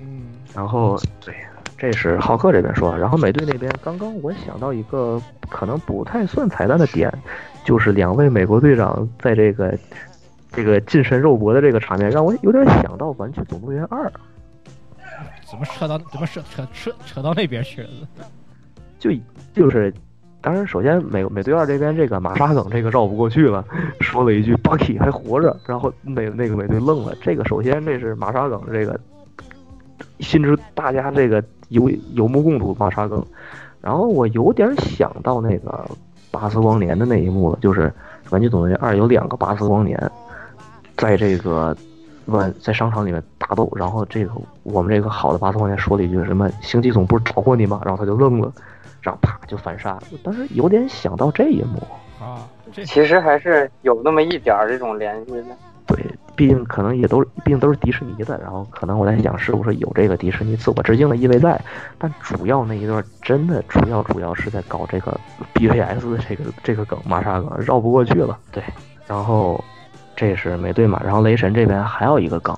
[0.00, 0.22] 嗯，
[0.52, 1.32] 然后对，
[1.76, 7.12] 这是浩克这边说，然后美队那边，刚刚我想到一个可能不太算彩蛋的点，
[7.64, 9.78] 就是两位美国队长在这个
[10.50, 14.04] 这个近身肉搏的这个场面，让我有点想到《玩具总动员二》，
[15.48, 17.88] 怎么扯到怎么扯扯扯扯到那边去了？
[18.98, 19.12] 就
[19.54, 19.94] 就是。
[20.40, 23.64] 当然，首先美美队二这边这个马沙梗这个绕不过去了，
[24.00, 27.14] 说了一句巴基还活着”，然后那那个美队愣了。
[27.20, 28.98] 这个首先这是马沙梗这个
[30.20, 33.24] 心知大家这个有有目共睹马沙梗。
[33.80, 35.84] 然后我有点想到那个
[36.30, 37.88] 巴斯光年的那一幕了，就是
[38.30, 39.98] 《玩具总动员二》有两个巴斯光年，
[40.96, 41.76] 在这个
[42.26, 44.32] 万在商场里面打斗，然后这个
[44.64, 48.52] 我们这个好的巴斯光年说了一句什么“星际总部找过你吗？”然后他就愣了，
[49.00, 49.98] 然后啪就反杀。
[50.10, 51.78] 我当时有点想到这一幕，
[52.20, 55.44] 啊，这其实还是有那么一点儿这种联系的。
[55.86, 56.04] 对，
[56.36, 61.58] 毕竟可能也都毕竟都是迪士尼的，然后可能我在想是不是有这个迪士尼自我致敬的意味在，
[61.96, 65.18] 但主要那一段真的主要主要是在搞这个
[65.54, 68.38] BVS 的这个这个梗，玛莎梗绕不过去了。
[68.52, 68.62] 对，
[69.06, 69.64] 然后
[70.14, 72.54] 这是美队嘛，然后雷神这边还有一个梗，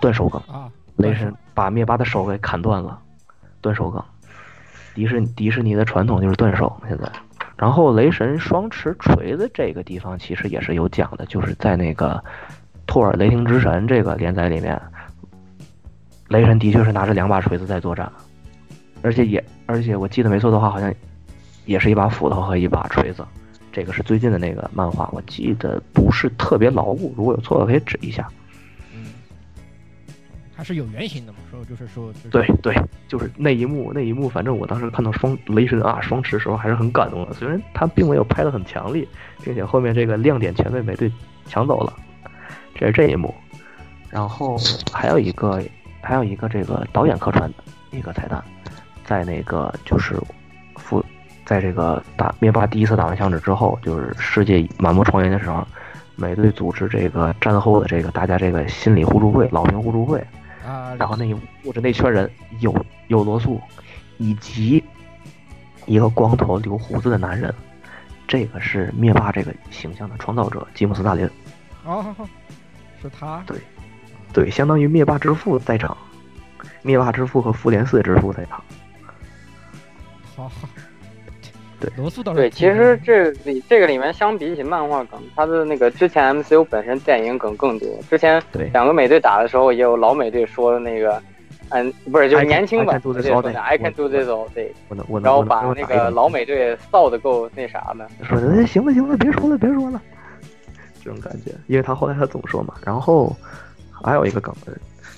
[0.00, 2.98] 断手梗，啊，雷神把灭霸的手给砍断了，
[3.60, 4.02] 断手梗。
[4.94, 7.10] 迪士迪士尼的传统就是断手，现在。
[7.56, 12.22] 然后雷神双持锤子这个地方其实也是有讲的，就是在那个
[12.86, 14.80] 托尔雷霆之神这个连载里面，
[16.28, 18.10] 雷神的确是拿着两把锤子在作战，
[19.02, 20.92] 而且也而且我记得没错的话，好像
[21.64, 23.24] 也是一把斧头和一把锤子。
[23.72, 28.28] 这个是最近的那个漫画，我记得不是特别牢固，如果有错的可以指一下。
[30.64, 31.38] 是有原型的嘛？
[31.50, 32.74] 说就是说，对对，
[33.06, 39.06] 就是那一幕，那一幕，反正我当时看到双雷神啊双持时候还是很感动的，虽然他并没有拍的很强烈，
[39.42, 41.12] 并且后面这个亮点全被美队
[41.46, 41.92] 抢走了。
[42.74, 43.32] 这是这一幕。
[44.10, 44.56] 然后
[44.92, 45.62] 还有一个
[46.00, 48.42] 还有一个这个导演客串的一个彩蛋，
[49.04, 50.16] 在那个就是
[50.76, 51.04] 复
[51.44, 55.66] 在这个打灭霸第一次打完响指之后，就是世界满目疮痍的时候，
[56.14, 60.24] 美队组织这个战后的这个大家这个心理互助会、老兵互助会，
[60.64, 61.34] 啊，然后那一
[61.64, 62.30] 屋着那圈人
[62.60, 62.74] 有
[63.08, 63.60] 有罗素，
[64.18, 64.82] 以及
[65.86, 67.54] 一个光头留胡子的男人，
[68.26, 71.28] 这个是灭霸这个形象的创造者吉姆斯大林。
[71.84, 72.14] 哦，
[73.02, 73.58] 是他，对，
[74.32, 75.94] 对，相当于灭霸之父在场，
[76.82, 78.64] 灭霸之父和复联四之父在场。
[80.34, 80.68] 好好，
[81.84, 87.88] 对，罗素倒是对，其实这里这个里面相比起漫画梗，它的那个之前 MCU 本身电影梗更多。
[88.08, 91.22] 之前对两个美队打的时候，也有老美队说的那个，
[91.68, 98.08] 嗯，不是，就是 I can- 年轻 I 版的 day I can 我 do this all day，我能我能然后把那个老美队臊的够那啥的。
[98.24, 100.00] 说行了行了，别说了别说了，
[101.04, 102.74] 这种感觉，因为他后来他总说嘛。
[102.84, 103.36] 然后
[104.02, 104.54] 还有一个梗，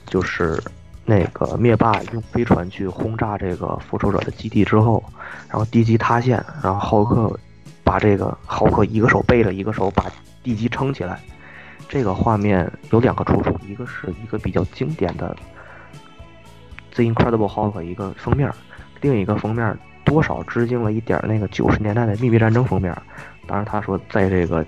[0.07, 0.61] 就是
[1.09, 5.03] 那个灭霸用飞船去轰炸这个复仇者的基地之后，
[5.49, 7.39] 然后地基塌陷，然后浩克
[7.85, 10.05] 把这个浩克一个手背着，一个手把
[10.43, 11.21] 地基撑起来。
[11.89, 15.37] 这个画面有两个出处，一个是一个比较经典的
[16.97, 18.53] 《The Incredible Hulk》一个封面，
[19.01, 22.93] 另一个封面多少致敬了一点那个九十年代的《秘密战争》封面。
[23.47, 24.67] 当然，他说在这个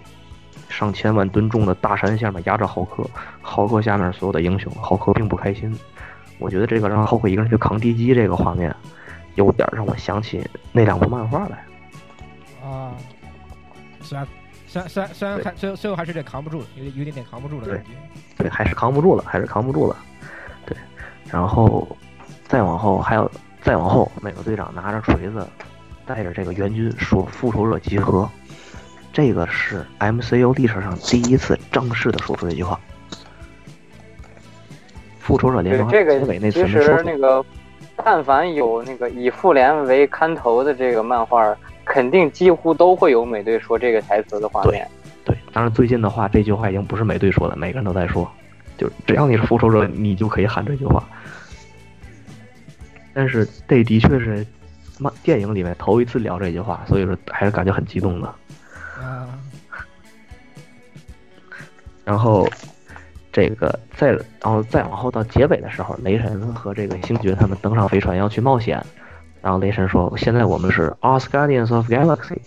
[0.69, 3.05] 上千万吨重的大山下面压着浩克，
[3.43, 5.77] 浩克下面所有的英雄，浩克并不开心。
[6.39, 8.75] 我觉得这个让后悔一个人去扛地基这个画面，
[9.35, 11.65] 有点让我想起那两部漫画来。
[12.67, 12.95] 啊，
[14.03, 14.27] 虽然
[14.67, 17.91] 虽然虽然虽然还最后最后还是有点扛不住，有点有点点扛不住了对感觉。
[18.37, 19.97] 对，还是扛不住了，还是扛不住了。
[20.67, 20.77] 对，
[21.31, 21.89] 然后
[22.47, 23.31] 再往后还有
[23.63, 25.47] 再往后，美国队长拿着锤子，
[26.07, 28.29] 带着这个援军说复仇者集合，
[29.13, 32.79] 这个是 MCU 历史上第一次正式的说出这句话。
[35.29, 37.45] 复仇者联盟，这个结尾那次其实那个，
[37.97, 44.89] 但凡有那个以复联为看头的这个漫画，肯定几乎都会有美队说这个台词的画面。
[45.27, 48.27] 对，当然最近的话，这句话已经不是美队说的，每个人都在说，
[48.79, 51.07] 就只要你是复仇者，你就可以喊这句话。
[53.13, 54.47] 但是这的确是
[54.99, 58.35] 漫电影里面头一次聊这句话，所以说还是感觉很激动的。
[58.99, 59.29] 啊，
[62.03, 62.49] 然后
[63.41, 68.85] 这个再然后再往后到结尾的时候，雷神和这个星爵他们登上飞船要去冒险，
[69.41, 72.39] 然后雷神说：“现在我们是 As Guardians of Galaxy，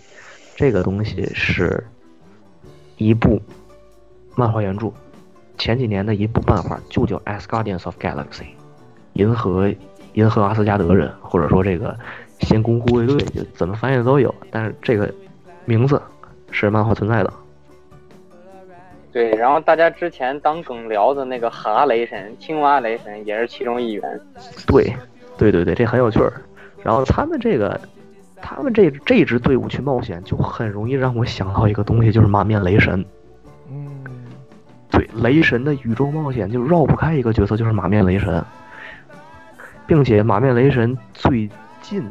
[0.54, 1.82] 这个东西是
[2.98, 3.40] 一部
[4.34, 4.92] 漫画原著，
[5.56, 8.48] 前几年的一部漫画就叫 As Guardians of Galaxy，
[9.14, 9.72] 银河
[10.12, 11.98] 银河阿斯加德人，或者说这个
[12.40, 15.10] 仙宫护卫队，就怎么翻译的都有，但是这个
[15.64, 16.02] 名字
[16.50, 17.32] 是漫画存在的。”
[19.12, 24.20] 对，然后大家之前当梗聊的那个哈雷神、青蛙雷神也是其中一员。
[24.66, 24.90] 对，
[25.36, 26.32] 对对对，这很有趣儿。
[26.82, 27.78] 然后他们这个，
[28.40, 33.04] 他们这这支队伍去冒险，就很容易让我想到一个东西，就是马面雷神。
[33.70, 34.02] 嗯，
[34.90, 38.42] 对，雷神的宇宙冒险就绕不开一个角色，就是马面雷神，
[39.86, 41.48] 并且马面雷神最
[41.82, 42.02] 近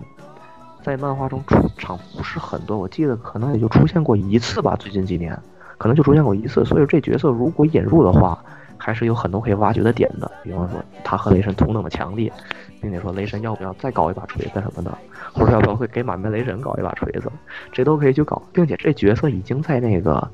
[0.84, 5.36] 在漫画中出场不是很多，我记得可能也就出现过一次吧，最近几年
[5.82, 8.38] 可能就出现过一次，所以这角色如果引入的话，
[8.78, 12.32] 还是有很多可以挖掘的点的，比方说他和雷神同等的强力，
[12.80, 14.96] 并且说雷神要不要再搞一把锤子什么的，
[15.34, 17.32] 或者要不要会给满面雷神搞一把锤子，
[17.72, 20.30] 这都可以去搞，并且这角色已经在那个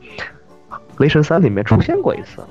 [0.98, 2.50] 雷神三里面出现过一次了。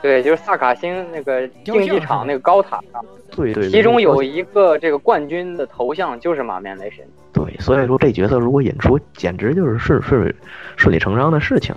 [0.00, 3.04] 对，就是萨卡星那个竞技场那个高塔上，
[3.34, 7.04] 对对，其中有一个这个冠军的头像就是马面雷神。
[7.32, 10.32] 对，所以说这角色如果引出，简直就是顺顺
[10.76, 11.74] 顺理成章的事情。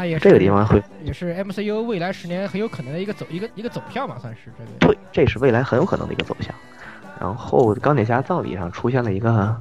[0.00, 4.94] 那也是这个地方会也是 MCU 未来十年很有可能的一个走一个一个走向吧，算是这个。
[4.94, 6.54] 对，这是未来很有可能的一个走向。
[7.20, 9.54] 然后钢铁侠葬礼上出现了一个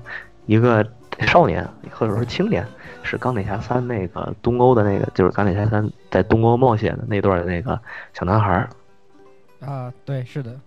[0.46, 0.90] 一个
[1.28, 2.66] 少年或者说青年，
[3.04, 7.78] 是钢铁侠三那个东欧的那个，就是钢铁侠三在东欧冒险的那段的那个
[8.14, 8.70] 小男孩儿，
[9.60, 10.58] 啊，对，是的，对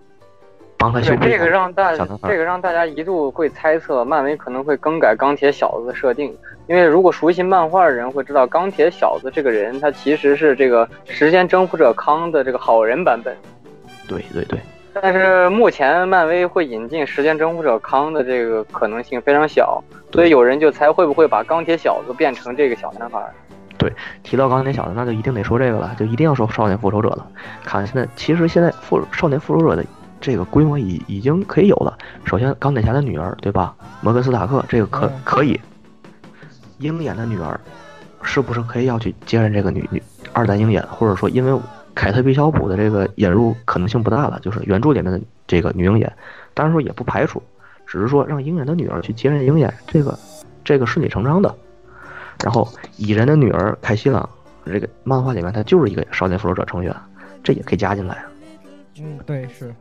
[0.83, 6.37] 帮他修这个让大这个让大家一度会猜测漫威可能会更改钢铁小子的设定，
[6.67, 13.33] 因为如果熟悉漫画的人会知道，钢铁小子这个人他其实是这个时间征服者康的这个好人版本。
[14.09, 14.59] 对对对，
[14.93, 19.81] 但是目前漫威会引进时间征服者康的这个可能性非常小，
[20.11, 23.23] 所以有人就猜会不会把钢铁小子变成这个小男孩。
[23.79, 23.93] 对
[24.25, 27.25] 提到钢铁小子，那就一定得说这个了，就一定要说少年复仇者了。
[27.65, 29.85] 看现在，其实现在复少年复仇者的
[30.23, 31.99] 这个规模已已经可以有了。
[32.24, 33.74] 首先，钢铁侠的女儿，对吧？
[34.01, 35.61] 摩根斯塔克这个可嗯可以。
[36.78, 37.61] 鹰眼的女儿，
[38.23, 40.82] 是不是可以要去接任这个女女二代鹰眼？
[40.89, 41.61] 或者说，因为
[41.94, 46.11] 凯特·毕肖普的这个引入可能性不大了，就是原著里面的这个女鹰眼，
[46.55, 47.43] 当然说也不排除，
[47.86, 50.19] 只是说让鹰眼的女儿去接任鹰眼，这个
[50.65, 51.55] 这个顺理成章的。
[52.43, 52.66] 然后
[52.97, 54.28] 蚁人的女儿凯西朗，
[54.65, 56.94] 这个漫画里面她就是一个少年复仇者成员，
[57.43, 58.24] 这也可以加进来。
[58.99, 59.73] 嗯，对，是，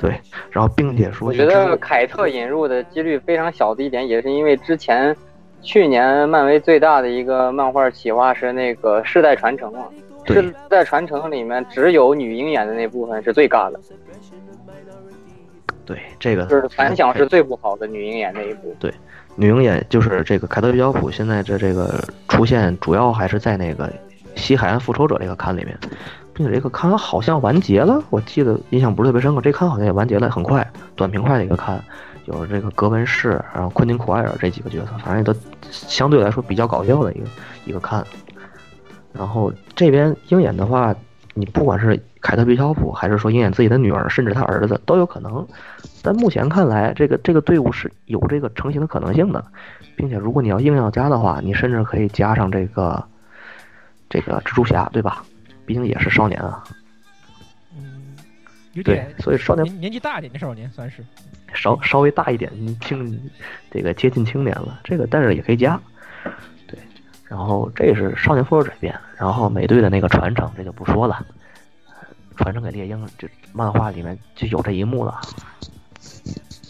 [0.00, 0.20] 对，
[0.50, 5.14] 然后并且说，我觉得凯特引入的几率非常小的一点，也是因为之前
[5.60, 9.86] 去年漫威最大的一个漫画企划是那个世代传承嘛，
[10.26, 13.80] 世代传承里面只有女鹰眼的那部分是最尬的。
[15.84, 18.76] 对，这个就是反响是最不好的女鹰眼那一部。
[18.78, 18.92] 对，
[19.34, 21.98] 女鹰眼就是这个凯特·比肖普现在这这个
[22.28, 23.90] 出现，主要还是在那个
[24.36, 25.76] 西海岸复仇者这个刊里面，
[26.38, 29.40] 并且这个刊好像完结了，我记得印象不是特别深刻。
[29.40, 31.82] 这刊好像也完结了，很快，短平快的一个刊，
[32.26, 35.34] 有这个格温士，然后昆汀·库埃尔这几个角色，反正也都
[35.68, 37.26] 相对来说比较搞笑的一个
[37.64, 38.06] 一个刊。
[39.12, 40.94] 然后这边鹰眼的话，
[41.34, 45.44] 你不管是凯特·比肖普，还是说鹰眼自己的女儿，甚至他儿子都有可能。
[46.04, 49.44] 但目前看来，这个这个队伍是有这个成型的可能性的，
[49.96, 53.04] 并且如果你要硬要加的话，你甚至可以加上这个
[54.08, 55.24] 这个蜘蛛侠，对吧？
[55.68, 56.64] 毕竟也是少年啊。
[57.76, 58.16] 嗯，
[58.72, 61.04] 有点，所以少年年纪大一点的少年算是
[61.52, 62.50] 稍稍微大一点，
[62.80, 63.20] 青
[63.70, 64.80] 这个接近青年了。
[64.82, 65.78] 这个但是也可以加，
[66.66, 66.78] 对。
[67.26, 71.22] 然后这是少年复仇者这边，然后美队的那个传承这就不说了，
[72.38, 75.20] 传承给猎鹰，这漫画里面就有这一幕了。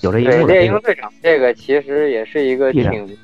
[0.03, 0.47] 有这一幕。
[0.49, 3.17] 猎鹰队长这个其实也是一个挺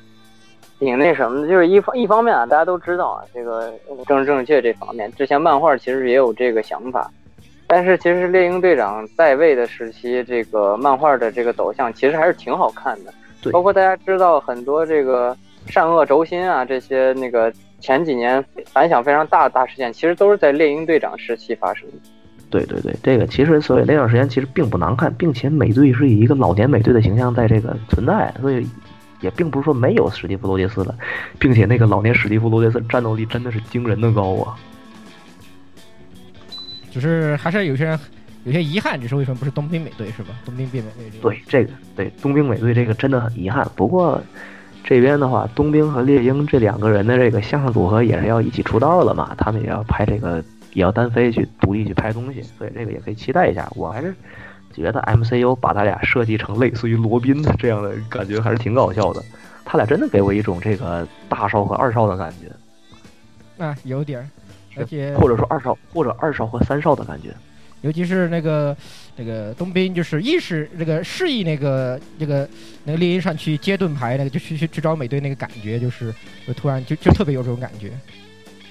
[0.79, 3.73] 挺那什么的，就是一方一方面啊，大家都知道啊，这个
[4.05, 7.09] 政治正确这方面，之前漫画其实也有这个想法，
[7.67, 13.13] 但是其实猎鹰队长在位的时期，这个漫画的这个走向其实还是挺好看的，
[13.51, 15.35] 包括大家知道很多这个
[15.67, 21.97] 善恶轴心啊这些那个前几年反响非常大的大事件，其实都是在猎鹰队长时期发生的。
[22.49, 28.65] 对对对，这个其实所以那段时间其实并不难看，并且美队是以一个老年美队的形象在这个存在，所以
[29.25, 30.95] 也并不是说没有史蒂夫罗杰斯的，
[31.37, 34.55] 并且那个老年史蒂夫罗杰斯战斗力真的是惊人的高啊。
[36.91, 37.99] 只是还是有些人
[38.45, 40.29] 有些遗憾，只是为什么不是冬兵美队是吧？
[40.45, 41.19] 冬兵变美队。
[41.19, 43.69] 对这个对冬兵美队这个真的很遗憾。
[43.75, 44.21] 不过
[44.83, 50.41] 这边的话，冬兵和猎鹰这两个人的这个相声组合也是要一起出道了嘛，他们也要拍这个。
[50.75, 53.65] 也要单飞去独立去拍东西，所以这个也可以期待一下。
[53.77, 54.13] 我还是
[54.75, 59.23] 觉得 MCU 把他俩设计成类似于罗宾的这样的感觉，还是挺搞笑的。
[59.63, 63.63] 他俩真的给我一种这个大少和二少的感觉。
[63.63, 64.27] 啊，有点儿，
[64.75, 67.33] 而且或者说二少或者二少和三少的感觉。
[67.81, 68.75] 尤其是那个
[69.15, 72.47] 那个冬兵，就是意识这个示意那个那个
[72.83, 76.13] 那个猎鹰上去接盾牌，那个就去去去找美队那个感觉，就是
[76.47, 77.91] 就突然就就特别有这种感觉。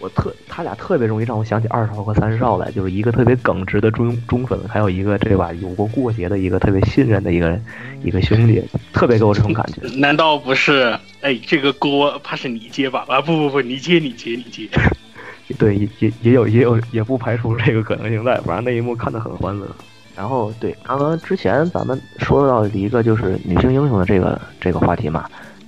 [0.04, 7.58] 我特他俩特别容易让我想起二少和三少来，就是一个特别耿直的忠忠粉，还有一个这把有过过节的一个特别信任的一个
[8.02, 8.62] 一个兄弟，
[8.92, 9.80] 特别给我这种感觉。
[9.96, 10.94] 难道不是？
[11.22, 13.06] 哎，这个锅怕是你接吧？
[13.08, 14.68] 啊，不不不，你接你接你接。
[15.58, 19.66] 对，也也也有也有也不排除这个可能性在，反正那一幕看得很欢乐。
[20.14, 25.24] 然后对，刚刚之前咱们说到一个就是女性英雄的这个这个话题嘛。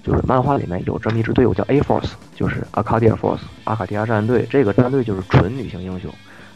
[0.06, 4.46] 就是漫画里面有这么一支队伍叫 A Force，就是阿卡迪亚 Force，阿卡迪亚战队。
[4.48, 6.08] 这个战队就是纯女性英雄。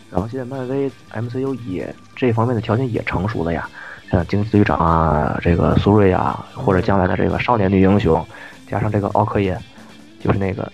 [0.08, 3.68] 然后现在漫威 MCU 也这方面的条件也成熟了呀，
[4.08, 8.24] 像惊奇队长啊，这个苏瑞啊，或者将来的这个少年女英雄，
[8.68, 9.58] 加上这个奥克耶，
[10.20, 10.70] 就是那个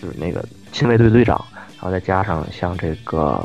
[0.00, 1.44] 就是那个亲卫队队长，
[1.76, 3.44] 然后再加上像这个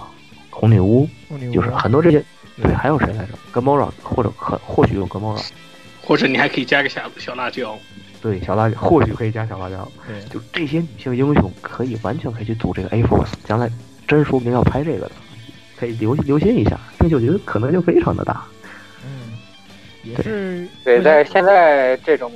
[0.51, 1.09] 红女巫，
[1.51, 2.23] 就是很多这些。
[2.61, 3.29] 对，还有谁来着？
[3.51, 5.41] 格莫拉，或者可或许有格莫拉，
[6.03, 7.75] 或者你还可以加个小小辣椒。
[8.21, 9.87] 对，小辣椒或许可以加小辣椒。
[10.07, 13.69] 对，就这些女性英雄可以完全可以去组这个 A Force，将来
[14.07, 15.11] 真说明要拍这个的，
[15.79, 18.43] 可以留留心一下，并且我觉得可能性非常的大。
[19.05, 19.37] 嗯，
[20.03, 22.31] 也是对，在现在这种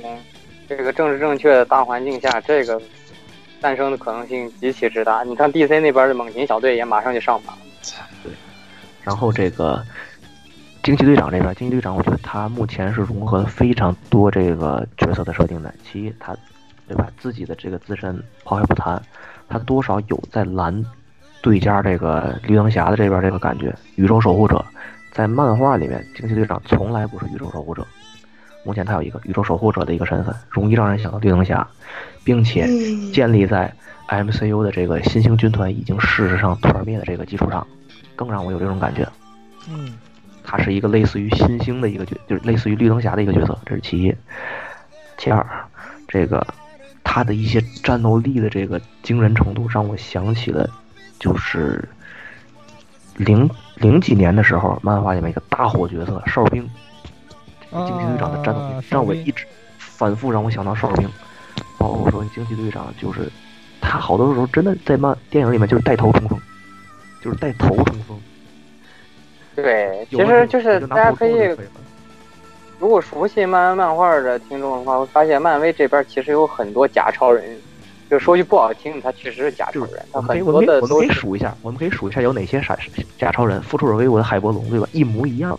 [0.68, 2.80] 这个政治正确的大环境下，这个
[3.60, 5.22] 诞生的可能性极其之大。
[5.24, 7.58] 你看 DC 那边的猛禽小队也马上就上马了。
[8.22, 8.32] 对，
[9.02, 9.84] 然后这个。
[10.82, 15.72] 惊奇队长这边，惊奇队长，我觉得他目前是融合了非常多这个角色的设定的。
[15.84, 16.36] 其一，他，
[16.88, 17.06] 对吧？
[17.18, 19.00] 自己的这个自身抛开不谈，
[19.48, 20.84] 他多少有在蓝
[21.40, 23.72] 对家这个绿灯侠的这边这个感觉。
[23.94, 24.64] 宇宙守护者，
[25.12, 27.86] 在漫画里面，惊奇队长从来不是宇宙守护者。
[28.64, 31.64] 目前他有一个宇宙守护者的一个身份，容易让人想到绿灯侠，
[32.24, 32.66] 并且
[33.12, 33.72] 建立在
[34.08, 37.64] MCU 的这个新兴军团已经事实上团灭的这个基础上，
[38.16, 39.08] 更让我有这种感觉。
[39.70, 39.94] 嗯。
[40.44, 44.14] 他是一个类似于新星的一个角，就是类似于绿灯侠的一个角色，这是其一。
[45.18, 45.46] 其二，
[46.08, 46.44] 这个
[47.04, 50.68] 他的一些战斗力的这个惊人程度，让我想起了
[51.18, 51.88] 就是
[53.16, 56.68] 零零几年的时候，漫画里面一个大火角色哨兵，
[57.70, 59.46] 惊奇队长的战斗力啊让我一直
[59.78, 61.08] 反复让我想到哨兵，
[61.78, 63.30] 包括说惊奇队长就是
[63.80, 66.40] 他好多时候真的在漫电影里面就是带头冲锋，
[67.22, 68.20] 就是带头冲锋。
[69.54, 71.54] 对，其实就是大家可以
[72.78, 77.44] 如果熟悉漫威漫画的听众的话，会发现漫威这边其实有很多假超人。
[78.10, 82.76] 就说句不好听的，他确实是假超人，他我们可以很我们可以我们可以数一下，我们可以数一下有哪些傻
[83.16, 84.86] 假超人，复仇者威武的海伯龙对吧？
[84.92, 85.58] 一模一样。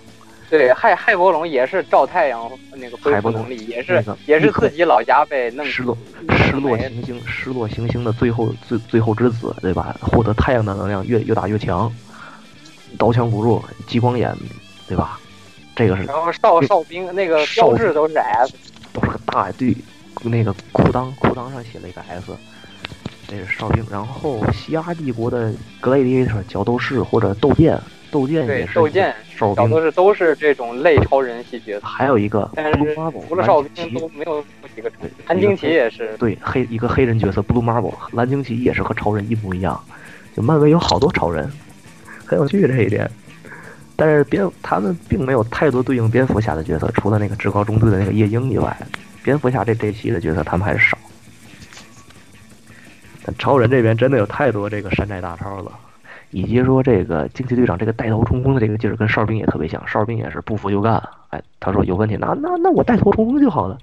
[0.52, 5.98] 对海海伯龙也是照太阳那个恢海伯龙复能力，也是那个也是自己老家被弄失落
[6.30, 9.96] 失落行星失落行星的最后最最后之子对吧？
[10.00, 11.92] 获得太阳的能量越越打越强，
[12.98, 14.36] 刀枪不入，激光眼
[14.88, 15.20] 对吧？
[15.76, 18.54] 这个是然后哨哨兵那个标志都是 S，
[18.94, 19.76] 都是个大对，
[20.22, 22.32] 那个裤裆裤裆上写了一个 S，
[23.28, 23.84] 这是哨兵。
[23.90, 25.52] 然后西亚帝国的
[25.82, 27.80] Gladiator 角斗士或者斗剑，
[28.12, 32.96] 斗剑对也是斗剑哨都，是都是这种类超人系角色，还有一个但是
[33.28, 34.46] 除了哨兵都没有
[34.76, 34.92] 几个
[35.26, 39.84] 蓝鲸旗也是，对黑一个黑人角色 Blue Marble 蓝鲸旗也是和超人一模一样，
[40.38, 41.52] 就漫威有好多超人，
[42.26, 43.10] 很有趣这一点。
[43.96, 48.76] 但是蝙他们并没有太多对应蝙蝠侠的角色，除了那个至高中队的那个夜鹰以外，
[49.24, 50.98] 蝙蝠侠这这期的角色他们还是少。
[53.24, 55.72] 但超人这边真的有太多这个山寨大超了，
[56.32, 63.78] 以及说这个惊奇队长这个带头冲锋的这个劲儿跟哨兵也特别像，哨兵也是不服就干，哎，他说有问题，那那那我带头冲锋就好了。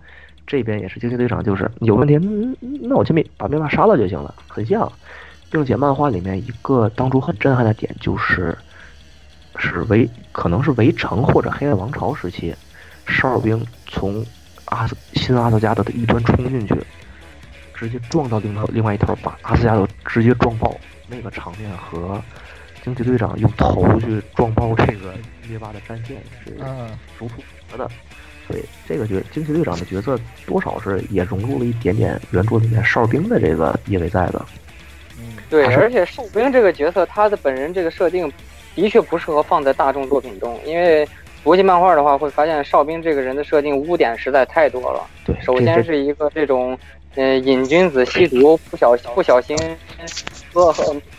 [0.46, 4.90] 这边也是惊奇队长，就是有问题，嗯那我就灭把灭霸杀了就行了，很像。
[5.50, 8.56] 并且漫画里面一个当初很震撼的点就是，
[9.56, 12.54] 是围可能是围城或者黑暗王朝时期，
[13.06, 14.24] 哨兵从
[14.66, 16.74] 阿斯新阿斯加德的一端冲进去，
[17.74, 20.74] 直接撞到另头另外一头，把阿斯加德直接撞爆。
[21.08, 22.22] 那个场面和
[22.84, 25.12] 惊奇队长用头去撞爆这个
[25.48, 26.86] 灭霸的战舰是啊，
[27.18, 27.90] 如出一辙的。
[28.46, 30.16] 所以这个角惊奇队长的角色
[30.46, 34.46] 多少是也融入了一点点原著里面哨兵的这个意味在的。
[35.50, 38.32] 对，而且哨兵这个角色，他的本人这个设定
[38.76, 41.06] 的确不适合放在大众作品中，因为
[41.42, 45.04] 国际漫画的话，会发现哨兵这个人的设定污点实在太多了。
[45.26, 46.78] 对，首先是一个这种，
[47.16, 49.56] 呃，瘾君子吸毒，不小不小心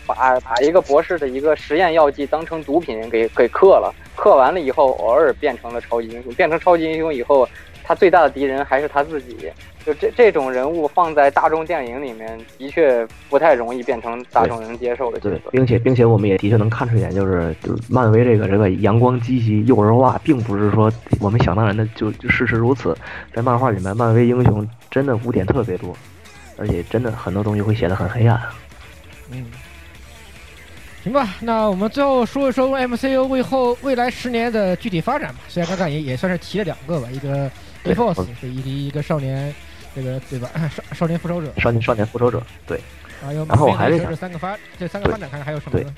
[0.06, 7.46] 把把一个博士的一个实验药剂当成毒品给给克了，克完了以后偶尔变成了超级英雄，变成超级英雄以后，
[7.92, 9.52] 他最大的敌人还是他自己。
[9.84, 15.50] 就这这种人物放在大众电影里面，的确不太容易变成大众能接受的角对色，。
[15.50, 20.90] 并且并且我们也的确能看出一点，就是就是漫威这个这个阳光积极幼儿化，并不是说
[21.20, 22.96] 我们想当然的就就事实如此。
[23.34, 25.94] 在漫画里面，漫威英雄真的污点特别多，
[26.56, 28.40] 而且真的很多东西会写得很黑暗。
[29.32, 29.44] 嗯，
[31.02, 35.40] 行吧，那我们最后说一说 MCU 为后未来十年的具体发展吧。
[35.48, 37.50] 虽然刚刚也也算是提了两个吧，一个
[37.84, 39.52] A 对 Force，对，以及一个少年，
[39.94, 40.48] 这个对吧？
[40.68, 42.80] 少少年复仇者，少年少年复仇者，对，
[43.22, 45.94] 然后我还是这三个发这三个发展，看看还有什么对呢？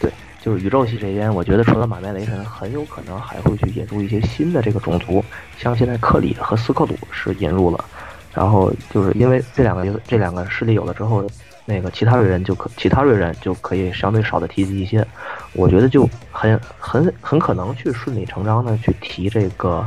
[0.00, 5.22] 对，就是宇宙系这边，我觉得除了马面雷神，很有可能还会去引入一些新的这个种族，
[5.58, 7.84] 像现在克里和斯克鲁是引入了，
[8.32, 11.28] 然后就是因为这两个这两个势力有了之后，
[11.66, 15.06] 那个其他瑞人就可其他瑞人就可以相对少的提及一些，
[15.52, 19.86] 我觉得就很很很可能去顺理成章的去提这个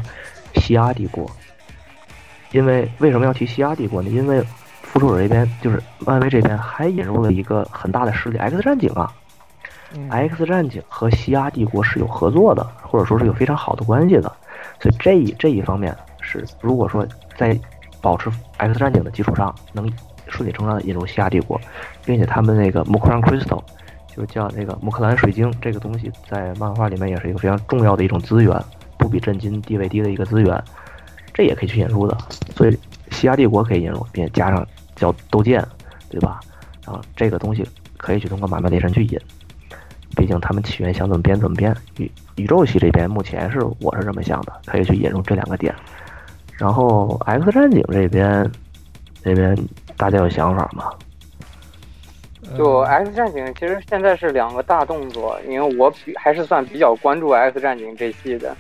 [0.56, 1.30] 西亚帝国，
[2.52, 4.10] 因为为什么要提西亚帝国呢？
[4.10, 4.42] 因为
[4.82, 9.12] 复仇者这边就是漫威这边还引入了一个很大的势力 X 战警啊。
[9.96, 14.32] 嗯 X 战警和西亚帝国是有合作的，或者说是有非常好的关系的，
[14.80, 17.06] 所以这一这一方面是，如果说
[17.38, 17.56] 在
[18.02, 19.92] 保持 X 战警的基础上，能
[20.28, 21.62] 顺理成章的引入西亚帝国，
[22.04, 23.62] 并且他们那个穆克兰 Crystal，
[24.08, 28.52] 就叫那个穆克兰水晶这个东西，在漫画里面也是一个非常重要的一种资源，
[29.04, 30.64] 不比震金地位低的一个资源，
[31.34, 32.18] 这也可以去引入的，
[32.56, 32.80] 所以
[33.12, 34.66] 西亚帝国可以引入，并加上
[34.96, 35.62] 叫斗剑，
[36.10, 36.40] 对吧？
[36.86, 37.68] 然后这个东西
[37.98, 39.20] 可以去通过买卖雷神去引。
[40.16, 41.76] 毕竟他们起源想怎么编怎么编。
[41.98, 45.76] 宇宇宙系这边目前是我是这么想的，可以去引入这两个点。
[46.58, 48.50] 然后 X 战警这边，
[49.22, 49.58] 这边
[49.98, 50.90] 大家有想法吗？
[52.58, 58.56] 就 X 战警其实现在是两个大动作，因为我比还是算比较关注 X 战警这系的。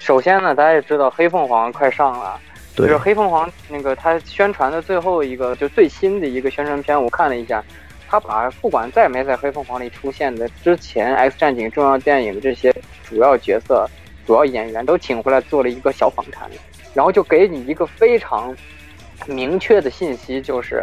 [0.00, 2.40] 首先呢，大家也知道黑凤凰快上了，
[2.74, 7.62] 就是黑凤凰那个它宣传的最后一个就最新的一个宣传片，我看了一下，
[8.08, 12.74] 他把不管在没在黑凤凰里出现的之前 X 战警重要电影的这些
[13.04, 13.86] 主要角色、
[14.26, 16.50] 主要演员都请回来做了一个小访谈，
[16.94, 18.56] 然后就给你一个非常
[19.26, 20.82] 明确的信息，就是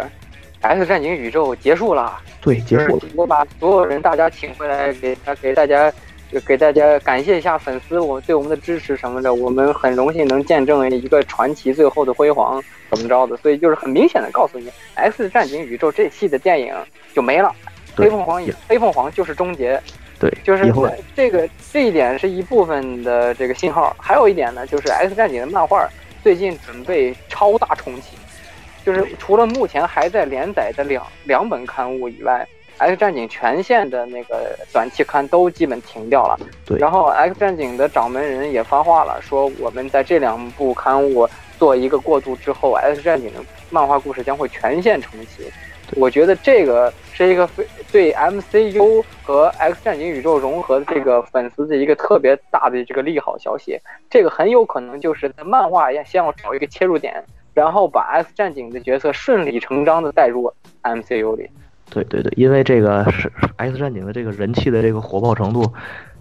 [0.62, 2.20] X 战警宇宙结束了。
[2.40, 3.08] 对，结束了。
[3.16, 5.98] 我把所有人大家请回来，给他给大家就
[6.46, 16.76] 给大家感谢一下粉丝我对我们的支持什么的，我们很荣幸能见证一个传奇最后的辉煌怎么着的，所以就是很明显的告诉你，《X 战警宇宙》这期的电影
[17.14, 17.54] 就没了，
[17.96, 19.82] 黑凤凰黑凤凰就是终结。
[20.20, 20.74] 对，就是
[21.16, 25.88] 这个这一点是一部分的这个信号，还有一点呢，就是《X 战警》的漫画
[26.24, 28.18] 最近准备超大重启，
[28.84, 32.48] 就是除了目前还在连载的两两本刊物以外，
[32.78, 36.40] 《X 战警》全线的那个短期刊都基本停掉了。
[36.66, 41.28] 对，然后《X 战警》的掌门人也发话了，说我们在这两部刊物
[41.58, 43.40] 做一个过渡之后，《X 战警》的
[43.70, 45.52] 漫画故事将会全线重启。
[45.96, 53.80] 我觉得这个是一个非对 MCU 和 X 战警宇宙融合的这个粉丝的一个特别大的这个利好消息。
[54.10, 57.24] 这个很有可能就是在漫画要先要找一个切入点，
[57.54, 61.50] 然后把 X 战警的角色顺理成章的带入 MCU 里。
[61.90, 65.74] 对对对，因为这个是 X 战警的这个人气的这个火爆程度，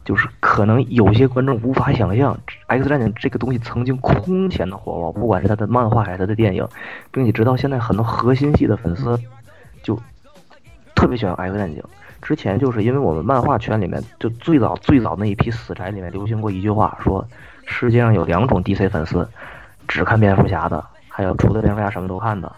[0.05, 2.39] 就是可能有些观众无法想象
[2.69, 6.67] ，X 战警这个东西曾经空前的火爆，不管是它的漫画还是它的电影，
[7.11, 9.19] 并且直到现在很多核心系的粉丝。
[9.83, 9.97] 就
[10.95, 11.83] 特别喜欢 X 战警。
[12.23, 17.25] 之前就是因为我们漫画圈里面，就最早最早那一批死宅里面流行过一句话，说
[17.67, 19.29] 世界上有两种 DC 粉丝，
[19.87, 22.51] 只看蝙蝠侠的，还有除了蝙蝠侠什么都看的；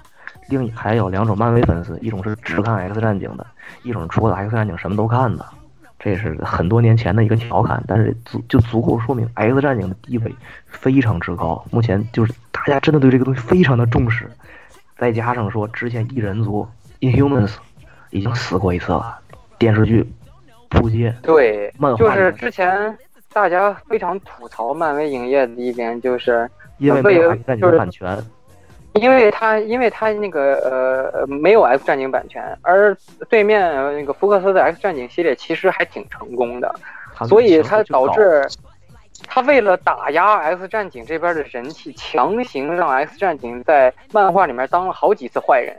[0.48, 3.46] 另还有两种漫威粉丝，一种是只看 X 战警的，
[3.82, 5.44] 一种除了 X 战警什么都看的。
[5.98, 10.34] 这是很多年前的一个调侃，但是足就足够说明 X 战警的地位
[10.66, 11.64] 非常之高。
[11.70, 14.30] 目前就是大家真的对这个东西非常的重视，
[14.96, 16.66] 再加上说之前异人族。
[17.00, 17.54] Inhumans
[18.10, 19.16] 已经死过一次了，
[19.56, 20.04] 电视剧
[20.68, 21.14] 扑街。
[21.22, 22.98] 对，漫画就是之前
[23.32, 28.18] 大家非常吐槽漫威影业的一点，就是因为没有 X 战警版权，
[29.00, 30.54] 因为他因为他那个
[31.20, 32.96] 呃没有 X 战警版权，而
[33.28, 33.60] 对面
[33.94, 36.74] 那个福克斯的 X 战警系列其实还挺成功的，
[37.26, 38.46] 所以它导致
[39.26, 45.76] 他为了打压 X 战警这边的人气，强行让 X 战警在漫画里面当了好几次坏人。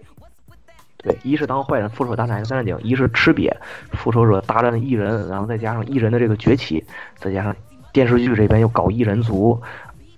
[1.02, 3.50] 对，一是当坏人，复仇者大战 X 战警；一是吃瘪，
[3.94, 6.84] 复仇者大战异人，然后再加上异人的这个崛起，
[7.16, 7.56] 再加上
[7.94, 9.58] 电视剧这边又搞异人族，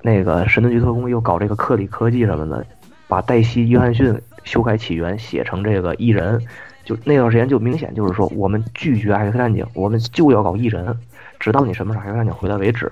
[0.02, 2.66] 那个神盾局特工又搞这个克里科技什么的，
[3.12, 6.42] 把黛西·约翰逊修改起源写成这个异人，
[6.86, 10.98] 就那段时间就明显就是说我们拒绝 X 战警，我们就要搞异人，
[11.38, 12.90] 直到你什么时候 X 战警回来为止。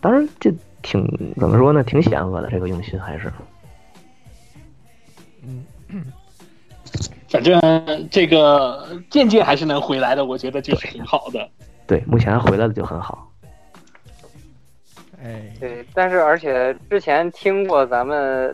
[0.00, 0.52] 当然，这
[0.82, 1.06] 挺
[1.38, 1.84] 怎么说呢？
[1.84, 3.32] 挺险恶的，这个用心还是。
[5.44, 5.64] 嗯
[7.30, 11.48] 反正这个渐渐还是能回来的，我觉得就是挺好的。
[11.86, 13.30] 对，目前回来的就很好。
[15.22, 18.52] 哎，对，但是而且之前听过咱们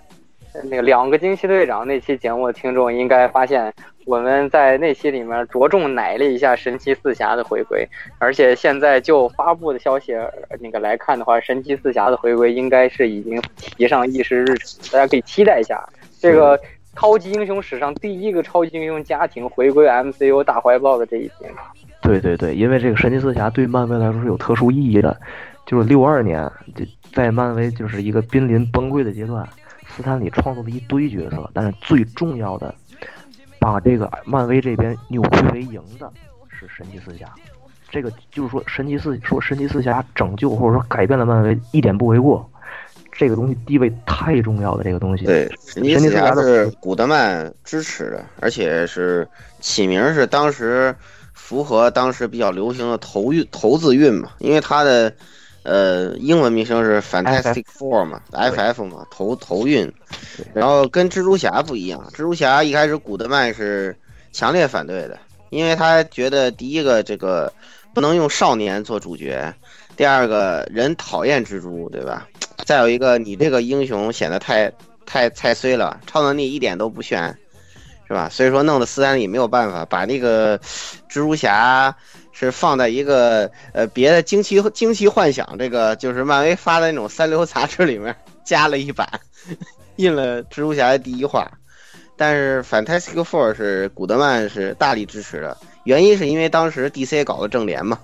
[0.65, 3.73] 那个两个惊奇队长那期节目的听众应该发现，
[4.07, 7.87] 我们在那期里面着重奶了一下神奇四侠的回归，
[8.19, 10.15] 而且现在就发布的消息
[10.61, 15.83] 那个来看的话，神奇四侠的回归应该是已经提上议事日程，大家可以期待一下
[16.19, 16.61] 这个。
[16.97, 21.49] 超级英雄史上第一个超级英雄家庭回归 MCU 大怀抱的这一天，
[22.03, 25.17] 对对对，因为这个神奇四侠对漫威来说是有特殊意义的，
[25.65, 26.51] 就是六二年，
[27.15, 29.49] 在漫威就是一个濒临崩溃的阶段，
[29.97, 32.75] 斯坦里创作了一堆角色，但是最重要的，
[33.59, 36.11] 把这个漫威这边扭亏为盈的
[36.49, 37.27] 是神奇四侠，
[37.91, 42.49] 这个就是说神奇四说神奇四侠拯救或者说改变了漫威一点不为过。
[43.13, 45.27] 这个东西地位太重要了，这个东西。
[45.27, 50.95] 对，神奇四侠是古德曼支持的，而且是起名是当时
[51.35, 55.13] 符合当时比较流行的投运投资运嘛，因为他的
[55.63, 59.93] 呃英文名称是 Fantastic Four 嘛，FF 嘛，头头运。
[60.55, 63.95] 然后跟蜘蛛侠不一样，蜘蛛侠一开始古德曼是
[64.33, 65.19] 强烈反对的，
[65.51, 67.53] 因为他觉得第一个这个
[67.95, 69.53] 不能用少年做主角，
[69.97, 72.27] 第二个人讨厌蜘蛛，对吧？
[72.65, 74.71] 再有一个，你这个英雄显得太
[75.05, 77.37] 太太衰了，超能力一点都不炫，
[78.07, 78.29] 是吧？
[78.31, 81.95] 所以说弄得斯坦李没有办法，把那个蜘蛛侠
[82.41, 89.21] 是放在一个呃别的惊奇惊奇幻想这个就是漫威发的那种三流杂志里面加了一版，
[89.97, 91.51] 印了蜘蛛侠的第一话。
[92.17, 97.99] 但是 Fantastic Four 是古德曼是大力支持的，原因是因为当时 DC 搞的正联嘛。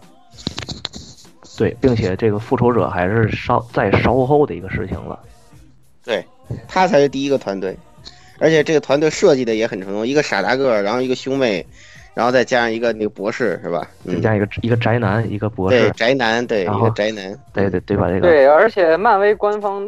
[1.58, 5.18] 对，并且这个复仇者还是稍在稍后的一个事情了。
[6.04, 6.24] 对，
[6.68, 7.76] 他才是第一个团队，
[8.38, 11.66] 而且这个团队设计的也很成功，一个傻大个，然后一个兄妹，
[12.16, 13.86] 然后再加上一个那个博士，是吧？
[14.06, 15.78] 再加一个一个宅男，一个博士。
[15.78, 18.09] 对，宅男，对，一个宅男，对对对吧？
[18.09, 19.86] 这个对，而且漫威官方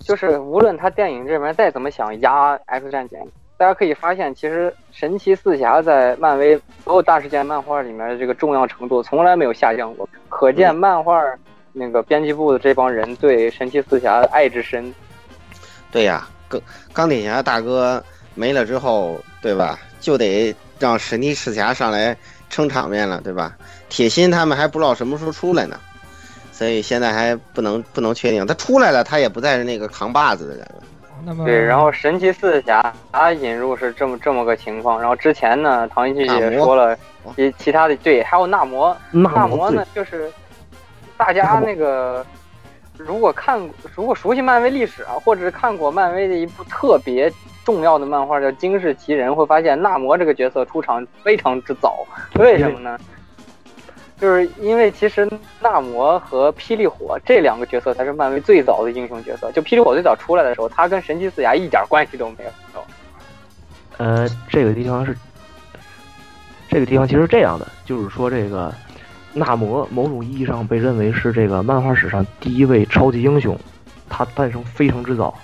[0.00, 3.16] 就是无论他电影这边再怎么想压 X 战警。
[3.56, 10.04] 大家可以发现，其实神奇四侠在漫威所有大事件漫画里面的这个重要程度从来没有下降过。
[10.28, 11.22] 可可见漫画
[11.72, 14.92] 那个编辑部的这帮人对神奇四侠的爱之深。
[15.92, 16.60] 对呀，钢
[16.92, 18.02] 钢铁侠大哥
[18.34, 19.78] 没了之后，对吧？
[20.00, 20.52] 就得
[20.82, 22.16] 让神奇四侠上来
[22.50, 23.56] 撑场面了，对吧？
[23.88, 25.78] 铁心他们还不知道什么时候出来呢，
[26.50, 28.44] 所以现在还不能不能确定。
[28.44, 30.82] 他出来了，他也不再是那个扛把子的人了。
[31.24, 36.98] 那么对，然后神奇四侠他引入是这么这么个情况，然后之前呢，唐一也说了，
[37.36, 40.28] 其其他的对，还有纳摩，纳摩呢就是
[41.16, 42.26] 大家那个
[42.96, 43.60] 如果看
[43.94, 47.32] 如果熟悉漫威历史啊，或者是看过漫威的一部特别
[47.64, 52.06] 重要的漫画叫《惊世奇人》，会发现纳摩这个角色出场非常之早，
[52.38, 52.98] 为什么呢？
[54.18, 55.28] 就是因为其实
[55.60, 59.50] 纳摩和霹雳火这两个角色才是漫威最早的英雄角色。
[59.50, 62.84] 就霹雳火最早出来的时候，他跟神奇四侠一点关系都没有。
[63.96, 65.16] 呃，这个地方是，
[66.68, 68.72] 这个地方其实这样的，就是说这个
[69.32, 73.58] 纳摩某种意义上被认为是这个漫画史上第一位超级英雄，
[74.08, 75.34] 他诞生非常之早，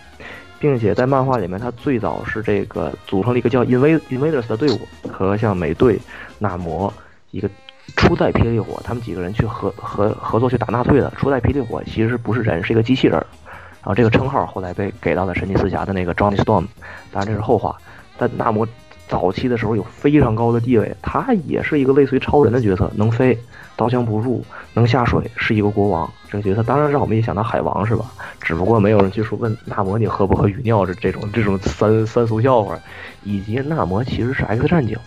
[0.59, 4.80] 并且在漫画里面他最早是这个组成了一个叫 Invaders 的队伍，
[5.10, 5.98] 和像美队、
[6.39, 6.93] 纳摩
[7.30, 7.48] 一个。
[7.97, 11.10] 初代霹雳火，他们几个人去合合合作去打纳粹的。
[11.16, 13.14] 初代霹雳火其实不是人，是一个机器人。
[13.14, 16.66] 然后这个称号后来被给到了神奇四侠的那个 Johnny Storm，
[17.10, 17.74] 当然这是后话。
[18.18, 18.68] 但纳摩
[19.09, 23.36] 早期的时候有非常高的地位，他也是一个类似于超人的角色，能飞，
[23.79, 24.45] 刀枪不入，
[24.75, 26.13] 能下水，是一个国王。
[26.29, 28.07] 这个角色当然让我们也想到海王是吧？
[28.41, 32.77] 只不过没有人去说问纳摩你喝不喝雨尿这这种这种三三俗笑话，
[33.23, 34.99] 以及纳摩其实是 X 战警。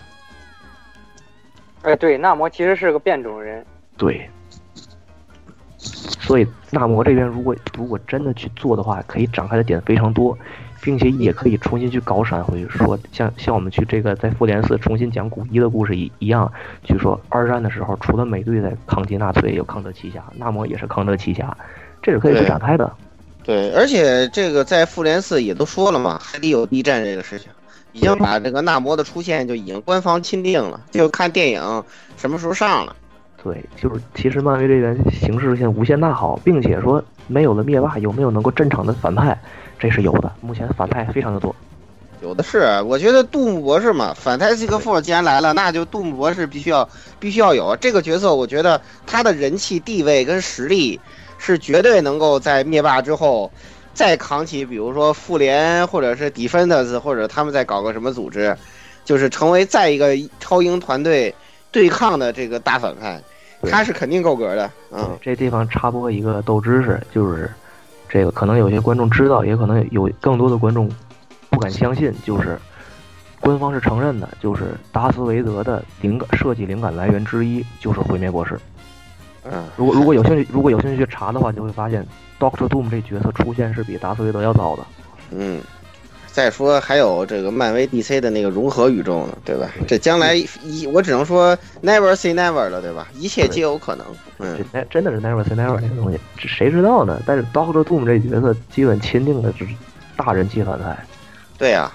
[1.82, 3.62] 哎，对，纳摩其实是个变种人。
[3.98, 4.26] 对，
[5.76, 10.36] 所以纳摩这边如果如果真的去做的话，可以展开的点非常多，
[10.82, 16.52] 并且也可以重新去搞闪回，说像像我们去这个在复联四重新讲古一的故事一一样，
[16.82, 21.56] 去说二战的时候，除了美队在抗击纳粹，有康德奇侠，纳摩也是康德奇侠，
[22.02, 22.92] 这是可以去展开的。
[23.44, 27.48] 对，而且这个在复联四也都说了嘛，还得有地震这个事情。
[27.94, 31.84] 已经把这个纳摩的出现就已经官方钦定了，就看电影
[32.16, 32.96] 什么时候上了。
[33.42, 39.38] 对，就是其实漫威这边形势现在无限大好，并且说没有了灭霸，有没有能够正常的反派，
[39.82, 40.30] 这是有的。
[40.40, 41.52] 目前反派非常的多，
[42.22, 42.80] 有的是。
[42.86, 46.88] 我觉得杜牧博士嘛，反派这个 four 既然来了，那就杜牧博士必须要
[47.18, 48.32] 必须要有这个角色。
[48.32, 51.00] 我觉得他的人气、地位跟实力
[51.36, 53.50] 是绝对能够在灭霸之后。
[53.94, 58.56] 再扛起，比如说复联，或者是 Defenders，或者他们再搞个什么组织，
[59.04, 61.34] 就是成为再一个超英团队
[61.70, 63.20] 对抗的这个大反派，
[63.70, 64.70] 他是肯定够格的。
[64.92, 67.52] 嗯，这地方插播一个斗知识，就是
[68.12, 70.86] 这个可能有些观众知道，也可能有更多的观众
[71.48, 72.58] 不敢相信，就是
[73.40, 78.60] 官方是承认的，就是达斯维德的灵感设计灵感来源之一就是毁灭博士。
[79.44, 82.06] 嗯，如果如果有兴趣，如果有兴趣去查的话，就会发现。
[82.38, 84.82] Doctor Doom 这角色出现是比达斯维德要早的，
[85.30, 85.60] 嗯，
[86.32, 89.70] 再说还有这个漫威 DC 的那个融合宇宙呢，对吧？
[89.86, 93.06] 这将来一我只能说 Never say never 了，对吧？
[93.14, 94.06] 一切皆有可能。
[94.38, 97.22] 嗯，这真的是 Never say never 这个东西，这谁知道呢？
[97.26, 99.66] 但是 Doctor Doom 这角色基本钦定的是
[100.16, 100.96] 大人气反派。
[101.58, 101.92] 对呀，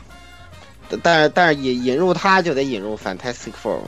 [1.02, 3.88] 但是但是引引入他就得引入 Fantastic Four 嘛，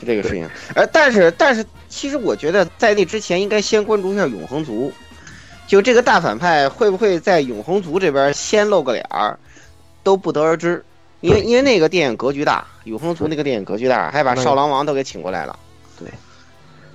[0.00, 0.48] 就这个事情。
[0.74, 4.90] 呃，但是但是其实我觉得在那之前应该先关注一下永恒族。
[5.66, 9.36] 就这个大反派会不会在永恒族这边先露个脸儿，
[10.06, 10.84] 都不得而知。
[11.20, 15.58] 因为因为那个电影格局大，永恒族那个电影格局大，还把少狼王都给请过来了。
[15.98, 16.08] 对。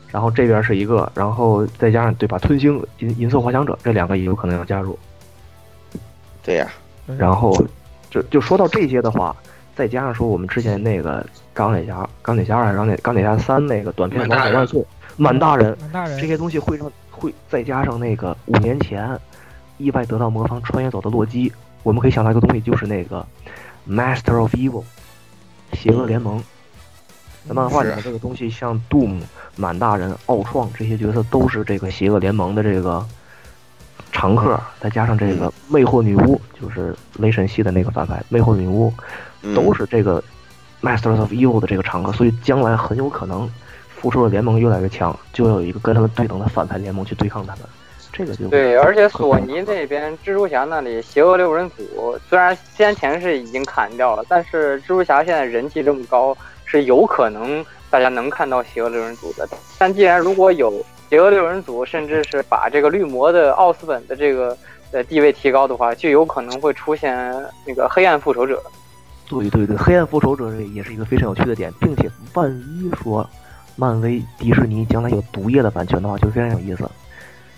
[0.09, 2.39] 然后这边是一个，然后再加上对吧？
[2.39, 4.97] 吞星银银色滑翔者这两个也有可能要加入。
[6.41, 6.71] 对呀。
[7.17, 7.51] 然后
[8.09, 9.35] 就就说到这些的话，
[9.75, 14.79] 再加上说我们之前那个钢铁侠、钢铁侠二、钢铁钢铁侠三那个短片《王者万岁》，
[15.17, 15.77] 满大人，
[16.17, 16.89] 这些东西会让。
[17.11, 19.07] 会再加上那个五年前
[19.77, 23.25] 意外得到魔方穿越走的洛基，我们可以想到一个东西，就是那个
[23.87, 24.83] Master of Evil，
[25.73, 26.43] 邪恶联盟。
[27.47, 29.19] 在漫画里面，这个东西像 Doom、
[29.55, 33.03] 满大人、奥创这些角色都是这个邪恶联盟的这个
[34.11, 38.93] 常客，再加上这个魅惑女巫，就是雷神系的那个反派魅惑女巫，
[39.55, 40.23] 都是这个
[40.81, 43.49] Master of Evil 的这个常客，所以将来很有可能。
[43.89, 47.65] 复仇者联盟越来越强，就有一个跟他们对等的反派联盟去对抗他们，
[48.11, 48.75] 这个就对。
[48.77, 56.35] 而且索尼那边蜘蛛侠那里邪恶六人组虽然先前是已经砍掉了，但是蜘蛛侠现在人气这么高，
[56.65, 59.47] 是有可能大家能看到邪恶六人组的。
[59.77, 60.73] 但既然如果有
[61.09, 64.57] 邪恶六人组，甚至是把这个绿魔的奥斯本的这个
[64.91, 67.33] 呃地位提高的话，就有可能会出现
[67.65, 68.61] 那个黑暗复仇者。
[69.27, 73.27] 对对对，黑暗复仇者也是一个非常有趣的点，并且万一说。
[73.77, 76.87] 漫威、迪士尼将来有毒液的版权的话，就非常有意思。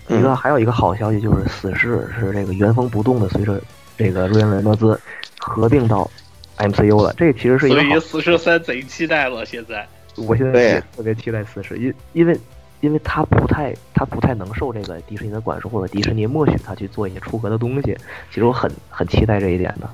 [0.08, 3.60] 一个还有一个好消息就是，死侍是这个原封不动的随着
[3.96, 4.98] 这个瑞恩雷诺兹
[5.38, 6.10] 合并到
[6.58, 7.14] MCU 了。
[7.16, 9.86] 这其实是一所个好以死侍三贼期待了，现在
[10.16, 12.38] 我现在对也特别期待死侍，因因为
[12.80, 17.96] 因为他不太他不太能受这个迪士尼的管束，或者迪士尼默许他去做一些出格的东西。
[18.30, 19.88] 其实我很很期待这一点的。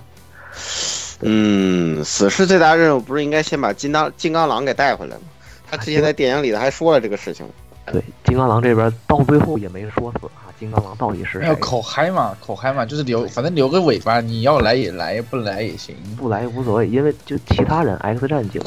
[1.23, 5.23] 嗯，死侍最大任务不是应该先把金刚金刚狼给带回来吗？
[5.71, 7.47] 他之前在电影里头还说了这个事情。
[7.87, 11.55] 对，金刚狼这边到最后也没说死啊，金刚狼到底是谁？
[11.57, 15.97] 口嗨嘛，口嗨嘛，就是留，反正留个尾巴，你要来也来，不来也行。
[16.17, 18.63] 不来无所谓，因为就其他人 X 战警，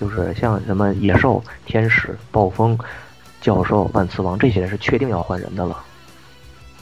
[0.00, 2.78] 就是像什么野兽、天使、暴风、
[3.42, 5.84] 教授、万磁王这些人是确定要换人的了。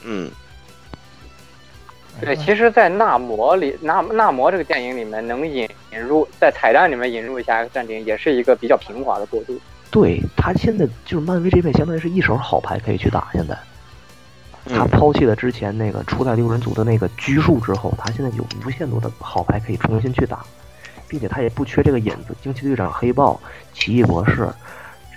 [0.05, 0.31] 嗯，
[2.21, 9.59] 对，其实，在纳摩里，纳纳摩这个电影里面，能引引入在彩蛋里面引入一下 X 战警，也是一个比较平滑的过渡。
[9.91, 13.29] 对他现在就是漫威这边，相当于是一手好牌可以去打。
[13.33, 13.57] 现在
[14.65, 20.45] 他嗯抛弃了之前那个初代六人组的那个拘束之后，他现在有无限多的好牌可以重新去打，
[21.07, 22.35] 并且他也不缺这个引子。
[22.41, 23.39] 惊奇队长、黑豹、
[23.73, 24.47] 奇异博士、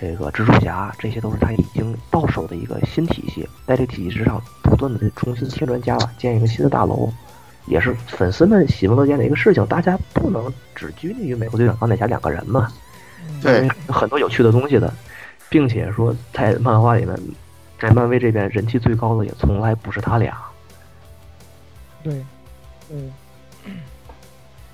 [0.01, 7.11] 这个蜘蛛侠，这些都是他已经到手的一个新体系，在这个体系之上不断的重新添砖加瓦，建一个新的大楼。
[7.65, 12.69] 也是粉丝们喜闻乐见的一个事情，大家不能只拘泥于美国队长、钢铁侠两个人嘛，
[13.41, 14.91] 对，有很多有趣的东西的，
[15.49, 17.13] 并且说在漫画里面，
[17.79, 20.37] 在漫威这边人气最高的也从来不是他俩。
[22.03, 22.13] 对，
[22.89, 23.11] 嗯，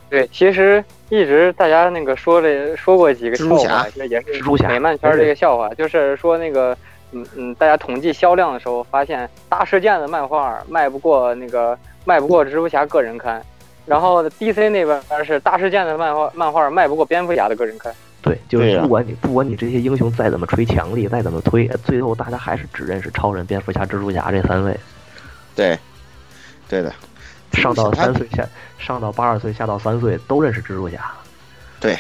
[0.10, 6.78] 对，其实一直大家那个说了说过几个笑蜘蛛侠话，也是蜘蛛侠美漫圈这个笑话，就是说那个
[7.12, 13.44] 嗯嗯，大家统计销量的时候发现，大事件的漫画卖不过那个卖不过蜘蛛侠个人刊，
[13.86, 17.92] 然后 DC 那边是大事件的漫画漫画卖不过蝙蝠侠的个人刊。
[18.22, 24.78] 对，就是不管你不管你这些英雄再怎么吹强力，再怎么推，最后大家还是只认识超人、蝙蝠侠、蜘蛛侠这三位。
[25.56, 25.80] 对，
[26.68, 26.94] 对的，
[27.54, 28.46] 上到三岁下，
[28.78, 31.12] 上到八十岁，下到三岁都认识蜘蛛侠。
[31.80, 31.98] 对，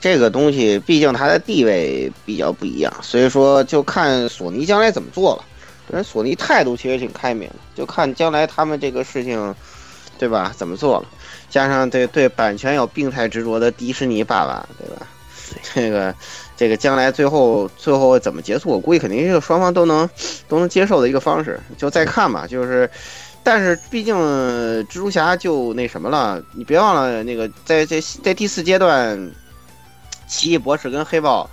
[0.00, 5.44] 这个东西毕竟它的地位比较不一样，所以说就看索尼将来怎么做了。
[5.88, 9.54] 人索尼态度其实挺开明的，就看将来他们这个事情，
[10.18, 10.52] 对吧？
[10.56, 11.06] 怎么做了？
[11.48, 15.06] 加上对对版权有病态执着的迪士尼爸爸，对吧？
[15.74, 16.12] 这个
[16.56, 18.68] 这个将来最后最后怎么结束？
[18.70, 20.08] 我估计肯定是双方都能
[20.48, 22.46] 都能接受的一个方式，就再看吧。
[22.48, 22.90] 就是，
[23.44, 29.30] 但是毕竟蜘蛛侠就那什么了，你别忘了那个在在在第四阶段，
[30.26, 31.48] 奇异博士跟黑豹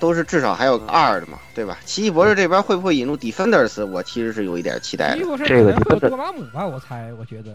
[0.00, 1.78] 都是至少还有个二的嘛，对吧？
[1.84, 3.86] 奇异博士这边会不会引入 Defenders？
[3.86, 5.14] 我其实是有一点期待的。
[5.14, 7.52] 奇异博士这个可能会有多玛姆吧，我猜，我觉得。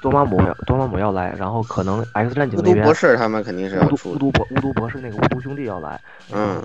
[0.00, 6.00] 多玛姆要多玛姆要来，然后可能 X 战警那边巫毒博士他们肯定是要巫毒出的，巫毒博巫毒博士那个巫毒兄弟要来，
[6.32, 6.64] 嗯，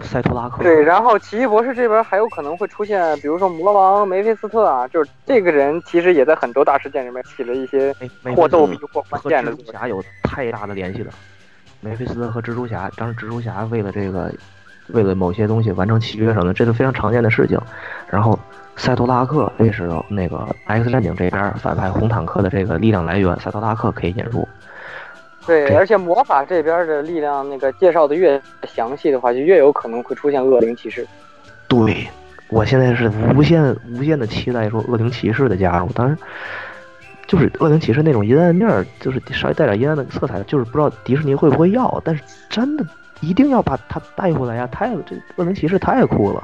[0.00, 7.94] 塞托拉克对，然后奇异博士这边还有可能会出现，比如说魔王梅菲斯特啊，就是这个人其实也在很多大事件里面起了一些
[8.34, 9.66] 或逗比或关和键的作用。
[9.66, 11.12] 蜘蛛侠有太大的联系了。
[11.80, 14.32] 梅菲斯特和蜘蛛侠，当时蜘蛛侠为了这个，
[14.88, 17.60] 为了某些东西完成契约什么的，这是非常常见的事情。
[18.08, 18.38] 然后
[18.76, 24.46] 塞托拉克这是那个 X 战警这边反派红坦克的这个力量来源，赛托拉克可以引入。
[25.46, 31.06] 对，而且魔法这边的力量那个介绍的越详细的话，就越有可能会出现恶灵骑士。
[31.68, 32.08] 对，
[32.48, 36.16] 我现在是无限无限的期待说恶灵骑士的加入，当然
[37.26, 42.84] 就是恶灵骑士那种阴暗面儿，就是稍微带点阴暗的色彩，就是不知道迪士尼会不会要，但是真的
[43.20, 44.66] 一定要把它带回来呀！
[44.72, 46.42] 太这恶灵骑士太酷了，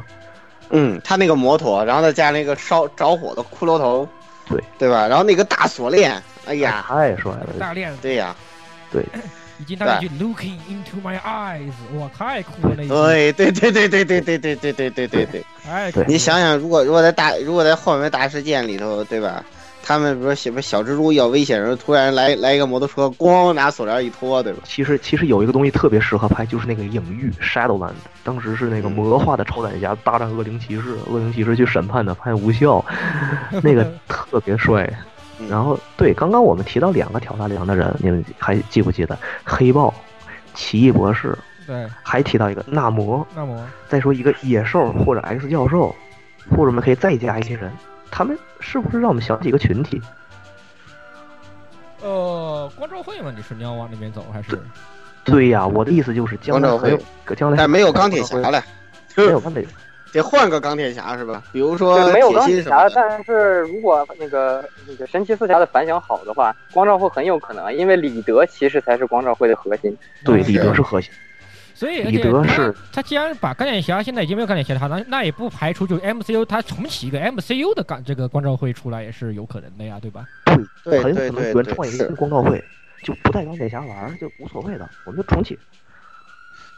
[0.70, 4.09] 嗯，他那个摩托，然后再加那个烧着火的骷髅头，
[4.48, 4.62] 对。
[4.78, 5.06] 对吧？
[5.06, 7.98] 然后那个大锁链，哎呀，太帅了，大链子。
[8.01, 8.34] 对呀，
[8.90, 9.05] 对，
[9.59, 15.26] 以及他那句 “Looking into my eyes”，哇，太酷了那句，对对对对对对对对对对对对对。
[15.26, 19.44] 对太酷你想想，如果如果在大如果在后面大事件里头，对吧？
[19.82, 24.61] 他们比如说小小蜘蛛要危险的时候，突然来来一个摩托车，咣拿锁链一拖，对吧？
[24.65, 27.93] 其实其实有一个东西特别适合拍，就是那个影域 Shadowland，
[28.23, 32.85] 当时是那个魔化的超胆侠大战恶灵骑士，恶灵骑士去审判他，发现无效，
[33.62, 34.89] 那个特别帅。
[35.39, 35.48] 嗯。
[35.48, 39.19] 然后对，刚刚我们提到两个挑大梁的人，你们还记不记得？
[39.43, 39.93] 黑豹、
[40.55, 41.36] 奇异博士，
[41.66, 43.59] 对，还提到一个纳摩，纳摩。
[43.89, 45.94] 再说一个野兽或者 X 教授，
[46.51, 47.73] 或者我们可以再加一些人，
[48.11, 50.01] 他们是不是让我们想起一个群体？
[52.03, 54.59] 呃，光照会嘛，你是你要往那边走还是？
[55.24, 56.97] 对呀，我的意思就是将来光照还有
[57.27, 58.62] 会将来但没有钢铁侠了，
[59.16, 59.66] 没有钢铁
[60.12, 61.43] 得换个钢铁侠是吧？
[61.53, 62.89] 比如说，没有钢铁侠。
[62.89, 69.97] 但是如果那个那个神奇四侠的反响好的话，光照会很有可能，因为李德其实才是光照会的核心。
[70.24, 71.12] 对，嗯李德是核心。
[71.81, 80.27] 所以而彼且他是他既然把钢铁侠现在已经没有钢铁侠了，那那也不排除就是 MCU 他重启一个 MCU 的钢这个光照会出来也是有可能的呀，对吧？
[80.85, 82.62] 对很有可能原对对对创一个新光照会，
[83.02, 85.59] 就不带钢铁侠玩就无所谓的，我们就重启。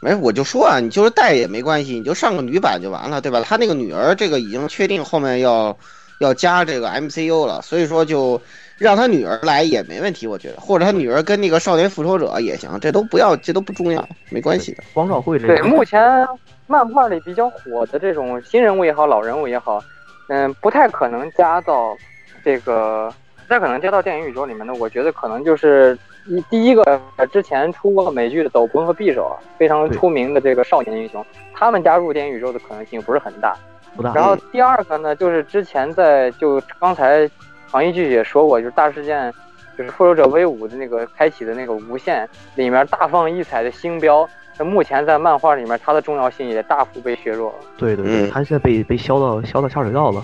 [0.01, 3.41] 没，我就说啊，你就是带也没关系，你就上个女版就完了，对吧？
[3.45, 5.77] 他那个女儿这个已经确定后面要
[6.19, 8.41] 要加这个 MCU 了，所以说就
[8.77, 14.83] 让他女儿来也没问题，我觉得，或者他女儿跟那个少年复仇者也行，这都不要，这都不重要，没关系的。
[14.93, 16.27] 光照会这对，目前
[16.67, 19.81] 漫画里比较火的这种新人物也好，老人物也好，
[20.27, 21.95] 嗯，不太可能加到
[22.43, 23.13] 这个，
[23.47, 24.73] 不太可能加到电影宇宙里面的。
[24.73, 25.97] 我觉得可能就是
[26.27, 31.23] 一第一个，呃之前出过美剧的斗篷和匕首啊，非常出名的这个少年英雄，
[31.53, 33.55] 他们加入电影宇宙的可能性不是很大。
[33.95, 34.11] 不大。
[34.13, 37.29] 然后第二个呢，就是之前在就刚才
[37.73, 39.33] 黄一剧也说过，就是大事件，
[39.75, 44.29] 就是复仇者 V 五的那个开启的那个无限里面大放异彩的星标，
[44.59, 47.65] 那目前在漫画里面它的重要性也大幅被削弱了。
[47.75, 50.23] 对对对，嗯他现在被被削到削到下水道了，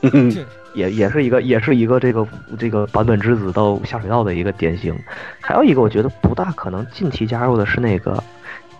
[0.00, 2.24] 这也也是一个也是一个这个
[2.56, 4.96] 这个版本之子到下水道的一个典型。
[5.40, 8.22] 还有一个我觉得不大可能近期加入的是那个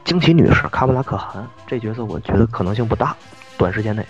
[0.04, 3.16] 惊奇女士卡布拉可汗这角色，我觉得可能性不大，
[3.58, 4.06] 短时间内。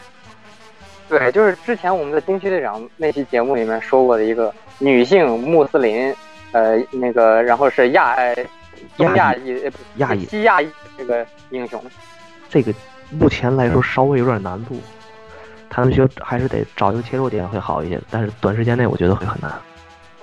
[1.19, 6.13] 对，就是之前我们的惊奇队长那期节目里面说过的一个女性穆斯林，
[6.51, 8.17] 呃，那个然后是亚
[8.97, 9.63] 东亚裔
[9.99, 10.69] 亚裔西亚裔
[10.99, 11.81] 这个英雄。
[12.49, 12.75] 这个
[13.11, 14.81] 目前来说稍微有点难度，
[15.71, 19.53] 他们就还是得找一个切入点会好一些，但是短时间内我觉得会很难。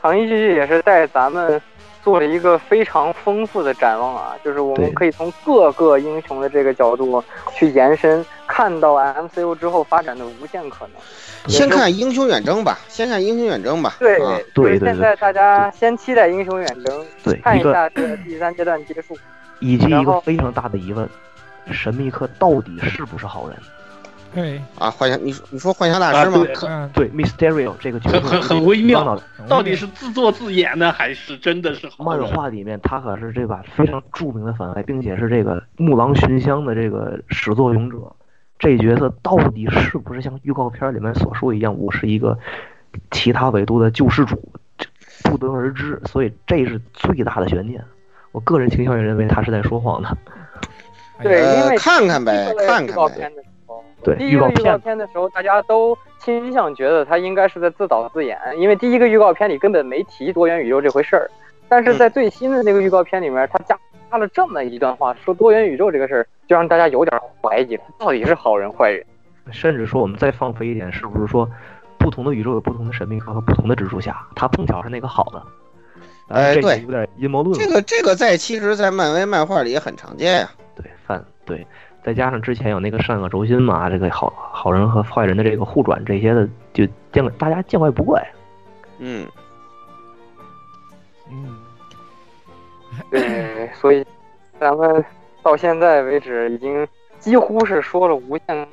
[0.02, 1.62] 唐一剧也是在咱们
[2.04, 7.24] 做了一个非常丰富的展望啊，就是我们可以从各个英雄的这个角度
[7.54, 10.96] 去延伸，看到 MCU 之后发展的无限可能。
[11.48, 13.96] 先看英雄远征吧，先看英雄远征吧。
[14.00, 19.18] 对啊，对对现在大家先期待英雄远征，对，看一下这个第三阶段结束。
[19.60, 21.08] 以及一个非常大的疑问：
[21.72, 23.58] 神秘客到底是不是好人？
[24.34, 26.90] 对，啊，幻想，你说你说幻想大啊，师吗？
[26.94, 29.24] 对，，Mysterio 这个角色很很很微妙刚到
[29.58, 32.20] 到底是自作自演呢，还是真的是好漫？
[32.26, 37.98] 画里面他可是这把非常著名的反派，并且是这个木狼寻香的这个始作俑者。
[38.58, 42.38] 这角色到底是不是像预告片里面所说一样，我是一个
[43.10, 44.40] 其他维度的救世主，
[44.78, 44.88] 这
[45.24, 46.00] 不得而知。
[46.06, 47.84] 所以这是最大的悬念。
[48.32, 50.18] 我个人倾向于认为他是在说谎的。
[51.24, 53.32] 对，因呃为，看看呗看看呗。
[54.04, 61.30] 第一个预告片片的时候，大家都倾向觉得他应该是在自导自演，因为第一个预告片里根本没提多元宇宙这回事儿。
[61.70, 63.78] 但是在最新的那个预告片里面，他加
[64.10, 69.06] 加了这么一段话，说多元宇宙这个事儿，就让大家有点怀疑他，到底是好人坏人？
[69.52, 71.50] 甚至说我们再放飞一点，是不是说
[71.98, 74.26] 不同的宇宙有不同的神秘客和不同的蜘蛛侠？
[74.36, 75.42] 他碰巧是那个好的。
[76.28, 77.62] 哎对有点阴谋论了。
[77.62, 81.68] 这个这个在其实，在漫威漫画里也很常见呀、对反对，
[82.04, 88.26] 再加上之前有那个善恶轴心嘛，这个好好人和坏人的这个互转这些的，就见大家见怪不怪。
[88.98, 89.28] 嗯，
[91.30, 91.58] 嗯，
[93.10, 94.06] 对，所以
[94.60, 95.04] 咱们
[95.44, 96.88] 到现在为止已经
[97.20, 98.68] 几乎是说了无限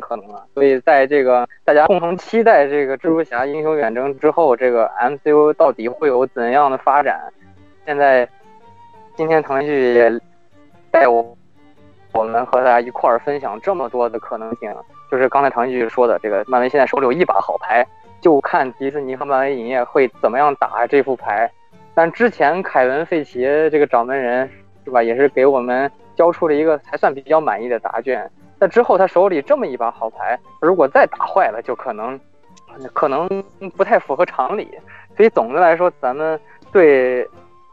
[0.00, 0.44] 可能了。
[0.54, 7.32] 所以在这个大家共同期待这个蜘蛛侠英雄远征之后，这个 MCU 到底会有怎样的发展？
[7.84, 8.28] 现在
[9.16, 10.20] 今天腾讯也
[10.90, 11.36] 带我
[12.12, 14.74] 我们和大家一块儿分享这么多的可能性，
[15.10, 17.86] 就是刚才唐旭说的，这个漫威现在手里有一把好牌，
[18.20, 21.50] 就看迪士尼和漫威影业会怎么样打这副牌。
[21.94, 23.40] 但之前凯文·费奇
[23.70, 24.48] 这个掌门人
[24.84, 28.30] 是吧，也是给我们交出了一个还算比较满意的答卷。
[28.58, 32.18] 那之后他手里这么一把好牌，如果再打坏了，就可能
[32.92, 33.28] 可能
[33.76, 34.68] 不太符合常理。
[35.16, 36.38] 所以总的来说，咱们
[36.70, 37.28] 对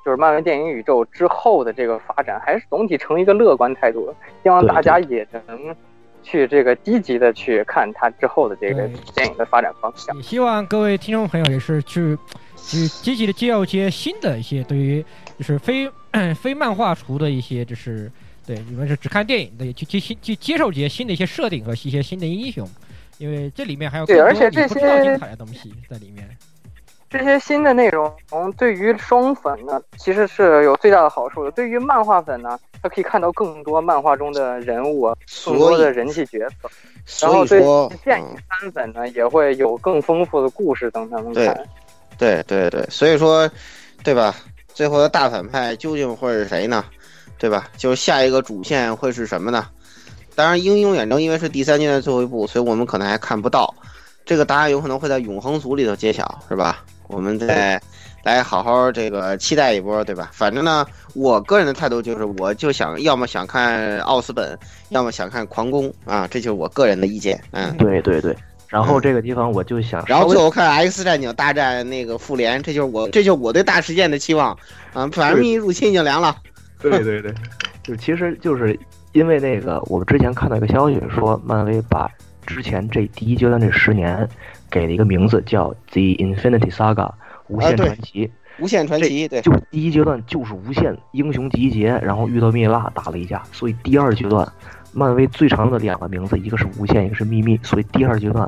[0.09, 4.11] 就是漫威电影宇宙之后的这个发展，还是总体呈一个乐观态度。
[4.41, 5.75] 希望大家也能
[6.23, 10.15] 去这个积极的去看它之后的这个电影的发展方向。
[10.15, 12.17] 也希望各位听众朋友也是去
[12.57, 15.05] 去积极的接受一些新的一些对于
[15.37, 15.87] 就是非
[16.33, 18.11] 非漫画图的一些就是
[18.47, 22.67] 对你们是只看电影的，也去去去接受这些新的一些设定和一些新的英雄，
[23.19, 26.27] 因为这里面还有对更多而且这你不知道些精彩的东西在里面。
[27.09, 28.13] 这些新的内容
[28.57, 31.51] 对于双粉呢，其实是有最大的好处的。
[31.51, 35.11] 对于漫画粉呢，他可以看到更多漫画中的人物，
[35.45, 36.69] 更多的人气角色。
[37.25, 37.59] 然后对
[38.03, 41.67] 电影嗯，番粉呢，也会有更丰富的故事等他们对看。
[42.17, 43.49] 对对对，所以说，
[44.03, 44.35] 对吧？
[44.73, 46.85] 最后的大反派究竟会是谁呢？
[47.39, 47.67] 对吧？
[47.75, 49.67] 就是下一个主线会是什么呢？
[50.35, 53.73] 当然，英雄远征因为是第三阶段最后一部，所以我们可能还看不到。
[54.25, 56.85] 这个答案有可能会在永恒族里头揭晓，是吧？
[57.09, 57.81] 我们再
[58.23, 60.29] 来好好这个期待一波，对吧？
[60.31, 64.57] 反正呢，我个人的态度就是，我就想要么想看奥斯本，
[64.89, 67.41] 要么想看狂攻啊，这就是我个人的意见。
[67.51, 68.35] 嗯，对对对。
[68.67, 74.51] 然后这个地方我就想，然后最后看 X 战警大战那个复联，这就是我这就是我对大事件的期望
[74.93, 75.07] 啊。
[75.11, 76.35] 反正秘密入侵已经凉了。
[76.79, 77.33] 对对 对，
[77.81, 78.79] 就其实就是
[79.13, 82.07] 因为那个，我们之前看到一个消息说，漫威把
[82.45, 84.29] 之前这第一阶段这十年
[84.69, 87.11] 给了一个名字叫 The Infinity Saga。
[87.47, 88.29] 无限传奇，
[88.59, 94.47] 无限传奇，对，就第一阶段就是无限英雄集结，然后遇到蜜蜡打了一架，所以第二阶段，
[94.93, 98.47] 漫威最长的两个名字，一个是无限，一个是秘密，所以第二阶段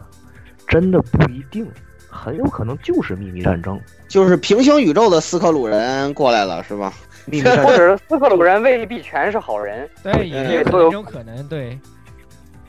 [0.68, 1.68] 真的不一定，
[2.08, 6.94] 很有可能就是秘密战争，就是平行宇宙的斯克鲁人过来了，是吧？
[7.26, 11.76] 秘密战争，或者斯克鲁人未必全是好人，对，也都有可能，对。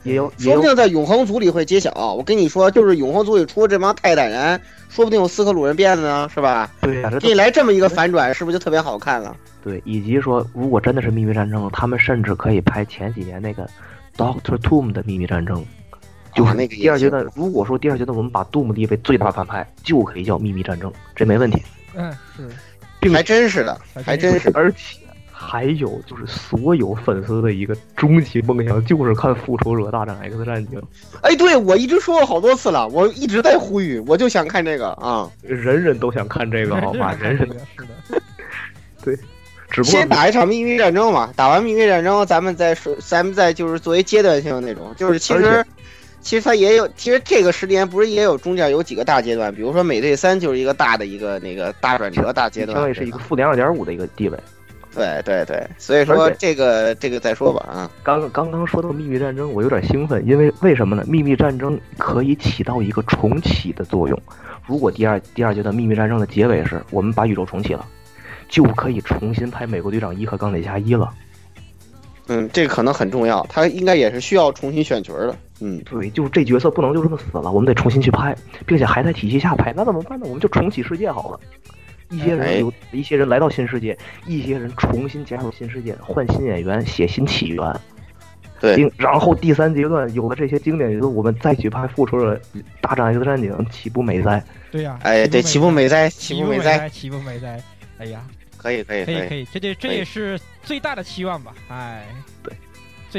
[0.02, 1.90] 也有，说不定在永恒族里会揭晓。
[2.14, 6.70] 我跟你说，就是永恒族里出这帮泰坦人，说不定有斯克鲁人变的呢，是吧？
[6.80, 9.36] 对呀，给你来这么一个反转，是不是就特别好看了？
[9.62, 13.68] 对，以及说，如果真的是秘密战争，他们甚至可以拍前几年那个
[14.16, 15.64] Doctor Doom 的秘密战争，
[16.34, 17.24] 就是那个第二阶段。
[17.36, 21.62] 如果说第二阶段我们把 Doom 立为最大反派，就可以叫秘密战争，这没问题。
[21.94, 24.98] 嗯，是，还真是的，还真是，而且。
[25.42, 30.80] 还有就是所有粉丝的一个终极梦想，就是看《复仇者大战 X 战警》。
[31.22, 35.28] 哎，对我一直说过好多次了，我一直在呼吁，我就想看这个啊！
[35.42, 37.14] 人人都想看这个，好吧？
[37.20, 38.22] 人人是的，
[39.02, 39.18] 对。
[39.70, 45.64] 只不过先打一场秘密战争嘛，打完秘密战争，咱们再说，咱们再就是作为阶段性的那种，就是其实
[46.20, 54.38] 其实它也有，其实这个十年不是也有中间有几个大阶段，比如说美队三就是一个大的一个那个大转折大阶段，相当于是一个负零二点五的一个地位。
[54.94, 57.90] 对对对，所以说这个这个再说吧啊。
[58.02, 61.04] 刚刚刚说到秘密战争，我有点兴奋，因为为什么呢？
[61.06, 64.22] 秘密战争可以起到一个重启的作用。
[64.66, 67.84] 如果第二第二阶段秘密战争的结尾是我们把宇宙重启了，
[68.48, 71.10] 就可以重新拍美国队长一和钢铁侠一了。
[72.28, 75.34] 嗯，这个可能很重要，他应该也是需要重新选角的。
[75.60, 78.36] 嗯，对，就是这角色不能就这么死了，我们得重新去拍，
[78.66, 80.26] 并且还在体系下拍，那怎么办呢？
[80.28, 81.40] 我们就重启世界好了。
[82.12, 87.80] 一些人有一些人来到新世界，一些人重新加入新世界，换新演员，写新起源。
[88.60, 92.40] 对，然后第三阶段有了这些经典，元素我们再去拍《复仇者
[92.80, 94.44] 大战 X 战警》，岂不美哉？
[94.70, 96.08] 对呀，哎，对，岂不美哉？
[96.08, 96.88] 岂不美哉？
[96.88, 97.60] 岂不美哉？
[97.98, 98.22] 哎呀，
[98.56, 101.52] 可以，可以，可以，可以，这这这也是最大的期望吧？
[101.70, 102.31] 哎，对。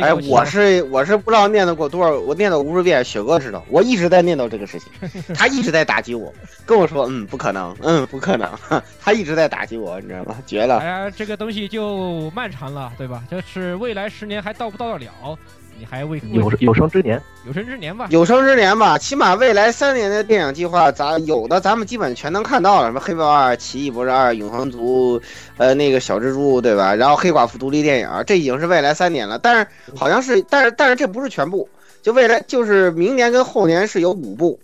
[0.02, 4.90] 哎，我是我是不知道念叨过多少，我念叨无数遍，雪哥知道，我一直在念叨这个事情，
[5.36, 6.34] 他一直在打击我，
[6.66, 8.50] 跟我说，嗯，不可能，嗯，不可能，
[9.00, 10.38] 他一直在打击我，你知道吗？
[10.46, 10.80] 绝了！
[10.80, 13.24] 哎呀，这个东西就漫长了，对吧？
[13.30, 15.38] 就是未来十年还到不到得了？
[15.80, 25.22] 你还未有有生之年，有生之年吧，有生之年吧，起码未来三年的电影计划，咱有的咱们基本全能看到了，什么黑豹二、奇异博士二、永恒族，
[25.58, 26.96] 呃，那个小蜘蛛，对吧？
[26.96, 29.38] 然后黑寡妇独立电影，这已经是未来三年了。
[29.40, 31.68] 但是好像是，但是但是这不是全部，
[32.02, 34.60] 就未来就是明年跟后年是有五部，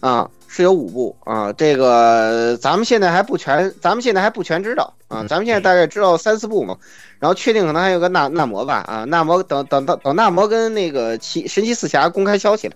[0.00, 1.52] 啊，是有五部啊。
[1.52, 6.76] 这个咱们现在还不全，咱们现在还不全知道啊，咱们现在大概知道三四部嘛。
[7.20, 12.74] 然后确定可能还有个纳纳摩吧啊，纳摩等等等等纳摩跟那个奇神奇四侠公开消息了，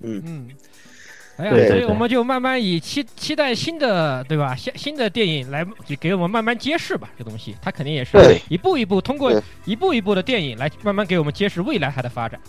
[0.00, 0.48] 嗯嗯，
[1.36, 4.56] 哎呀，所以我们就慢慢以期期待新的对吧？
[4.56, 5.62] 新新的电影来
[6.00, 8.16] 给我们慢慢揭示吧，这东西它肯定也是
[8.48, 9.30] 一步一步通过
[9.66, 12.40] 一步一步的电影来慢慢给我们揭示未来它的发展。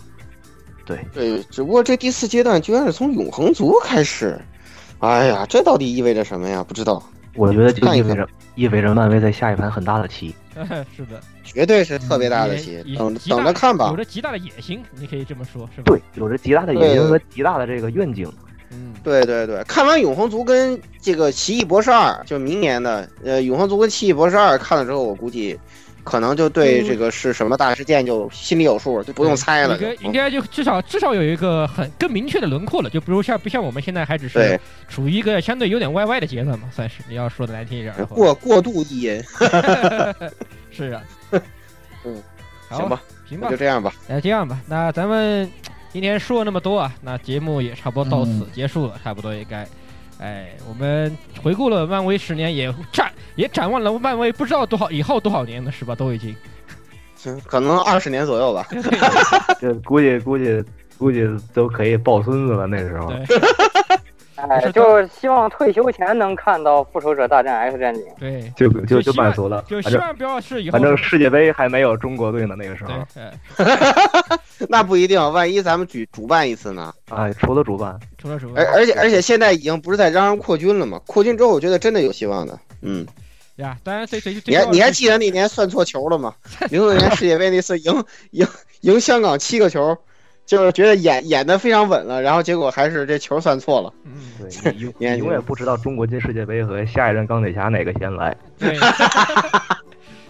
[0.86, 4.40] 对对，只不过这第四阶段居然是从永恒族开始，
[5.00, 6.64] 哎呀，这到底意味着什么呀？
[6.66, 7.02] 不知道。
[7.36, 10.32] 我觉得就意味着意味着漫威在下一盘很大的棋。
[10.96, 13.88] 是的，绝对是特别大的棋，等等着看吧。
[13.90, 15.84] 有着极大的野心，你可以这么说，是吧？
[15.86, 18.32] 对，有着极大的野心和极大的这个愿景。
[18.70, 25.58] 嗯，对对对，看完《永恒族》跟这个《奇异博士二》，就明年的，呃，《永恒族》跟《奇异博士二》看了之后，我估计。
[26.04, 29.76] 可能就对这个是什么大事件就心里有数，就不用猜了。
[29.78, 37.94] 应该应该就至少至少有一个很更明确的轮廓了，就比如像不像我们现在还只是处于一个相对有点歪歪的阶段嘛，算是你要说的难听一点。
[38.06, 39.22] 过过度意淫。
[40.70, 41.02] 是啊。
[42.04, 42.22] 嗯，
[42.70, 43.92] 行吧，行吧，就这样吧。
[44.06, 45.50] 那这样吧，那咱们
[45.92, 49.66] 今天说了那么多啊，那节目也差不多到此结束了，差不多也该。
[50.20, 55.94] 哎，我们回顾了漫威十年，也展也展望了漫威不知道多少以后多少年了，是吧？
[55.94, 56.34] 都已经，
[57.16, 58.66] 行， 可能二十年左右吧。
[59.60, 60.64] 这估计估计
[60.96, 63.12] 估计都可以抱孙子了，那时候。
[64.36, 68.02] 哎，就希望退休前能看到《复仇者大战 X 战警》。
[68.18, 69.64] 对，就就就满足了。
[69.66, 70.72] 就希望不要是以后。
[70.72, 72.90] 反正世界杯还没有中国队呢，那个时候。
[74.70, 76.92] 那不一定，万一咱们举主办一次呢？
[77.10, 78.64] 哎，除了主办，除了主办。
[78.64, 81.00] 而而且而且现在已经不是在嚷嚷扩军了嘛？
[81.06, 82.58] 扩军之后，我觉得真的有希望的。
[82.82, 83.06] 嗯，
[83.56, 86.34] 呀，当然最最最你还你还记得得那年算错球了吗？
[86.70, 88.46] 零六年世界杯那次赢赢
[88.82, 89.96] 赢香港七个球，
[90.46, 93.92] 就是觉得演演的非常稳了，然后结果还是这球算错了。
[94.04, 94.12] 嗯，
[94.62, 98.36] 对， 你永你永远不知道中国进世界杯和下一任钢铁侠哪个先来。
[98.58, 98.76] 对，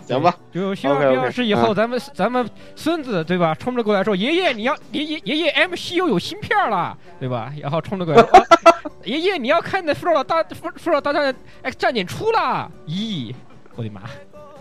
[0.07, 7.53] 行吧，就希望 OK，OK，要是以后嗯咱们咱们孙子对吧，冲着过来说爷爷你要爷爷爷爷 MCU 有芯片了对吧？
[7.61, 8.45] 然后冲着过来说、啊
[9.05, 13.35] 爷爷你要看那复仇者大复复仇者大战 X 战警出了，咦，
[13.77, 14.01] 我的妈，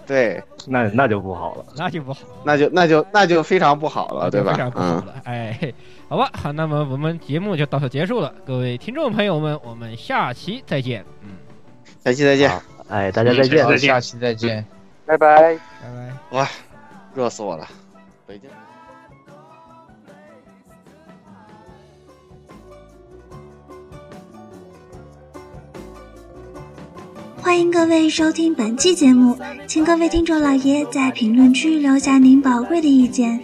[0.06, 1.66] 对，那那就不好了。
[1.78, 4.70] 那就不好，那就那就那就非常不好了，对吧非常？
[4.72, 5.74] 不好嗯，了，哎，
[6.10, 11.30] 好吧，好，那么我们节目就到此结束了，各位听众朋友们，我们下期再见，嗯，
[12.04, 13.64] 下期再见，好哎，大家再见。
[13.64, 14.66] 好，下期再见。
[15.06, 15.58] 拜拜。
[15.82, 16.38] 拜拜。
[16.38, 16.50] 哇，
[17.14, 17.68] 热死我了，
[18.26, 18.50] 北京。
[27.42, 33.40] 欢迎各位收听本期节目，请各位听众老爷在评论区留下您宝贵的意见。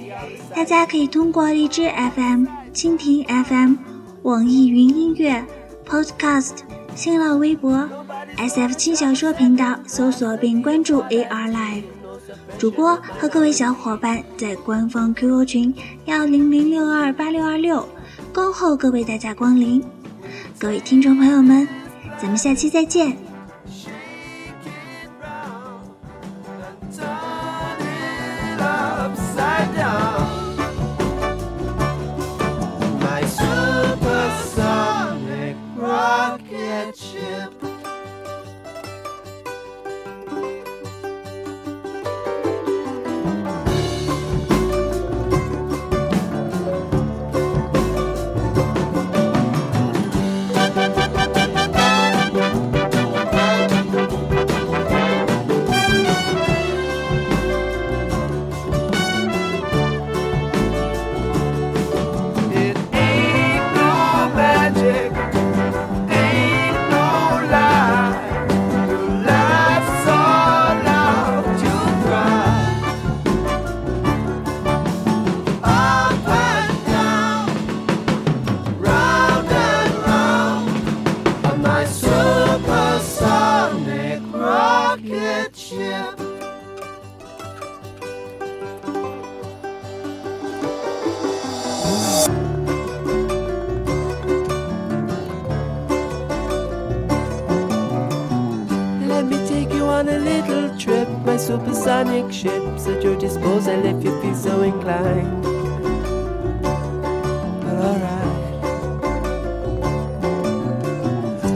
[0.56, 3.76] 大家可以通过荔枝 FM、蜻蜓 FM、
[4.24, 5.46] 网易云音乐、
[5.86, 6.60] Podcast、
[6.96, 7.88] 新浪微博、
[8.40, 11.84] SF 轻小说频道搜索并关注 AR Live。
[12.58, 15.76] 主播和各位小伙伴在官方 QQ 群
[16.06, 17.86] 幺零零六二八六二六
[18.34, 19.84] 恭候各位大驾光临。
[20.58, 21.68] 各位听众朋友们，
[22.18, 23.18] 咱们下期再见。
[28.60, 30.19] upside down.
[101.50, 105.42] Supersonic ship's at your disposal if you feel so inclined.
[107.64, 108.52] But alright.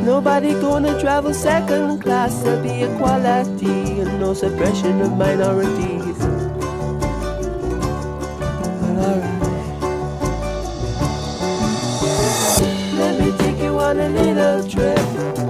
[0.03, 2.41] Nobody gonna travel second class.
[2.41, 6.19] There'll be equality and no suppression of minorities.
[8.97, 9.41] Alright.
[12.97, 15.42] Let me take you on a little trip.